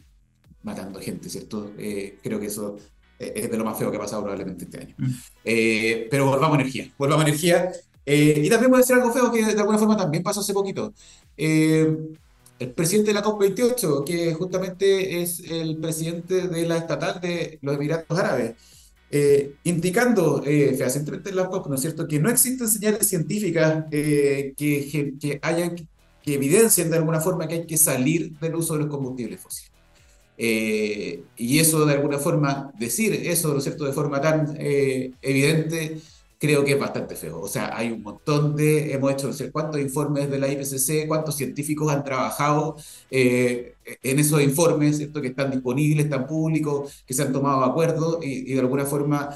matando 0.62 1.00
gente, 1.00 1.28
¿cierto? 1.28 1.72
creo 1.76 2.38
que 2.38 2.46
eso 2.46 2.76
eh, 3.20 3.32
es 3.36 3.50
de 3.50 3.58
lo 3.58 3.64
más 3.64 3.78
feo 3.78 3.90
que 3.90 3.98
ha 3.98 4.00
pasado 4.00 4.22
probablemente 4.22 4.64
este 4.64 4.78
año. 4.78 4.94
Mm. 4.96 5.10
Eh, 5.44 6.08
pero 6.10 6.24
volvamos 6.26 6.56
a 6.56 6.60
energía, 6.62 6.90
volvamos 6.98 7.24
a 7.24 7.28
energía. 7.28 7.70
Eh, 8.06 8.42
y 8.42 8.48
también 8.48 8.70
puede 8.70 8.82
ser 8.82 8.96
algo 8.96 9.12
feo 9.12 9.30
que 9.30 9.44
de 9.44 9.60
alguna 9.60 9.78
forma 9.78 9.96
también 9.96 10.22
pasó 10.22 10.40
hace 10.40 10.54
poquito. 10.54 10.94
el 11.36 12.72
presidente 12.74 13.10
de 13.10 13.14
la 13.14 13.22
COP28, 13.22 14.04
que 14.04 14.34
justamente 14.34 15.22
es 15.22 15.40
el 15.40 15.76
presidente 15.78 16.48
de 16.48 16.66
la 16.66 16.78
estatal 16.78 17.20
de 17.20 17.58
los 17.62 17.74
Emiratos 17.74 18.18
Árabes, 18.18 18.54
indicando 19.64 20.42
fehacientemente 20.42 21.30
en 21.30 21.36
la 21.36 21.48
COP, 21.48 21.68
¿no 21.68 21.74
es 21.74 21.80
cierto?, 21.82 22.06
que 22.06 22.18
no 22.18 22.30
existen 22.30 22.68
señales 22.68 23.06
científicas 23.06 23.84
que, 23.90 24.54
que, 24.56 25.38
hayan, 25.42 25.76
que 26.30 26.36
evidencien 26.36 26.90
de 26.90 26.96
alguna 26.96 27.20
forma 27.20 27.48
que 27.48 27.54
hay 27.54 27.66
que 27.66 27.76
salir 27.76 28.38
del 28.38 28.54
uso 28.54 28.74
de 28.74 28.80
los 28.80 28.88
combustibles 28.88 29.40
fósiles. 29.40 29.72
Eh, 30.38 31.24
y 31.36 31.58
eso, 31.58 31.84
de 31.84 31.94
alguna 31.94 32.18
forma, 32.18 32.72
decir 32.78 33.12
eso, 33.24 33.52
¿no 33.52 33.60
cierto?, 33.60 33.84
de 33.84 33.92
forma 33.92 34.20
tan 34.20 34.56
eh, 34.58 35.10
evidente, 35.20 36.00
creo 36.38 36.64
que 36.64 36.72
es 36.72 36.78
bastante 36.78 37.16
feo. 37.16 37.40
O 37.40 37.48
sea, 37.48 37.76
hay 37.76 37.90
un 37.90 38.02
montón 38.02 38.54
de, 38.54 38.92
hemos 38.92 39.12
hecho, 39.12 39.26
no 39.26 39.32
sé 39.32 39.50
cuántos 39.50 39.80
informes 39.80 40.30
de 40.30 40.38
la 40.38 40.48
IPCC, 40.48 41.08
cuántos 41.08 41.36
científicos 41.36 41.92
han 41.92 42.04
trabajado 42.04 42.76
eh, 43.10 43.74
en 43.84 44.18
esos 44.20 44.40
informes, 44.40 44.98
¿cierto?, 44.98 45.20
que 45.20 45.28
están 45.28 45.50
disponibles, 45.50 46.04
están 46.04 46.28
públicos, 46.28 47.02
que 47.06 47.12
se 47.12 47.22
han 47.22 47.32
tomado 47.32 47.64
acuerdos 47.64 48.24
y, 48.24 48.52
y 48.52 48.54
de 48.54 48.60
alguna 48.60 48.86
forma 48.86 49.30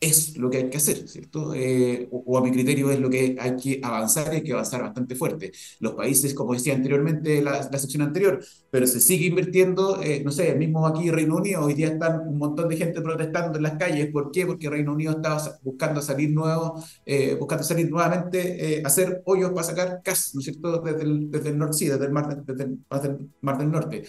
es 0.00 0.38
lo 0.38 0.48
que 0.48 0.56
hay 0.56 0.70
que 0.70 0.78
hacer, 0.78 1.06
¿cierto? 1.06 1.52
Eh, 1.54 2.08
o, 2.10 2.38
a 2.38 2.42
mi 2.42 2.50
criterio 2.50 2.90
es 2.90 2.98
lo 2.98 3.10
que 3.10 3.36
hay 3.38 3.56
que 3.56 3.80
avanzar 3.82 4.30
hay 4.30 4.42
que 4.42 4.52
avanzar 4.52 4.80
bastante 4.82 5.14
fuerte. 5.14 5.52
Los 5.78 5.92
países, 5.92 6.32
como 6.32 6.54
decía 6.54 6.74
anteriormente 6.74 7.42
la, 7.42 7.68
la 7.70 7.78
sección 7.78 8.02
anterior, 8.02 8.42
pero 8.70 8.86
se 8.86 8.98
sigue 8.98 9.26
invirtiendo, 9.26 10.00
eh, 10.02 10.22
no 10.24 10.32
sé, 10.32 10.54
mismo 10.54 10.86
aquí 10.86 11.10
Reino 11.10 11.36
Unido, 11.36 11.62
hoy 11.62 11.74
día 11.74 11.88
están 11.88 12.26
un 12.26 12.38
montón 12.38 12.68
de 12.70 12.76
gente 12.78 13.02
protestando 13.02 13.58
en 13.58 13.62
las 13.64 13.76
calles, 13.76 14.10
¿por 14.10 14.30
qué? 14.30 14.46
Porque 14.46 14.70
Reino 14.70 14.92
Unido 14.94 15.12
estaba 15.12 15.42
buscando 15.62 16.00
salir 16.00 16.30
nuevo, 16.30 16.82
eh, 17.04 17.36
buscando 17.38 17.62
salir 17.64 17.90
nuevamente, 17.90 18.82
hacer 18.84 19.22
hoyos 19.26 19.50
para 19.50 19.64
sacar 19.64 20.00
gas, 20.02 20.34
¿no 20.34 20.40
es 20.40 20.46
cierto?, 20.46 20.80
desde 20.80 21.02
el, 21.02 21.30
desde 21.30 21.50
el 21.50 21.58
norte, 21.58 21.90
desde 21.90 22.04
el 22.06 22.12
mar, 22.12 22.42
desde 22.44 22.64
el, 22.64 23.30
mar 23.42 23.58
del 23.58 23.70
norte. 23.70 24.04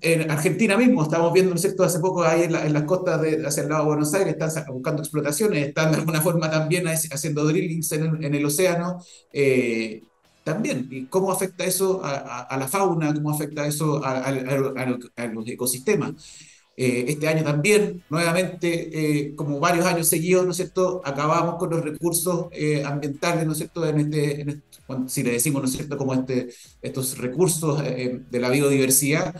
En 0.00 0.30
Argentina 0.30 0.76
mismo, 0.76 1.02
estamos 1.02 1.32
viendo, 1.32 1.50
¿no 1.50 1.56
es 1.56 1.62
cierto?, 1.62 1.84
hace 1.84 1.98
poco 1.98 2.22
ahí 2.22 2.42
en, 2.42 2.72
las 2.72 2.82
costas 2.84 3.20
de, 3.22 3.44
hacia 3.46 3.62
el 3.62 3.68
lado 3.68 3.82
de 3.82 3.88
Buenos 3.88 4.14
Aires, 4.14 4.36
están 4.38 4.72
buscando 4.72 5.02
explotaciones, 5.02 5.68
están 5.68 5.92
de 5.92 5.98
alguna 5.98 6.20
forma 6.20 6.50
también 6.50 6.86
haciendo 6.86 7.44
drillings 7.44 7.92
en, 7.92 8.24
en 8.24 8.34
el 8.34 8.44
océano. 8.44 8.98
Eh, 9.32 10.02
también, 10.44 10.88
¿y 10.90 11.06
cómo 11.06 11.30
afecta 11.30 11.64
eso 11.64 12.00
a, 12.04 12.56
la 12.58 12.66
fauna? 12.66 13.14
¿Cómo 13.14 13.30
afecta 13.30 13.66
eso 13.66 14.02
a, 14.04 14.30
los 14.30 15.48
ecosistemas? 15.48 16.12
Eh, 16.76 17.04
este 17.08 17.28
año 17.28 17.44
también, 17.44 18.02
nuevamente, 18.10 18.90
eh, 18.92 19.36
como 19.36 19.60
varios 19.60 19.86
años 19.86 20.08
seguidos, 20.08 20.44
¿no 20.44 20.50
es 20.50 20.56
cierto?, 20.56 21.00
acabamos 21.04 21.56
con 21.56 21.70
los 21.70 21.84
recursos 21.84 22.46
ambientales, 22.84 23.46
¿no 23.46 23.52
es 23.52 23.58
cierto?, 23.58 23.86
en 23.86 24.00
este, 24.00 24.40
en 24.40 24.48
este 24.48 24.71
si 25.06 25.22
le 25.22 25.32
decimos, 25.32 25.62
¿no 25.62 25.68
es 25.68 25.74
cierto?, 25.74 25.96
como 25.96 26.14
este, 26.14 26.48
estos 26.80 27.18
recursos 27.18 27.82
eh, 27.84 28.20
de 28.30 28.40
la 28.40 28.50
biodiversidad, 28.50 29.34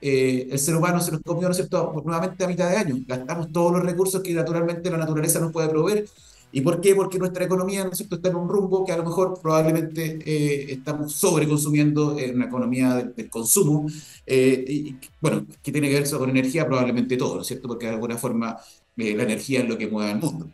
eh, 0.00 0.48
el 0.50 0.58
ser 0.58 0.76
humano 0.76 1.00
se 1.00 1.12
los 1.12 1.20
comió, 1.22 1.48
¿no 1.48 1.50
es 1.50 1.56
cierto?, 1.56 1.92
nuevamente 2.04 2.44
a 2.44 2.48
mitad 2.48 2.70
de 2.70 2.76
año. 2.76 2.96
Gastamos 3.06 3.52
todos 3.52 3.72
los 3.72 3.82
recursos 3.82 4.22
que 4.22 4.32
naturalmente 4.34 4.90
la 4.90 4.98
naturaleza 4.98 5.40
nos 5.40 5.52
puede 5.52 5.68
proveer. 5.68 6.06
¿Y 6.52 6.60
por 6.60 6.80
qué? 6.80 6.94
Porque 6.94 7.18
nuestra 7.18 7.44
economía, 7.44 7.84
¿no 7.84 7.90
es 7.90 7.98
cierto?, 7.98 8.16
está 8.16 8.28
en 8.28 8.36
un 8.36 8.48
rumbo 8.48 8.84
que 8.84 8.92
a 8.92 8.96
lo 8.96 9.04
mejor 9.04 9.38
probablemente 9.42 10.18
eh, 10.24 10.72
estamos 10.72 11.12
sobreconsumiendo 11.12 12.18
en 12.18 12.36
una 12.36 12.46
economía 12.46 12.94
del, 12.94 13.30
consumo. 13.30 13.86
y, 14.26 14.96
bueno, 15.20 15.46
¿qué 15.62 15.72
tiene 15.72 15.88
que 15.88 15.94
ver 15.94 16.02
eso 16.04 16.18
con 16.18 16.30
energía? 16.30 16.66
Probablemente 16.66 17.16
todo, 17.16 17.36
¿no 17.36 17.40
es 17.42 17.46
cierto? 17.46 17.68
Porque 17.68 17.86
de 17.86 17.92
alguna 17.92 18.16
forma 18.16 18.56
la 18.96 19.22
energía 19.22 19.60
es 19.60 19.68
lo 19.68 19.76
que 19.76 19.88
mueve 19.88 20.12
al 20.12 20.20
mundo. 20.20 20.50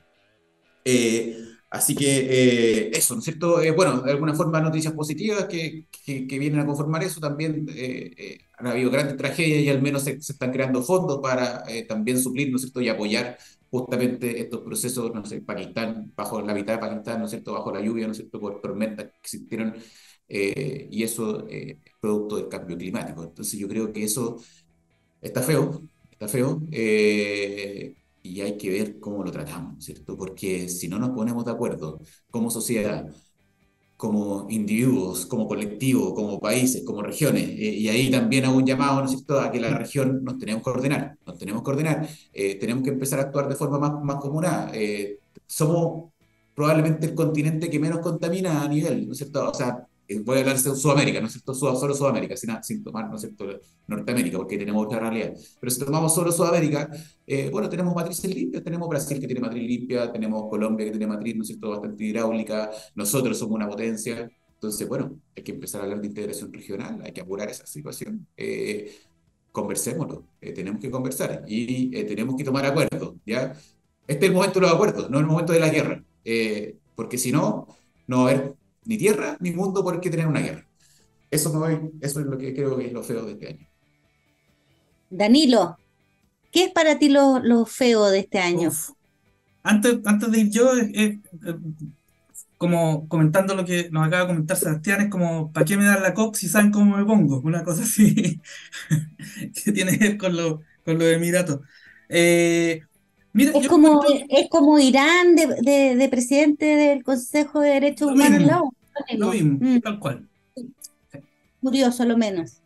Así 1.72 1.94
que 1.94 2.86
eh, 2.86 2.90
eso, 2.92 3.14
¿no 3.14 3.20
es 3.20 3.24
cierto? 3.24 3.62
Eh, 3.62 3.70
bueno, 3.70 4.02
de 4.02 4.10
alguna 4.10 4.34
forma 4.34 4.60
noticias 4.60 4.92
positivas 4.92 5.46
que, 5.46 5.86
que, 6.04 6.38
vienen 6.38 6.60
a 6.60 6.66
conformar 6.66 7.02
eso. 7.02 7.18
También 7.18 7.66
eh, 7.70 8.40
han 8.58 8.66
habido 8.66 8.90
grandes 8.90 9.16
tragedias 9.16 9.62
y 9.62 9.70
al 9.70 9.80
menos 9.80 10.02
se, 10.02 10.12
están 10.12 10.52
creando 10.52 10.82
fondos 10.82 11.20
para 11.22 11.64
también 11.88 12.20
suplir, 12.20 12.50
¿no 12.50 12.56
es 12.56 12.62
cierto? 12.62 12.82
Y 12.82 12.90
apoyar 12.90 13.38
justamente 13.70 14.38
estos 14.42 14.60
procesos, 14.60 15.14
no 15.14 15.24
sé, 15.24 15.40
Pakistán, 15.40 16.12
bajo 16.14 16.42
la 16.42 16.52
mitad 16.52 16.74
de 16.74 16.78
Pakistán, 16.78 17.20
¿no 17.20 17.24
es 17.24 17.30
cierto? 17.30 17.54
Bajo 17.54 17.72
la 17.72 17.80
lluvia, 17.80 18.04
¿no 18.06 18.12
es 18.12 18.18
cierto? 18.18 18.38
Por 18.38 18.60
tormentas 18.60 19.06
que 19.06 19.18
existieron. 19.22 19.74
y 20.28 21.02
eso 21.02 21.46
es 21.48 21.76
producto 22.00 22.36
del 22.36 22.48
cambio 22.48 22.76
climático. 22.76 23.24
Entonces 23.24 23.58
yo 23.58 23.66
creo 23.68 23.92
que 23.94 24.04
eso 24.04 24.36
está 25.22 25.42
feo, 25.42 25.82
está 26.10 26.28
feo 26.28 26.60
y 28.22 28.40
hay 28.40 28.56
que 28.56 28.70
ver 28.70 29.00
cómo 29.00 29.24
lo 29.24 29.30
tratamos, 29.32 29.84
¿cierto? 29.84 30.16
Porque 30.16 30.68
si 30.68 30.88
no 30.88 30.98
nos 30.98 31.10
ponemos 31.10 31.44
de 31.44 31.50
acuerdo 31.52 32.00
como 32.30 32.50
sociedad, 32.50 33.06
como 33.96 34.46
individuos, 34.50 35.26
como 35.26 35.46
colectivo, 35.46 36.14
como 36.14 36.40
países, 36.40 36.82
como 36.84 37.02
regiones, 37.02 37.44
eh, 37.50 37.54
y 37.54 37.88
ahí 37.88 38.10
también 38.10 38.44
hago 38.44 38.56
un 38.56 38.66
llamado, 38.66 38.98
¿no 39.00 39.04
es 39.04 39.12
cierto?, 39.12 39.40
a 39.40 39.50
que 39.52 39.60
la 39.60 39.70
región 39.78 40.24
nos 40.24 40.38
tenemos 40.38 40.62
que 40.62 40.70
ordenar, 40.70 41.16
nos 41.24 41.38
tenemos 41.38 41.62
que 41.62 41.70
ordenar, 41.70 42.08
eh, 42.32 42.56
tenemos 42.58 42.82
que 42.82 42.90
empezar 42.90 43.20
a 43.20 43.22
actuar 43.24 43.48
de 43.48 43.54
forma 43.56 43.78
más, 43.78 44.02
más 44.02 44.16
comunal. 44.16 44.70
Eh, 44.74 45.18
somos 45.46 46.10
probablemente 46.54 47.06
el 47.06 47.14
continente 47.14 47.70
que 47.70 47.78
menos 47.78 48.00
contamina 48.00 48.62
a 48.62 48.68
nivel, 48.68 49.06
¿no 49.06 49.12
es 49.12 49.18
cierto? 49.18 49.48
O 49.50 49.54
sea, 49.54 49.86
voy 50.24 50.36
a 50.36 50.40
hablar 50.40 50.56
de 50.58 50.76
Sudamérica, 50.76 51.20
¿no 51.20 51.26
es 51.26 51.32
cierto? 51.32 51.54
Solo 51.54 51.94
Sudamérica, 51.94 52.36
sin, 52.36 52.50
sin 52.62 52.82
tomar, 52.82 53.08
¿no 53.08 53.16
es 53.16 53.22
cierto? 53.22 53.46
Norteamérica, 53.86 54.36
porque 54.38 54.58
tenemos 54.58 54.86
otra 54.86 55.00
realidad. 55.00 55.34
Pero 55.60 55.70
si 55.70 55.80
tomamos 55.80 56.14
solo 56.14 56.30
Sudamérica, 56.32 56.90
eh, 57.26 57.48
bueno, 57.50 57.68
tenemos 57.68 57.94
matrices 57.94 58.34
limpias, 58.34 58.62
tenemos 58.62 58.88
Brasil 58.88 59.18
que 59.20 59.26
tiene 59.26 59.40
matriz 59.40 59.66
limpia, 59.66 60.12
tenemos 60.12 60.48
Colombia 60.50 60.86
que 60.86 60.92
tiene 60.92 61.06
matriz, 61.06 61.36
¿no 61.36 61.42
es 61.42 61.48
cierto?, 61.48 61.70
bastante 61.70 62.04
hidráulica, 62.04 62.70
nosotros 62.94 63.38
somos 63.38 63.56
una 63.56 63.68
potencia. 63.68 64.30
Entonces, 64.54 64.86
bueno, 64.88 65.18
hay 65.36 65.42
que 65.42 65.52
empezar 65.52 65.80
a 65.80 65.84
hablar 65.84 66.00
de 66.00 66.06
integración 66.06 66.52
regional, 66.52 67.00
hay 67.04 67.12
que 67.12 67.20
apurar 67.20 67.48
esa 67.48 67.66
situación. 67.66 68.26
Eh, 68.36 68.94
conversémoslo, 69.50 70.24
tenemos 70.40 70.80
que 70.80 70.90
conversar 70.90 71.44
y 71.46 71.90
tenemos 72.06 72.36
que 72.36 72.44
tomar 72.44 72.64
acuerdos, 72.64 73.16
¿ya? 73.26 73.52
Este 74.06 74.24
es 74.24 74.30
el 74.30 74.34
momento 74.34 74.60
de 74.60 74.66
los 74.66 74.74
acuerdos, 74.74 75.10
no 75.10 75.18
el 75.18 75.26
momento 75.26 75.52
de 75.52 75.60
la 75.60 75.68
guerra, 75.68 76.02
porque 76.94 77.18
si 77.18 77.32
no, 77.32 77.66
no 78.06 78.24
va 78.24 78.30
a 78.30 78.32
haber 78.32 78.54
ni 78.84 78.98
tierra 78.98 79.36
ni 79.40 79.52
mundo 79.52 79.82
por 79.82 79.94
el 79.94 80.00
que 80.00 80.10
tener 80.10 80.26
una 80.26 80.40
guerra. 80.40 80.66
Eso, 81.30 81.52
no 81.52 81.66
es, 81.66 81.78
eso 82.00 82.20
es 82.20 82.26
lo 82.26 82.36
que 82.36 82.54
creo 82.54 82.76
que 82.76 82.86
es 82.86 82.92
lo 82.92 83.02
feo 83.02 83.24
de 83.24 83.32
este 83.32 83.48
año. 83.48 83.66
Danilo, 85.10 85.78
¿qué 86.50 86.64
es 86.64 86.72
para 86.72 86.98
ti 86.98 87.08
lo, 87.08 87.38
lo 87.40 87.66
feo 87.66 88.10
de 88.10 88.20
este 88.20 88.38
año? 88.38 88.70
Antes, 89.62 89.98
antes 90.04 90.30
de 90.30 90.40
ir 90.40 90.50
yo, 90.50 90.76
eh, 90.76 90.92
eh, 90.94 91.20
como 92.58 93.08
comentando 93.08 93.54
lo 93.54 93.64
que 93.64 93.90
nos 93.90 94.06
acaba 94.06 94.22
de 94.22 94.28
comentar 94.28 94.56
Sebastián, 94.56 95.00
es 95.02 95.10
como, 95.10 95.52
¿para 95.52 95.66
qué 95.66 95.76
me 95.76 95.84
dan 95.84 96.02
la 96.02 96.14
COP 96.14 96.36
si 96.36 96.48
saben 96.48 96.70
cómo 96.70 96.96
me 96.96 97.04
pongo? 97.04 97.40
Una 97.40 97.64
cosa 97.64 97.82
así 97.82 98.40
que 99.64 99.72
tiene 99.72 99.98
que 99.98 100.08
ver 100.10 100.18
con, 100.18 100.36
lo, 100.36 100.60
con 100.84 100.98
los 100.98 101.08
Emiratos. 101.08 101.60
Eh, 102.08 102.82
es, 103.34 103.68
como, 103.68 104.02
es 104.28 104.48
como 104.50 104.78
Irán 104.78 105.34
de, 105.34 105.96
de, 105.96 106.08
presidente 106.08 106.64
del 106.64 107.02
Consejo 107.02 107.60
de 107.60 107.70
Derechos 107.70 108.12
Humanos. 108.12 108.70
Lo 109.16 109.30
mismo, 109.30 109.58
mm. 109.60 109.80
tal 109.80 109.98
cual. 109.98 110.28
Curioso, 111.60 112.04
lo 112.04 112.16
menos. 112.16 112.58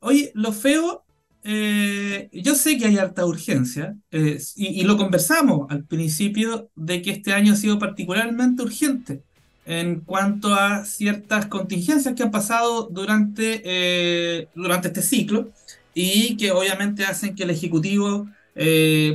Oye, 0.00 0.30
lo 0.34 0.52
feo 0.52 1.04
eh, 1.50 2.28
yo 2.32 2.54
sé 2.54 2.76
que 2.76 2.86
hay 2.86 2.98
harta 2.98 3.24
urgencia 3.24 3.96
eh, 4.10 4.38
y, 4.56 4.82
lo 4.82 4.96
conversamos 4.96 5.70
al 5.70 5.84
principio 5.84 6.68
de 6.74 7.00
que 7.00 7.10
este 7.10 7.32
año 7.32 7.54
ha 7.54 7.56
sido 7.56 7.78
particularmente 7.78 8.62
urgente 8.62 9.22
en 9.64 10.00
cuanto 10.00 10.54
a 10.54 10.84
ciertas 10.84 11.46
contingencias 11.46 12.14
que 12.14 12.22
han 12.22 12.30
pasado 12.30 12.88
durante, 12.90 13.62
eh, 13.64 14.48
durante 14.54 14.88
este 14.88 15.00
ciclo 15.00 15.50
y 15.94 16.36
que 16.36 16.50
obviamente 16.52 17.04
hacen 17.04 17.34
que 17.34 17.44
el 17.44 17.50
Ejecutivo 17.50 18.28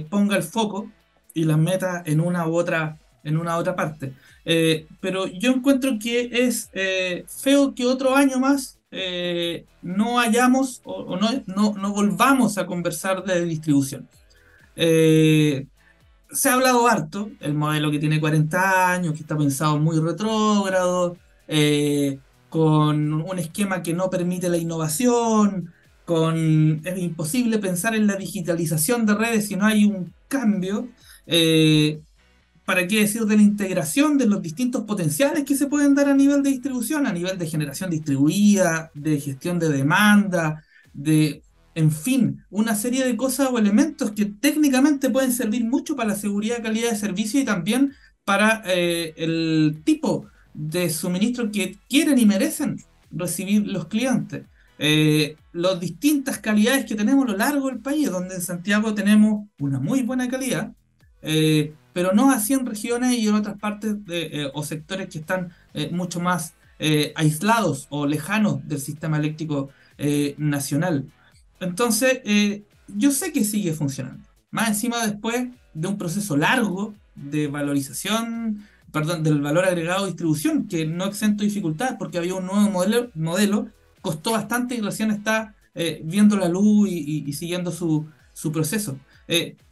ponga 0.10 0.38
el 0.38 0.44
foco 0.44 0.90
y 1.34 1.44
las 1.46 1.58
metas 1.58 2.04
en 2.06 2.20
una 2.20 2.48
u 2.48 2.56
otra, 2.56 2.98
en 3.24 3.38
una 3.38 3.58
otra 3.58 3.76
parte. 3.76 4.14
pero 5.02 5.28
yo 5.28 5.52
encuentro 5.52 5.98
que 6.02 6.30
es 6.32 6.70
feo 7.28 7.74
que 7.76 7.86
otro 7.86 8.16
año 8.16 8.40
más 8.40 8.80
eh, 8.96 9.66
no 9.82 10.20
hayamos 10.20 10.82
o, 10.84 11.18
no, 11.18 11.30
no, 11.48 11.92
volvamos 11.92 12.60
a 12.60 12.68
conversar 12.68 13.24
de 13.24 13.44
distribución. 13.44 14.08
Eh, 14.76 15.66
se 16.32 16.50
ha 16.50 16.54
hablado 16.54 16.88
harto, 16.88 17.32
el 17.40 17.56
modelo 17.56 17.90
que 17.90 17.98
tiene 17.98 18.20
40 18.20 18.92
años, 18.92 19.14
que 19.14 19.22
está 19.22 19.36
pensado 19.36 19.80
muy 19.80 20.00
retrógrado, 20.00 21.18
eh, 21.48 22.20
con 22.50 23.14
un 23.14 23.40
esquema 23.40 23.82
que 23.82 23.94
no 23.94 24.12
permite 24.12 24.48
la 24.48 24.58
innovación, 24.58 25.74
con 26.06 26.82
es 26.84 26.98
imposible 26.98 27.60
pensar 27.60 27.96
en 27.96 28.08
la 28.08 28.16
digitalización 28.16 29.06
de 29.06 29.16
redes 29.16 29.48
si 29.48 29.56
no 29.56 29.66
hay 29.66 29.86
un 29.86 30.14
cambio. 30.28 30.90
¿para 32.66 32.88
qué 32.88 33.02
decir 33.02 33.26
de 33.26 33.36
la 33.36 33.42
integración 33.42 34.18
de 34.18 34.26
los 34.26 34.42
distintos 34.42 34.84
potenciales 34.84 35.44
que 35.44 35.56
se 35.56 35.68
pueden 35.68 35.96
dar 35.96 36.08
a 36.08 36.14
nivel 36.14 36.44
de 36.44 36.52
distribución, 36.52 37.06
a 37.06 37.14
nivel 37.14 37.38
de 37.38 37.48
generación 37.48 37.90
distribuida, 37.90 38.92
de 38.94 39.20
gestión 39.20 39.60
de 39.60 39.70
demanda, 39.70 40.64
de, 40.94 41.44
en 41.76 41.92
fin, 41.92 42.44
una 42.50 42.76
serie 42.76 43.06
de 43.06 43.18
cosas 43.18 43.50
o 43.52 43.60
elementos 43.60 44.12
que 44.12 44.26
técnicamente 44.26 45.10
pueden 45.10 45.34
servir 45.34 45.66
mucho 45.66 45.96
para 45.96 46.10
la 46.10 46.16
seguridad 46.16 46.64
calidad 46.64 46.92
de 46.92 46.98
servicio 46.98 47.40
y 47.40 47.46
también 47.46 47.94
para 48.24 48.64
eh, 48.66 49.14
el 49.18 49.82
tipo 49.84 50.28
de 50.54 50.90
suministro 50.90 51.52
que 51.52 51.78
quieren 51.90 52.18
y 52.18 52.26
merecen 52.26 52.78
recibir 53.12 53.68
los 53.68 53.88
clientes. 53.88 54.46
Eh, 54.86 55.38
las 55.54 55.80
distintas 55.80 56.40
calidades 56.40 56.84
que 56.84 56.96
tenemos 56.96 57.24
a 57.26 57.32
lo 57.32 57.38
largo 57.38 57.68
del 57.70 57.80
país, 57.80 58.12
donde 58.12 58.36
en 58.36 58.42
Santiago 58.42 58.94
tenemos 58.94 59.48
una 59.58 59.80
muy 59.80 60.02
buena 60.02 60.28
calidad, 60.28 60.74
eh, 61.22 61.74
pero 61.94 62.12
no 62.12 62.32
así 62.32 62.52
en 62.52 62.66
regiones 62.66 63.18
y 63.18 63.30
en 63.30 63.36
otras 63.36 63.58
partes 63.58 64.04
de, 64.04 64.24
eh, 64.26 64.52
o 64.54 64.62
sectores 64.62 65.08
que 65.08 65.20
están 65.20 65.54
eh, 65.74 65.90
mucho 65.90 66.20
más 66.20 66.54
eh, 66.80 67.14
aislados 67.16 67.88
o 67.92 68.06
lejanos 68.06 68.68
del 68.68 68.80
sistema 68.80 69.18
eléctrico 69.18 69.70
nacional. 70.38 71.06
Entonces, 71.62 72.20
yo 72.88 73.12
sé 73.12 73.32
que 73.32 73.46
sigue 73.46 73.72
funcionando. 73.72 74.28
Más 74.52 74.68
encima 74.68 75.06
después 75.06 75.48
de 75.74 75.88
un 75.88 75.98
proceso 75.98 76.36
largo 76.36 76.94
de 77.16 77.48
valorización, 77.48 78.68
perdón, 78.92 79.24
del 79.24 79.40
valor 79.40 79.64
agregado 79.64 80.02
de 80.02 80.12
distribución, 80.12 80.68
que 80.68 80.86
no 80.86 81.06
exento 81.06 81.46
dificultades 81.46 81.96
porque 81.98 82.18
había 82.18 82.36
un 82.36 82.48
nuevo 82.48 82.70
modelo, 82.70 83.12
modelo 83.14 83.70
costó 84.04 84.34
bastante 84.34 84.76
y 84.76 84.82
recién 84.82 85.10
está 85.10 85.56
viendo 86.04 86.38
la 86.38 86.48
luz 86.48 86.88
y, 86.88 87.34
siguiendo 87.34 87.72
su, 87.72 88.06
su 88.34 88.52
proceso. 88.52 89.00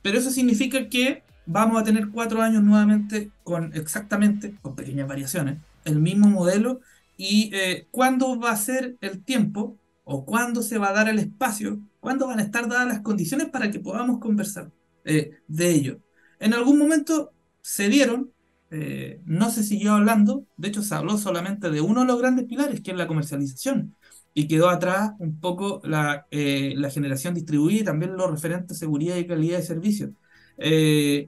pero 0.02 0.18
eso 0.18 0.32
significa 0.32 0.90
que 0.90 1.22
vamos 1.46 1.80
a 1.80 1.84
tener 1.84 2.10
cuatro 2.10 2.42
años 2.42 2.64
nuevamente 2.64 3.32
con 3.44 3.72
exactamente, 3.76 4.56
con 4.62 4.76
pequeñas 4.76 5.08
variaciones, 5.08 5.60
el 5.86 6.00
mismo 6.00 6.28
modelo 6.28 6.82
y 7.18 7.52
eh, 7.54 7.88
cuándo 7.92 8.40
va 8.40 8.52
a 8.52 8.58
ser 8.58 8.98
el 9.02 9.24
tiempo 9.24 9.78
o 10.04 10.26
cuándo 10.26 10.62
se 10.62 10.78
va 10.78 10.90
a 10.90 10.94
dar 10.94 11.10
el 11.10 11.20
espacio, 11.20 11.80
cuándo 12.00 12.28
van 12.28 12.40
a 12.40 12.44
estar 12.44 12.68
dadas 12.68 12.88
las 12.88 13.02
condiciones 13.02 13.50
para 13.50 13.70
que 13.72 13.80
podamos 13.80 14.20
conversar 14.20 14.72
eh, 15.06 15.32
de 15.48 15.70
ello. 15.70 16.00
En 16.40 16.54
algún 16.54 16.80
momento 16.80 17.32
se 17.62 17.90
dieron, 17.90 18.32
eh, 18.72 19.22
no 19.26 19.52
se 19.52 19.64
siguió 19.64 19.94
hablando, 19.94 20.46
de 20.58 20.70
hecho 20.70 20.82
se 20.82 20.96
habló 20.96 21.18
solamente 21.18 21.70
de 21.70 21.82
uno 21.82 22.02
de 22.02 22.08
los 22.08 22.20
grandes 22.20 22.46
pilares, 22.46 22.82
que 22.82 22.92
es 22.92 22.98
la 22.98 23.08
comercialización, 23.08 23.96
y 24.34 24.48
quedó 24.48 24.70
atrás 24.70 25.12
un 25.20 25.40
poco 25.40 25.82
la, 25.84 26.26
la 26.32 26.90
generación 26.90 27.34
distribuida 27.34 27.82
y 27.82 27.84
también 27.84 28.16
los 28.16 28.32
referentes 28.32 28.78
seguridad 28.78 29.18
y 29.18 29.28
calidad 29.28 29.58
de 29.58 29.64
servicio. 29.64 30.14
Eh, 30.58 31.28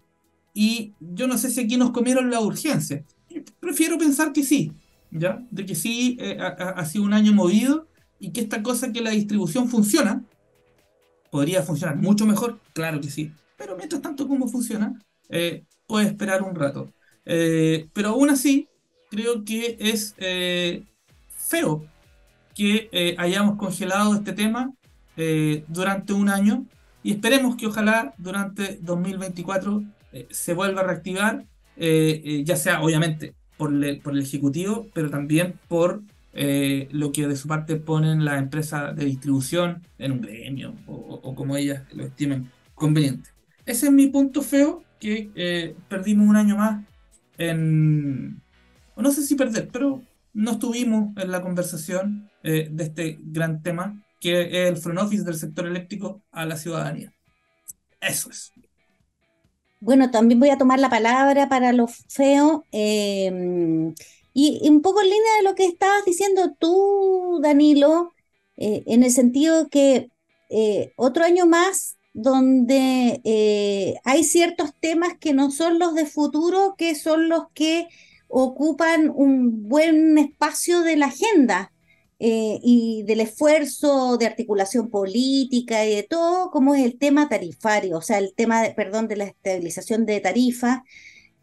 y 0.53 0.93
yo 0.99 1.27
no 1.27 1.37
sé 1.37 1.49
si 1.49 1.61
aquí 1.61 1.77
nos 1.77 1.91
comieron 1.91 2.29
la 2.29 2.39
urgencia. 2.39 3.03
Prefiero 3.59 3.97
pensar 3.97 4.31
que 4.31 4.43
sí, 4.43 4.71
¿ya? 5.11 5.43
De 5.49 5.65
que 5.65 5.75
sí 5.75 6.17
eh, 6.19 6.37
ha, 6.39 6.85
sido 6.85 7.03
un 7.03 7.13
año 7.13 7.33
movido 7.33 7.87
y 8.19 8.31
que 8.31 8.41
esta 8.41 8.61
cosa 8.61 8.93
que 8.93 9.01
la 9.01 9.09
distribución 9.09 9.67
funciona, 9.67 10.23
podría 11.31 11.63
funcionar 11.63 11.97
mucho 11.97 12.25
mejor, 12.27 12.59
claro 12.73 13.01
que 13.01 13.09
sí. 13.09 13.31
Pero 13.57 13.75
mientras 13.75 14.01
tanto, 14.01 14.27
como 14.27 14.47
funciona, 14.47 14.99
eh, 15.29 15.65
puede 15.87 16.07
esperar 16.07 16.43
un 16.43 16.55
rato. 16.55 16.93
pero 17.25 18.09
aún 18.09 18.29
así, 18.29 18.67
creo 19.09 19.43
que 19.43 19.77
es 19.79 20.15
feo 21.29 21.87
que 22.55 23.15
hayamos 23.17 23.57
congelado 23.57 24.13
este 24.15 24.33
tema 24.33 24.71
durante 25.67 26.13
un 26.13 26.29
año 26.29 26.65
y 27.03 27.11
esperemos 27.11 27.57
que 27.57 27.67
ojalá 27.67 28.13
durante 28.17 28.79
2024 28.81 29.83
eh, 30.13 30.27
se 30.31 30.53
vuelva 30.53 30.81
a 30.81 30.85
reactivar, 30.85 31.45
eh, 31.75 32.21
eh, 32.23 32.43
ya 32.45 32.55
sea 32.55 32.81
obviamente 32.81 33.35
por, 33.57 33.71
por, 34.01 34.13
el 34.13 34.21
Ejecutivo, 34.21 34.87
pero 34.93 35.09
también 35.09 35.59
por 35.67 36.01
lo 36.35 37.11
que 37.11 37.27
de 37.27 37.35
su 37.35 37.47
parte 37.47 37.75
ponen 37.75 38.25
las 38.25 38.39
empresas 38.39 38.95
de 38.95 39.05
distribución 39.05 39.83
en 39.99 40.13
un 40.13 40.21
gremio 40.21 40.73
o, 40.87 41.35
como 41.35 41.55
ellas 41.55 41.83
lo 41.93 42.05
estimen 42.05 42.49
conveniente. 42.73 43.29
Ese 43.67 43.85
es 43.85 43.91
mi 43.91 44.07
punto 44.07 44.41
feo, 44.41 44.83
que 44.99 45.75
perdimos 45.89 46.27
un 46.27 46.35
año 46.35 46.57
más 46.57 46.83
en... 47.37 48.41
No 48.97 49.11
sé 49.11 49.21
si 49.21 49.35
perder, 49.35 49.69
pero 49.71 50.01
no 50.33 50.51
estuvimos 50.51 51.15
en 51.17 51.31
la 51.31 51.41
conversación 51.41 52.29
de 52.43 52.71
este 52.77 53.17
gran 53.21 53.61
tema 53.61 54.03
que 54.23 54.41
es 54.41 54.69
el 54.69 54.77
front 54.77 54.99
office 54.99 55.23
del 55.23 55.35
sector 55.35 55.67
eléctrico 55.67 56.21
a 56.31 56.45
la 56.45 56.55
ciudadanía. 56.55 57.13
Eso 57.99 58.29
es. 58.29 58.53
Bueno, 59.81 60.11
también 60.11 60.39
voy 60.39 60.49
a 60.49 60.57
tomar 60.57 60.79
la 60.79 60.89
palabra 60.89 61.49
para 61.49 61.73
lo 61.73 61.87
feo. 61.87 62.65
Em, 62.71 63.93
y, 64.33 64.69
un 64.69 64.81
poco 64.81 65.01
en 65.01 65.09
línea 65.09 65.35
de 65.37 65.43
lo 65.43 65.55
que 65.55 65.65
estabas 65.65 66.05
diciendo 66.05 66.55
tú, 66.57 67.41
Danilo, 67.43 68.13
eh, 68.55 68.83
en 68.85 69.03
el 69.03 69.11
sentido 69.11 69.67
que 69.67 70.09
eh, 70.49 70.93
otro 70.95 71.25
año 71.25 71.45
más 71.45 71.97
donde 72.13 73.19
eh, 73.25 73.95
hay 74.05 74.23
ciertos 74.23 74.73
temas 74.79 75.17
que 75.19 75.33
no 75.33 75.51
son 75.51 75.79
los 75.79 75.95
de 75.95 76.05
futuro, 76.05 76.75
que 76.77 76.95
son 76.95 77.27
los 77.27 77.47
que 77.53 77.89
ocupan 78.33 79.11
un 79.13 79.67
buen 79.69 80.17
espacio 80.17 80.81
de 80.81 80.97
la 80.97 81.07
agenda. 81.07 81.69
Eh, 82.19 82.59
y 82.63 83.03
del 83.03 83.19
esfuerzo 83.19 84.17
de 84.17 84.27
articulación 84.27 84.89
política 84.89 85.85
y 85.85 85.93
de 85.95 86.03
todo, 86.03 86.51
como 86.51 86.73
es 86.73 86.85
el 86.85 86.97
tema 86.97 87.27
tarifario, 87.27 87.97
o 87.97 88.01
sea, 88.01 88.17
el 88.17 88.33
tema, 88.33 88.61
de, 88.61 88.71
perdón, 88.71 89.09
de 89.09 89.17
la 89.17 89.25
estabilización 89.25 90.05
de 90.05 90.21
tarifas, 90.21 90.83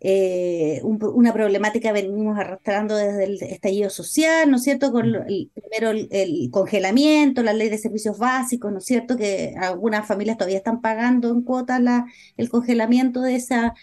eh, 0.03 0.81
una 0.83 1.35
problemática 1.35 1.93
que 1.93 2.03
venimos 2.03 2.39
arrastrando 2.39 2.97
desde 2.97 3.25
el 3.25 3.43
estallido 3.43 3.91
social, 3.91 4.51
¿no 4.51 4.57
es 4.57 4.63
cierto? 4.63 4.91
Con 4.93 5.15
el, 5.15 5.51
primero 5.53 5.91
el, 5.91 6.51
congelamiento, 6.51 7.43
la 7.43 7.53
ley 7.53 7.69
de 7.69 7.77
servicios 7.77 8.17
básicos, 8.19 8.73
¿no 8.73 8.79
es 8.79 8.87
cierto? 8.87 9.19
Que 9.19 9.55
algunas 9.61 10.07
familias 10.07 10.39
todavía 10.39 10.57
están 10.59 10.81
pagando 10.81 11.31
en 11.31 11.43
cuotas 11.43 11.81
la, 11.83 12.07
el 12.37 12.49
congelamiento 12.49 13.21
de 13.21 13.37
esa... 13.37 13.75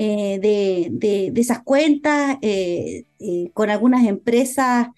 Eh, 0.00 0.38
de, 0.40 1.30
de, 1.32 1.40
esas 1.40 1.62
cuentas 1.64 2.38
con 3.52 3.68
algunas 3.68 4.06
empresas 4.06 4.88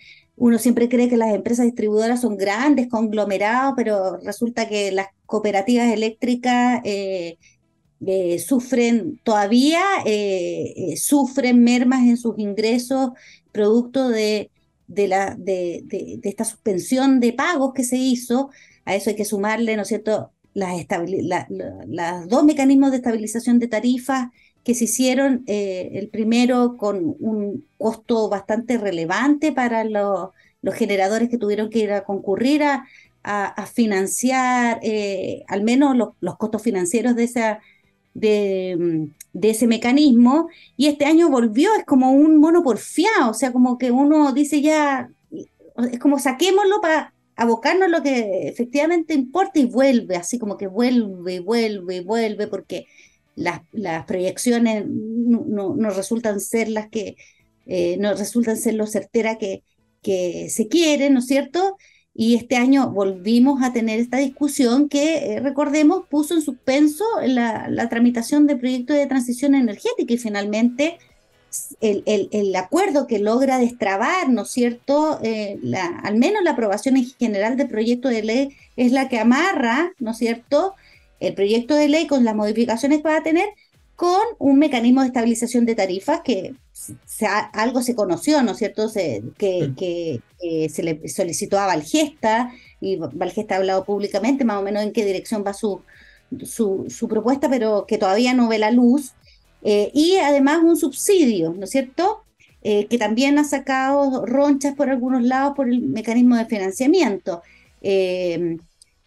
uno 0.40 0.58
siempre 0.58 0.88
cree 0.88 1.10
que 1.10 1.18
las 1.18 1.34
empresas 1.34 1.66
distribuidoras 1.66 2.22
son 2.22 2.38
grandes, 2.38 2.88
conglomerados, 2.88 3.74
pero 3.76 4.16
resulta 4.20 4.66
que 4.66 4.90
las 4.90 5.08
cooperativas 5.26 5.92
eléctricas 5.92 6.80
eh, 6.82 7.36
eh, 8.06 8.38
sufren 8.38 9.20
todavía, 9.22 9.82
eh, 10.06 10.94
sufren 10.96 11.62
mermas 11.62 12.04
en 12.08 12.16
sus 12.16 12.38
ingresos 12.38 13.10
producto 13.52 14.08
de, 14.08 14.50
de, 14.86 15.08
la, 15.08 15.34
de, 15.38 15.82
de, 15.84 16.20
esta 16.22 16.46
suspensión 16.46 17.20
de 17.20 17.34
pagos 17.34 17.74
que 17.74 17.84
se 17.84 17.98
hizo. 17.98 18.48
A 18.86 18.94
eso 18.96 19.10
hay 19.10 19.16
que 19.16 19.26
sumarle, 19.26 19.76
¿no 19.76 19.84
cierto?, 19.84 20.32
las 20.54 22.28
dos 22.28 22.44
mecanismos 22.44 22.92
de 22.92 22.96
estabilización 22.96 23.58
de 23.58 23.68
tarifas 23.68 24.28
que 24.64 24.74
se 24.74 24.84
hicieron, 24.84 25.44
eh, 25.46 25.90
el 25.94 26.08
primero 26.08 26.76
con 26.76 27.16
un 27.18 27.66
costo 27.78 28.28
bastante 28.28 28.78
relevante 28.78 29.52
para 29.52 29.84
los, 29.84 30.30
generadores 30.74 31.30
que 31.30 31.38
tuvieron 31.38 31.70
que 31.70 31.78
ir 31.80 31.92
a 31.92 32.04
concurrir 32.04 32.62
a, 32.62 32.84
financiar 33.74 34.80
eh, 34.82 35.44
al 35.48 35.62
menos 35.62 35.96
los, 35.96 36.36
costos 36.36 36.62
financieros 36.62 37.14
de, 37.16 37.52
de, 38.14 39.50
ese 39.50 39.66
mecanismo, 39.66 40.48
y 40.76 40.88
este 40.88 41.04
año 41.04 41.28
volvió, 41.28 41.74
es 41.74 41.84
como 41.84 42.12
un 42.12 42.38
mono 42.38 42.62
porfiado, 42.62 43.30
o 43.30 43.34
sea, 43.34 43.52
como 43.52 43.78
que 43.78 43.90
uno 43.90 44.32
dice 44.32 44.60
ya, 44.60 45.10
es 45.92 45.98
como 45.98 46.18
saquémoslo 46.18 46.80
para 46.80 47.14
abocarnos 47.36 47.84
a 47.84 47.88
lo 47.88 48.02
que 48.02 48.48
efectivamente 48.48 49.14
importa 49.14 49.58
y 49.60 49.64
vuelve, 49.64 50.16
así 50.16 50.38
como 50.38 50.56
que 50.58 50.66
vuelve, 50.66 51.40
vuelve, 51.40 52.02
vuelve, 52.02 52.46
porque 52.48 52.86
las, 53.40 53.62
las 53.72 54.04
proyecciones 54.04 54.84
no, 54.86 55.74
no, 55.74 55.90
resultan 55.90 56.40
ser 56.40 56.68
las 56.68 56.88
que, 56.88 57.16
eh, 57.66 57.96
no 57.98 58.14
resultan 58.14 58.56
ser 58.56 58.74
lo 58.74 58.86
certera 58.86 59.38
que, 59.38 59.62
que 60.02 60.48
se 60.50 60.68
quiere, 60.68 61.10
¿no 61.10 61.20
es 61.20 61.26
cierto? 61.26 61.76
Y 62.12 62.34
este 62.34 62.56
año 62.56 62.90
volvimos 62.90 63.62
a 63.62 63.72
tener 63.72 63.98
esta 63.98 64.18
discusión 64.18 64.88
que, 64.88 65.34
eh, 65.34 65.40
recordemos, 65.40 66.06
puso 66.10 66.34
en 66.34 66.42
suspenso 66.42 67.04
la, 67.24 67.68
la, 67.68 67.88
tramitación 67.88 68.46
del 68.46 68.58
proyecto 68.58 68.92
de 68.92 69.06
transición 69.06 69.54
energética 69.54 70.12
y 70.12 70.18
finalmente 70.18 70.98
el, 71.80 72.02
el, 72.06 72.28
el 72.32 72.54
acuerdo 72.56 73.06
que 73.06 73.18
logra 73.18 73.58
destrabar, 73.58 74.28
¿no 74.28 74.42
es 74.42 74.50
cierto? 74.50 75.18
Eh, 75.22 75.58
la, 75.62 75.86
al 75.86 76.16
menos 76.16 76.42
la 76.42 76.52
aprobación 76.52 76.96
en 76.96 77.06
general 77.18 77.56
del 77.56 77.68
proyecto 77.68 78.08
de 78.08 78.22
ley 78.22 78.56
es 78.76 78.92
la 78.92 79.08
que 79.08 79.18
amarra, 79.18 79.92
¿no 79.98 80.10
es 80.10 80.18
cierto? 80.18 80.74
El 81.20 81.34
proyecto 81.34 81.74
de 81.74 81.88
ley 81.88 82.06
con 82.06 82.24
las 82.24 82.34
modificaciones 82.34 82.98
que 82.98 83.08
va 83.08 83.16
a 83.18 83.22
tener 83.22 83.48
con 83.94 84.22
un 84.38 84.58
mecanismo 84.58 85.02
de 85.02 85.08
estabilización 85.08 85.66
de 85.66 85.74
tarifas 85.74 86.22
que 86.22 86.54
algo 87.52 87.82
se 87.82 87.94
conoció, 87.94 88.42
¿no 88.42 88.52
es 88.52 88.58
cierto? 88.58 88.88
Se, 88.88 89.22
que, 89.36 89.72
que 89.76 90.68
se 90.70 90.82
le 90.82 91.06
solicitó 91.08 91.58
a 91.58 91.66
Valgesta 91.66 92.50
y 92.80 92.96
Valgesta 92.96 93.54
ha 93.54 93.58
hablado 93.58 93.84
públicamente 93.84 94.44
más 94.44 94.56
o 94.56 94.62
menos 94.62 94.82
en 94.82 94.92
qué 94.92 95.04
dirección 95.04 95.44
va 95.46 95.52
su, 95.52 95.82
su, 96.44 97.08
propuesta, 97.08 97.48
pero 97.48 97.86
que 97.86 97.98
todavía 97.98 98.34
no 98.34 98.48
ve 98.48 98.58
la 98.58 98.70
luz. 98.70 99.12
Eh, 99.62 99.90
y 99.92 100.16
además 100.16 100.60
un 100.64 100.76
subsidio, 100.76 101.52
¿no 101.52 101.64
es 101.64 101.70
cierto? 101.70 102.24
Eh, 102.62 102.86
que 102.86 102.98
también 102.98 103.38
ha 103.38 103.44
sacado 103.44 104.24
ronchas 104.26 104.74
por 104.74 104.90
algunos 104.90 105.22
lados 105.22 105.54
por 105.54 105.68
el 105.68 105.82
mecanismo 105.82 106.36
de 106.36 106.46
financiamiento. 106.46 107.42
Eh, 107.82 108.58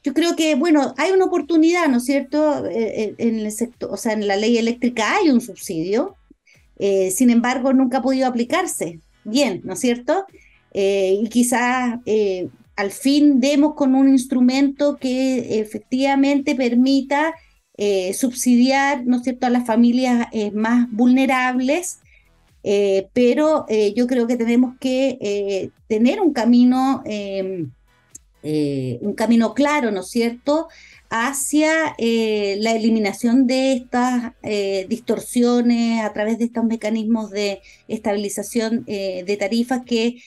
yo 0.03 0.13
creo 0.13 0.35
que, 0.35 0.55
bueno, 0.55 0.93
hay 0.97 1.11
una 1.11 1.25
oportunidad, 1.25 1.87
¿no 1.87 1.97
es 1.97 2.05
cierto? 2.05 2.65
Eh, 2.65 3.03
eh, 3.03 3.15
en 3.19 3.39
el 3.39 3.51
sector, 3.51 3.89
o 3.91 3.97
sea, 3.97 4.13
en 4.13 4.27
la 4.27 4.35
ley 4.35 4.57
eléctrica 4.57 5.15
hay 5.15 5.29
un 5.29 5.39
subsidio, 5.39 6.15
eh, 6.77 7.09
sin 7.11 7.29
embargo, 7.29 7.71
nunca 7.71 7.99
ha 7.99 8.01
podido 8.01 8.27
aplicarse 8.27 8.99
bien, 9.23 9.61
¿no 9.63 9.73
es 9.73 9.79
cierto? 9.79 10.25
y 10.75 11.29
quizás 11.29 11.99
al 12.75 12.91
fin 12.91 13.39
demos 13.39 13.75
con 13.75 13.93
un 13.93 14.09
instrumento 14.09 14.97
que 14.97 15.59
efectivamente 15.59 16.55
permita 16.55 17.35
subsidiar, 18.11 19.05
¿no 19.05 19.17
es 19.17 19.23
cierto?, 19.23 19.45
a 19.45 19.51
las 19.51 19.67
familias 19.67 20.29
más 20.51 20.87
vulnerables, 20.89 21.99
pero 23.13 23.67
yo 23.95 24.07
creo 24.07 24.25
que 24.25 24.35
tenemos 24.35 24.75
que 24.79 25.69
tener 25.87 26.19
un 26.19 26.33
camino 26.33 27.03
eh, 28.43 28.99
un 29.01 29.13
camino 29.13 29.53
claro, 29.53 29.91
¿no 29.91 30.01
es 30.01 30.09
cierto?, 30.09 30.67
hacia 31.09 31.95
eh, 31.97 32.57
la 32.59 32.71
eliminación 32.71 33.45
de 33.47 33.73
estas 33.73 34.33
eh, 34.41 34.85
distorsiones 34.89 36.03
a 36.03 36.11
través 36.11 36.39
de 36.39 36.45
estos 36.45 36.63
mecanismos 36.65 37.29
de 37.29 37.61
estabilización 37.87 38.83
de 38.85 39.37
tarifas 39.39 39.83
que 39.85 40.17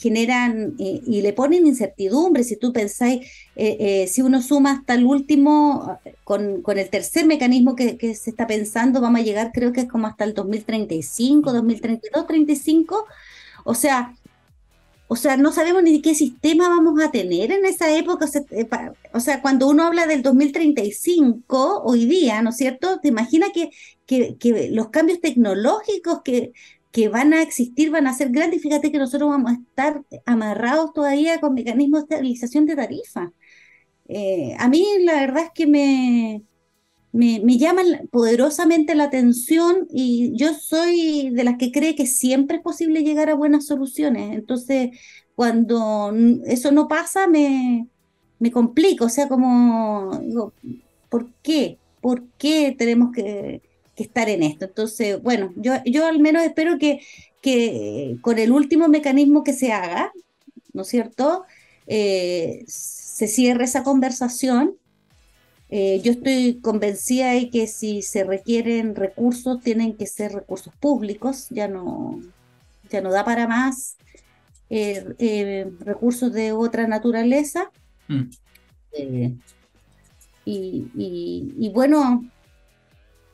generan 0.00 0.74
y 0.78 1.20
le 1.20 1.32
ponen 1.34 1.66
incertidumbre. 1.66 2.44
Si 2.44 2.56
tú 2.56 2.72
pensáis, 2.72 3.26
si 3.54 4.22
uno 4.22 4.40
suma 4.40 4.72
hasta 4.72 4.94
el 4.94 5.04
último, 5.04 5.98
con, 6.24 6.62
el 6.66 6.90
tercer 6.90 7.26
mecanismo 7.26 7.76
que, 7.76 7.98
que, 7.98 8.14
se 8.14 8.30
está 8.30 8.46
pensando, 8.46 9.02
vamos 9.02 9.20
a 9.20 9.24
llegar 9.24 9.50
creo 9.52 9.72
que 9.72 9.82
es 9.82 9.88
como 9.88 10.06
hasta 10.06 10.24
el 10.24 10.32
2035, 10.34 11.52
2032, 11.52 12.26
35. 12.26 13.06
O 13.64 13.74
sea, 13.74 14.14
o 15.14 15.16
sea, 15.16 15.36
no 15.36 15.52
sabemos 15.52 15.84
ni 15.84 16.02
qué 16.02 16.12
sistema 16.12 16.68
vamos 16.68 17.00
a 17.00 17.12
tener 17.12 17.52
en 17.52 17.64
esa 17.64 17.96
época. 17.96 18.26
Eh, 18.50 18.68
o 19.12 19.20
sea, 19.20 19.40
cuando 19.40 19.68
uno 19.68 19.84
habla 19.84 20.08
del 20.08 20.22
2035, 20.22 21.82
hoy 21.84 22.06
día, 22.06 22.42
¿no 22.42 22.50
es 22.50 22.56
cierto? 22.56 22.98
Te 22.98 23.08
imaginas 23.08 23.50
que, 23.54 23.70
que, 24.06 24.70
los 24.72 24.88
cambios 24.88 25.20
tecnológicos 25.20 26.22
que, 26.24 26.52
que 26.90 27.08
van 27.08 27.32
a 27.32 27.42
existir 27.42 27.92
van 27.92 28.08
a 28.08 28.14
ser 28.14 28.30
grandes. 28.30 28.60
Fíjate 28.60 28.90
que 28.90 28.98
nosotros 28.98 29.30
vamos 29.30 29.52
a 29.52 29.54
estar 29.54 30.02
amarrados 30.26 30.92
todavía 30.92 31.38
con 31.40 31.54
mecanismos 31.54 32.00
de 32.00 32.16
estabilización 32.16 32.66
de 32.66 32.74
tarifa. 32.74 33.32
Eh, 34.08 34.56
a 34.58 34.68
mí 34.68 34.84
la 35.02 35.14
verdad 35.20 35.44
es 35.44 35.50
que 35.54 35.68
me, 35.68 36.42
me, 37.14 37.40
me 37.44 37.58
llaman 37.58 38.08
poderosamente 38.10 38.96
la 38.96 39.04
atención 39.04 39.86
y 39.88 40.32
yo 40.36 40.52
soy 40.52 41.30
de 41.30 41.44
las 41.44 41.58
que 41.58 41.70
cree 41.70 41.94
que 41.94 42.06
siempre 42.06 42.56
es 42.56 42.62
posible 42.62 43.04
llegar 43.04 43.30
a 43.30 43.36
buenas 43.36 43.66
soluciones. 43.66 44.34
Entonces, 44.34 44.90
cuando 45.36 46.12
eso 46.44 46.72
no 46.72 46.88
pasa, 46.88 47.28
me, 47.28 47.86
me 48.40 48.50
complico. 48.50 49.04
O 49.04 49.08
sea, 49.08 49.28
como 49.28 50.18
digo, 50.24 50.54
¿por 51.08 51.30
qué? 51.40 51.78
¿Por 52.00 52.24
qué 52.36 52.74
tenemos 52.76 53.12
que, 53.12 53.62
estar 53.96 54.28
en 54.28 54.42
esto? 54.42 54.64
Entonces, 54.64 55.22
bueno, 55.22 55.52
yo, 55.54 55.74
yo 55.86 56.06
al 56.06 56.18
menos 56.18 56.42
espero 56.42 56.78
que, 56.78 57.00
que 57.40 58.16
con 58.22 58.40
el 58.40 58.50
último 58.50 58.88
mecanismo 58.88 59.44
que 59.44 59.52
se 59.52 59.72
haga, 59.72 60.12
¿no 60.72 60.82
es 60.82 60.88
cierto? 60.88 61.44
Eh, 61.86 62.64
se 62.66 63.28
cierre 63.28 63.66
esa 63.66 63.84
conversación 63.84 64.76
eh, 65.76 66.00
yo 66.04 66.12
estoy 66.12 66.60
convencida 66.60 67.32
de 67.32 67.50
que 67.50 67.66
si 67.66 68.00
se 68.02 68.22
requieren 68.22 68.94
recursos, 68.94 69.60
tienen 69.60 69.96
que 69.96 70.06
ser 70.06 70.30
recursos 70.30 70.72
públicos, 70.76 71.48
ya 71.50 71.66
no, 71.66 72.20
ya 72.90 73.00
no 73.00 73.10
da 73.10 73.24
para 73.24 73.48
más 73.48 73.96
eh, 74.70 75.04
eh, 75.18 75.68
recursos 75.80 76.32
de 76.32 76.52
otra 76.52 76.86
naturaleza. 76.86 77.72
Mm. 78.06 78.22
Y, 80.44 81.70
bueno, 81.74 82.24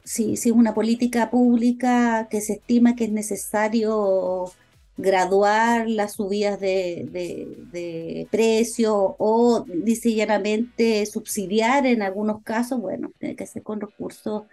si, 0.03 0.39
si 0.39 0.49
es 0.49 0.55
una 0.55 0.73
política 0.73 1.29
pública 1.29 2.27
que 2.31 2.41
se 2.41 2.55
estima 2.55 2.97
que 2.97 3.05
es 3.05 3.13
necesario 3.13 4.51
graduar 4.97 5.89
las 5.89 6.15
subidas 6.15 6.61
de, 6.61 7.07
de, 7.11 8.29
precio 8.31 9.17
o 9.19 9.65
llanamente 9.67 11.07
subsidiar 11.07 11.87
en 11.87 12.03
algunos 12.03 12.43
casos, 12.43 12.81
bueno, 12.81 13.11
tiene 13.19 13.37
que 13.37 13.47
ser 13.47 13.63
con 13.63 13.81
recursos 13.81 14.45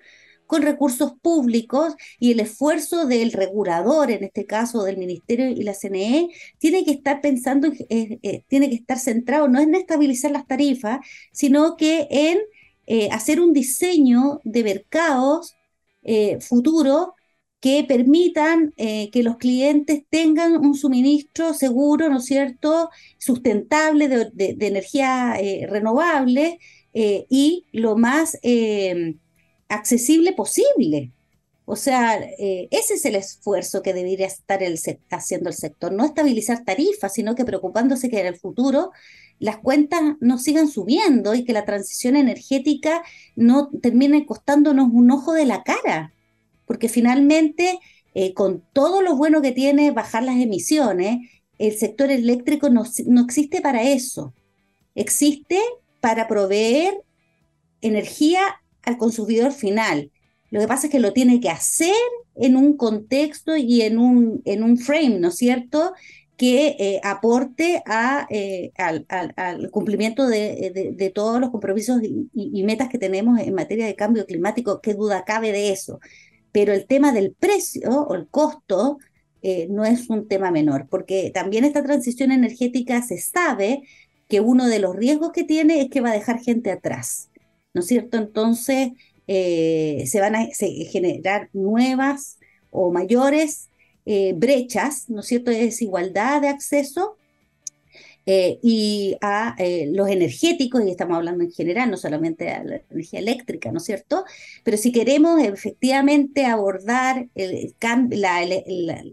con 0.47 0.61
recursos 0.61 1.13
públicos 1.21 1.95
y 2.19 2.31
el 2.31 2.39
esfuerzo 2.39 3.05
del 3.05 3.33
regulador, 3.33 4.09
en 4.09 4.23
este 4.23 4.45
caso 4.45 4.83
del 4.83 4.97
Ministerio 4.97 5.49
y 5.49 5.61
la 5.61 5.73
CNE, 5.73 6.29
tiene 6.57 6.83
que 6.85 6.91
estar 6.91 7.21
pensando, 7.21 7.67
eh, 7.89 8.17
eh, 8.23 8.43
tiene 8.47 8.69
que 8.69 8.75
estar 8.75 8.97
centrado 8.97 9.47
no 9.49 9.59
en 9.59 9.75
estabilizar 9.75 10.31
las 10.31 10.47
tarifas, 10.47 10.99
sino 11.33 11.75
que 11.75 12.07
en 12.09 12.39
eh, 12.87 13.09
hacer 13.11 13.41
un 13.41 13.53
diseño 13.53 14.39
de 14.43 14.63
mercados 14.63 15.53
futuros 16.39 17.09
que 17.59 17.83
permitan 17.87 18.73
eh, 18.77 19.09
que 19.11 19.23
los 19.23 19.37
clientes 19.37 20.03
tengan 20.09 20.57
un 20.57 20.75
suministro 20.75 21.53
seguro, 21.53 22.09
¿no 22.09 22.17
es 22.17 22.25
cierto?, 22.25 22.89
sustentable 23.17 24.07
de, 24.07 24.55
energía 24.59 25.35
eh, 25.39 25.65
renovable 25.67 26.59
eh, 26.93 27.25
y 27.29 27.65
lo 27.71 27.97
más 27.97 28.37
accesible 29.69 30.33
posible. 30.33 31.11
O 31.69 31.75
sea, 31.75 32.17
ese 32.17 32.93
es 32.93 33.03
el 33.03 33.15
esfuerzo 33.15 33.81
que 33.81 33.93
debería 33.93 34.27
estar 34.27 34.63
el, 34.63 34.79
haciendo 35.09 35.49
el 35.49 35.55
sector, 35.55 35.91
no 35.91 36.05
estabilizar 36.05 36.63
tarifas, 36.63 37.13
sino 37.13 37.35
que 37.35 37.43
preocupándose 37.43 38.09
que 38.09 38.21
en 38.21 38.27
el 38.27 38.37
futuro 38.39 38.91
las 39.39 39.57
cuentas 39.57 40.01
no 40.21 40.37
sigan 40.37 40.69
subiendo 40.69 41.35
y 41.35 41.43
que 41.43 41.51
la 41.51 41.65
transición 41.65 42.15
energética 42.15 43.03
no 43.35 43.69
termine 43.81 44.25
costándonos 44.25 44.89
un 44.93 45.11
ojo 45.11 45.33
de 45.33 45.45
la 45.45 45.63
cara 45.63 46.13
porque 46.67 46.89
finalmente, 46.89 47.79
eh, 48.13 48.33
con 48.33 48.63
todo 48.73 49.01
lo 49.01 49.15
bueno 49.15 49.41
que 49.41 49.53
tiene 49.53 49.89
bajar 49.91 50.23
las 50.23 50.35
emisiones, 50.35 51.29
el 51.57 51.75
sector 51.75 52.11
eléctrico 52.11 52.69
no, 52.69 52.83
no 53.07 53.21
existe 53.21 53.61
para 53.61 53.81
eso. 53.83 54.33
Existe 54.93 55.59
para 56.01 56.27
proveer 56.27 57.01
energía 57.81 58.41
al 58.83 58.97
consumidor 58.97 59.51
final. 59.51 60.11
Lo 60.51 60.59
que 60.59 60.67
pasa 60.67 60.87
es 60.87 60.91
que 60.91 60.99
lo 60.99 61.13
tiene 61.13 61.39
que 61.39 61.49
hacer 61.49 61.95
en 62.35 62.55
un 62.55 62.77
contexto 62.77 63.57
y 63.57 63.81
en 63.81 63.97
un, 63.97 64.41
en 64.45 64.63
un 64.63 64.77
frame, 64.77 65.19
¿no 65.19 65.29
es 65.29 65.35
cierto? 65.35 65.93
que 66.37 66.75
eh, 66.77 67.01
aporte 67.03 67.83
eh, 68.29 68.71
al, 68.77 69.71
cumplimiento 69.71 70.27
de, 70.27 71.11
todos 71.13 71.41
los 71.41 71.49
compromisos 71.49 71.99
y, 72.03 72.63
metas 72.63 72.89
que 72.89 72.99
tenemos 72.99 73.39
en 73.39 73.55
materia 73.55 73.87
de 73.87 73.95
cambio 73.95 74.25
climático, 74.27 74.79
qué 74.79 74.93
duda 74.93 75.25
cabe 75.25 75.51
de 75.51 75.71
eso. 75.71 75.99
Pero 76.57 76.73
el 76.73 76.87
tema 76.87 77.11
del 77.11 77.35
precio 77.35 77.87
o 77.91 78.15
el 78.15 78.27
costo 78.29 78.97
eh, 79.43 79.67
no 79.69 79.85
es 79.85 80.09
un 80.09 80.27
tema 80.27 80.49
menor, 80.49 80.87
porque 80.89 81.29
también 81.31 81.65
esta 81.65 81.83
transición 81.83 82.31
energética 82.31 83.03
se 83.03 83.19
sabe 83.19 83.83
que 84.27 84.39
uno 84.39 84.65
de 84.65 84.79
los 84.79 84.95
riesgos 84.95 85.33
que 85.33 85.43
tiene 85.43 85.81
es 85.81 85.91
que 85.91 86.01
va 86.01 86.09
a 86.09 86.13
dejar 86.13 86.39
gente 86.39 86.71
atrás, 86.71 87.29
¿no 87.75 87.81
es 87.81 87.87
cierto? 87.87 88.17
Entonces 88.17 88.93
se 89.27 90.19
van 90.19 90.35
a 90.35 90.47
generar 90.89 91.49
nuevas 91.53 92.39
o 92.71 92.91
mayores 92.91 93.69
eh, 94.09 94.33
brechas, 94.35 95.09
¿no 95.09 95.19
es 95.19 95.27
cierto?, 95.27 95.51
de 95.51 95.59
desigualdad 95.59 96.41
de 96.41 96.47
acceso 96.47 97.17
eh, 98.27 98.59
y 98.61 99.17
a 99.21 99.55
eh, 99.57 99.89
los 99.93 100.09
energéticos, 100.09 100.83
y 100.85 100.91
estamos 100.91 101.15
hablando 101.17 101.45
en 101.45 101.51
general, 101.51 101.89
no 101.89 101.95
solamente 101.97 102.49
a 102.49 102.61
la 102.63 102.81
energía 102.91 103.19
eléctrica, 103.19 103.71
¿no 103.71 103.77
es 103.77 103.85
cierto? 103.85 104.25
Pero 104.65 104.75
si 104.77 104.91
queremos 104.91 105.41
efectivamente 105.41 106.45
abordar 106.45 107.29
el, 107.35 107.73
la, 108.11 108.45
la, 108.45 109.03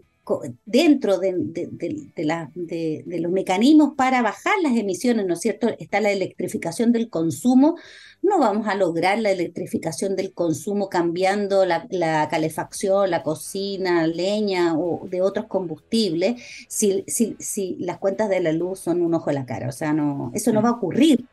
dentro 0.65 1.19
de, 1.19 1.33
de, 1.35 3.19
los 3.19 3.31
mecanismos 3.31 3.93
para 3.95 4.21
bajar 4.21 4.53
las 4.63 4.75
emisiones, 4.75 5.25
¿no 5.25 5.35
es 5.35 5.41
cierto? 5.41 5.67
Está 5.79 6.01
la 6.01 6.11
electrificación 6.11 6.91
del 6.91 7.09
consumo. 7.09 7.77
No 8.21 8.39
vamos 8.39 8.67
a 8.67 8.75
lograr 8.75 9.19
la 9.19 9.31
electrificación 9.31 10.15
del 10.15 10.33
consumo 10.33 10.89
cambiando 10.89 11.65
la, 11.65 12.27
calefacción, 12.29 13.11
la 13.11 13.21
cocina, 13.21 14.07
leña 14.07 14.75
o 14.75 15.07
de 15.07 15.21
otros 15.21 15.45
combustibles 15.45 16.41
si, 16.67 17.03
si, 17.07 17.35
si, 17.39 17.75
las 17.79 17.99
cuentas 17.99 18.29
de 18.29 18.39
la 18.39 18.51
luz 18.51 18.79
son 18.79 19.01
un 19.01 19.13
ojo 19.13 19.29
a 19.29 19.33
la 19.33 19.45
cara. 19.45 19.69
O 19.69 19.73
sea, 19.73 19.93
no, 19.93 20.31
eso 20.33 20.51
no 20.51 20.61
va 20.61 20.69
a 20.69 20.73
ocurrir. 20.73 21.25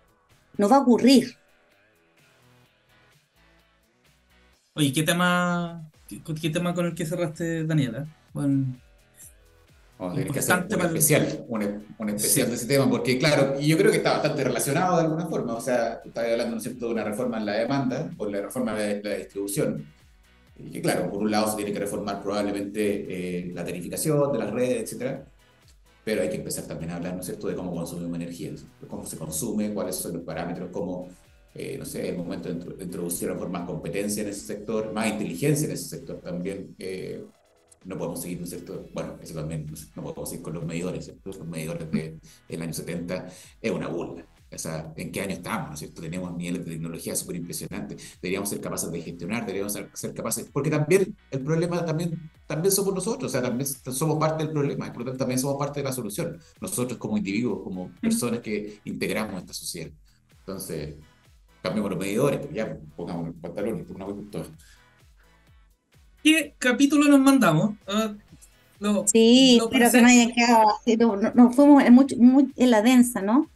No 0.59 0.68
va 0.68 0.76
a 0.76 0.80
ocurrir. 0.80 1.38
Oye, 4.74 4.93
¿qué 4.93 5.03
tema, 5.03 5.90
qué 6.40 6.51
tema 6.51 6.74
con 6.74 6.86
el 6.86 6.95
que 6.95 7.07
cerraste, 7.07 7.64
Daniela? 7.64 8.07
Bueno, 8.33 8.76
Vamos 10.03 10.14
a 10.14 10.18
tener 10.18 10.33
que 10.33 10.39
hacer 10.41 10.66
un 10.68 10.80
especial, 10.87 11.45
un, 11.49 12.09
especial 12.09 12.49
de 12.49 12.55
ese 12.57 12.66
tema, 12.66 12.91
porque 12.91 13.18
claro, 13.18 13.55
y 13.61 13.68
yo 13.68 13.78
creo 13.78 13.93
que 13.93 13.99
está 13.99 14.14
bastante 14.14 14.43
relacionado 14.43 14.97
de 14.97 15.03
alguna 15.05 15.26
forma, 15.26 15.55
o 15.55 15.61
sea, 15.61 16.01
estás 16.05 16.24
hablando, 16.24 16.51
¿no 16.51 16.57
es 16.57 16.62
cierto?, 16.64 16.87
de 16.87 16.93
una 16.93 17.05
reforma 17.05 17.39
en 17.39 17.47
la 17.47 17.53
demanda, 17.53 18.11
por 18.16 18.28
la 18.28 18.41
reforma 18.41 18.74
de 18.74 19.01
la 19.01 19.14
distribución, 19.14 19.87
y 20.57 20.70
que 20.72 20.83
claro, 20.83 21.09
por 21.09 21.22
un 21.22 21.30
lado 21.30 21.49
se 21.51 21.57
tiene 21.57 21.72
que 21.72 21.78
reformar 21.78 22.20
probablemente 22.20 23.07
eh, 23.09 23.53
la 23.55 23.64
tarificación 23.64 24.33
de 24.33 24.39
las 24.41 24.51
redes, 24.51 24.83
etcétera, 24.83 25.24
pero 26.05 26.22
hay 26.22 26.30
que 26.30 26.37
empezar 26.37 26.64
también 26.64 26.91
a 26.91 26.97
hablar, 26.97 27.14
¿no 27.14 27.20
es 27.20 27.26
cierto?, 27.26 27.47
de 27.47 27.55
cómo 27.55 27.72
consumimos 27.72 28.16
energía, 28.16 28.51
cómo 28.89 29.07
se 29.07 29.16
consume, 29.16 29.72
cuáles 29.72 29.95
son 29.95 30.14
los 30.14 30.22
parámetros, 30.22 30.70
cómo, 30.72 31.11
eh, 31.55 31.76
no 31.78 31.85
sé, 31.85 32.03
es 32.03 32.09
el 32.09 32.16
momento 32.16 32.53
de, 32.53 32.83
introducir 32.83 33.30
a 33.30 33.35
más 33.35 33.66
competencia 33.66 34.24
en 34.24 34.30
ese 34.30 34.41
sector, 34.41 34.93
más 34.93 35.07
inteligencia 35.07 35.66
en 35.66 35.74
ese 35.74 35.85
sector 35.85 36.18
también, 36.20 36.74
eh, 36.80 37.24
no 37.85 37.99
podemos 37.99 38.20
seguir, 38.20 38.39
¿no 38.39 38.45
es 38.45 38.51
cierto? 38.51 38.87
Bueno, 38.93 39.18
eso 39.22 39.35
también, 39.35 39.66
no 39.97 40.03
podemos 40.03 40.28
seguir 40.28 40.43
con 40.43 40.55
los 40.55 40.64
medidores, 40.64 41.05
¿cierto? 41.05 41.30
Los 41.30 41.47
medidores 41.47 41.91
del 41.91 42.62
año 42.62 42.72
70 42.72 43.26
es 43.61 43.70
una 43.70 43.89
burla. 43.89 44.26
O 44.55 44.59
sea, 44.59 44.93
¿en 44.97 45.11
qué 45.11 45.22
año 45.22 45.33
estamos? 45.33 45.68
¿no 45.68 45.74
es 45.74 45.80
cierto? 45.80 46.03
Tenemos 46.03 46.37
niveles 46.37 46.64
de 46.64 46.72
tecnología 46.72 47.16
súper 47.16 47.37
impresionantes. 47.37 48.18
Deberíamos 48.20 48.51
ser 48.51 48.61
capaces 48.61 48.93
de 48.93 49.01
gestionar, 49.01 49.47
deberíamos 49.47 49.72
ser, 49.72 50.14
capaces. 50.14 50.51
Porque 50.53 50.70
también 50.70 51.16
el 51.30 51.41
problema 51.41 51.85
también, 51.85 52.30
también 52.47 52.70
somos 52.70 52.95
nosotros, 52.95 53.30
o 53.30 53.33
sea, 53.33 53.41
también 53.43 53.66
somos 53.66 54.18
parte 54.18 54.45
del 54.45 54.53
problema, 54.53 54.87
y 54.89 54.91
por 54.91 54.99
lo 55.01 55.05
tanto 55.07 55.18
también 55.18 55.41
somos 55.41 55.57
parte 55.59 55.80
de 55.80 55.85
la 55.85 55.93
solución. 55.93 56.39
Nosotros 56.61 56.99
como 56.99 57.16
individuos, 57.16 57.62
como 57.62 57.91
personas 58.01 58.41
que 58.41 58.80
integramos 58.85 59.41
esta 59.41 59.55
sociedad. 59.55 59.91
Entonces, 60.41 60.97
cambiemos 61.62 61.91
los 61.91 62.01
medidores, 62.01 62.41
pues 62.41 62.53
ya 62.53 62.76
pongamos 62.97 63.28
el 63.28 63.35
pantalón 63.35 63.87
y 63.89 63.93
una 63.93 64.07
por 64.07 64.47
¿Qué 66.23 66.55
capítulo 66.59 67.09
nos 67.09 67.20
mandamos? 67.20 67.75
Ah, 67.87 68.14
sí, 69.07 69.61
pero 69.70 69.91
que 69.91 70.01
no 70.01 70.09
hayan 70.09 70.33
quedado 70.33 70.68
así, 70.70 70.97
no, 70.97 71.53
fuimos 71.53 71.83
en, 71.85 72.70
la 72.70 72.83
densa, 72.83 73.23
¿no? 73.23 73.51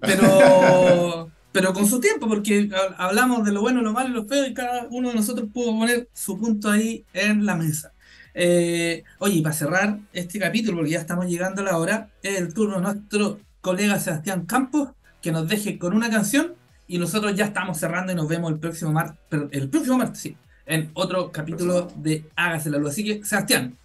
Pero, 0.00 1.30
pero 1.52 1.72
con 1.72 1.86
su 1.86 2.00
tiempo, 2.00 2.28
porque 2.28 2.70
hablamos 2.98 3.44
de 3.44 3.52
lo 3.52 3.62
bueno, 3.62 3.80
lo 3.80 3.92
malo 3.92 4.10
y 4.10 4.12
lo 4.12 4.26
feo, 4.26 4.46
y 4.46 4.52
cada 4.52 4.86
uno 4.90 5.08
de 5.08 5.14
nosotros 5.14 5.48
pudo 5.52 5.78
poner 5.78 6.08
su 6.12 6.38
punto 6.38 6.70
ahí 6.70 7.04
en 7.14 7.46
la 7.46 7.56
mesa. 7.56 7.92
Eh, 8.34 9.04
oye, 9.18 9.36
y 9.36 9.42
para 9.42 9.54
cerrar 9.54 9.98
este 10.12 10.38
capítulo, 10.38 10.78
porque 10.78 10.92
ya 10.92 11.00
estamos 11.00 11.26
llegando 11.26 11.62
a 11.62 11.64
la 11.64 11.78
hora, 11.78 12.10
es 12.22 12.38
el 12.38 12.52
turno 12.52 12.76
de 12.76 12.82
nuestro 12.82 13.40
colega 13.62 13.98
Sebastián 13.98 14.44
Campos, 14.44 14.90
que 15.22 15.32
nos 15.32 15.48
deje 15.48 15.78
con 15.78 15.94
una 15.94 16.10
canción, 16.10 16.54
y 16.86 16.98
nosotros 16.98 17.34
ya 17.34 17.46
estamos 17.46 17.78
cerrando 17.78 18.12
y 18.12 18.14
nos 18.14 18.28
vemos 18.28 18.52
el 18.52 18.58
próximo 18.58 18.92
martes, 18.92 19.18
el 19.50 19.70
próximo 19.70 19.96
martes, 19.96 20.20
sí, 20.20 20.36
en 20.66 20.90
otro 20.94 21.30
capítulo 21.30 21.88
de 21.96 22.24
Hágase 22.36 22.70
la 22.70 22.78
Luz. 22.78 22.90
Así 22.90 23.04
que, 23.04 23.24
Sebastián, 23.24 23.76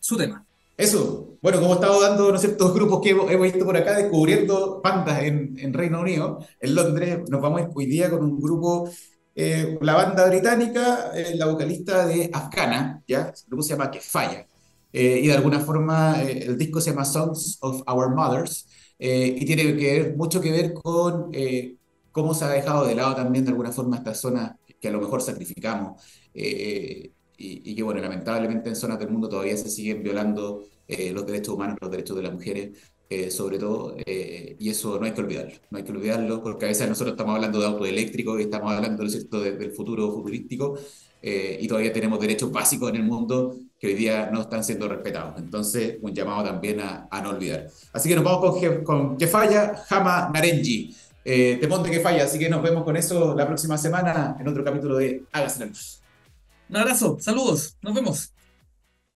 su 0.00 0.16
tema. 0.16 0.44
Eso, 0.76 1.36
bueno, 1.42 1.60
como 1.60 1.74
estado 1.74 2.00
dando 2.00 2.30
¿no 2.30 2.38
ciertos 2.38 2.72
grupos 2.74 3.00
que 3.02 3.10
hemos, 3.10 3.42
visto 3.42 3.64
por 3.64 3.76
acá, 3.76 3.96
descubriendo 3.96 4.80
bandas 4.82 5.22
en, 5.24 5.58
en, 5.58 5.72
Reino 5.72 6.00
Unido, 6.00 6.38
en 6.60 6.74
Londres, 6.74 7.18
nos 7.28 7.40
vamos 7.40 7.62
hoy 7.74 7.86
día 7.86 8.08
con 8.08 8.22
un 8.22 8.40
grupo, 8.40 8.88
eh, 9.34 9.76
la 9.80 9.94
banda 9.94 10.28
británica, 10.28 11.10
eh, 11.14 11.34
la 11.36 11.46
vocalista 11.46 12.06
de 12.06 12.30
Afgana, 12.32 13.02
¿ya? 13.06 13.28
El 13.28 13.48
grupo 13.48 13.62
se 13.62 13.70
llama 13.70 13.90
Que 13.90 14.00
Falla. 14.00 14.46
Eh, 14.92 15.20
y 15.22 15.26
de 15.26 15.32
alguna 15.32 15.60
forma 15.60 16.22
el 16.22 16.56
disco 16.56 16.80
se 16.80 16.90
llama 16.90 17.04
Songs 17.04 17.58
of 17.60 17.82
Our 17.86 18.14
Mothers 18.14 18.66
y 18.98 19.44
tiene 19.44 19.76
que 19.76 20.00
ver, 20.00 20.16
mucho 20.16 20.40
que 20.40 20.50
ver 20.50 20.72
con 20.72 21.30
cómo 22.10 22.34
se 22.34 22.44
ha 22.44 22.48
dejado 22.48 22.86
de 22.86 22.94
lado 22.94 23.14
también 23.14 23.44
de 23.44 23.50
alguna 23.50 23.70
forma 23.70 23.98
esta 23.98 24.14
zona 24.14 24.56
que 24.80 24.88
a 24.88 24.92
lo 24.92 25.00
mejor 25.00 25.20
sacrificamos 25.22 26.02
eh, 26.34 27.12
y, 27.40 27.74
que, 27.74 27.82
bueno, 27.84 28.00
lamentablemente 28.00 28.68
en 28.68 28.74
zonas 28.74 28.98
del 28.98 29.10
mundo 29.10 29.28
todavía 29.28 29.56
se 29.56 29.70
siguen 29.70 30.02
violando 30.02 30.64
eh, 30.88 31.12
los 31.12 31.24
derechos 31.24 31.54
humanos, 31.54 31.78
los 31.80 31.90
derechos 31.90 32.16
de 32.16 32.22
las 32.24 32.32
mujeres, 32.32 32.76
eh, 33.08 33.30
sobre 33.30 33.58
todo, 33.58 33.96
y 34.04 34.68
eso 34.68 34.98
no 34.98 35.06
hay 35.06 35.12
que 35.12 35.20
olvidarlo, 35.20 35.54
no 35.70 35.78
hay 35.78 35.84
que 35.84 35.92
olvidarlo, 35.92 36.42
porque 36.42 36.64
a 36.64 36.68
veces 36.68 36.88
nosotros 36.88 37.12
estamos 37.14 37.36
hablando 37.36 37.60
de 37.60 37.66
auto 37.66 37.86
eléctrico 37.86 38.38
y 38.38 38.42
estamos 38.42 38.72
hablando, 38.72 39.04
¿no 39.04 39.08
cierto?, 39.08 39.40
del 39.40 39.70
futuro 39.72 40.10
futurístico, 40.12 40.76
y 41.22 41.66
todavía 41.68 41.92
tenemos 41.92 42.18
derechos 42.18 42.50
básicos 42.50 42.90
en 42.90 42.96
el 42.96 43.04
mundo 43.04 43.54
que 43.78 43.86
hoy 43.86 43.94
día 43.94 44.30
no 44.32 44.42
están 44.42 44.64
siendo 44.64 44.88
respetados. 44.88 45.38
Entonces, 45.38 45.98
un 46.02 46.12
llamado 46.12 46.44
también 46.44 46.80
a, 46.80 47.08
no 47.22 47.30
olvidar. 47.30 47.68
Así 47.92 48.08
que 48.08 48.16
nos 48.16 48.24
vamos 48.24 48.60
con, 48.60 48.84
con 48.84 49.16
Que 49.16 49.28
Falla, 49.28 49.76
Jama 49.86 50.30
Narenji 50.34 50.94
eh, 51.30 51.58
de 51.60 51.68
Monte 51.68 51.90
que 51.90 52.00
falla. 52.00 52.24
Así 52.24 52.38
que 52.38 52.48
nos 52.48 52.62
vemos 52.62 52.84
con 52.84 52.96
eso 52.96 53.34
la 53.34 53.46
próxima 53.46 53.76
semana 53.76 54.36
en 54.40 54.48
otro 54.48 54.64
capítulo 54.64 54.96
de 54.96 55.24
Hágase 55.32 55.60
la 55.60 55.66
Luz. 55.66 56.00
Un 56.70 56.76
abrazo, 56.76 57.18
saludos, 57.20 57.76
nos 57.82 57.94
vemos. 57.94 58.32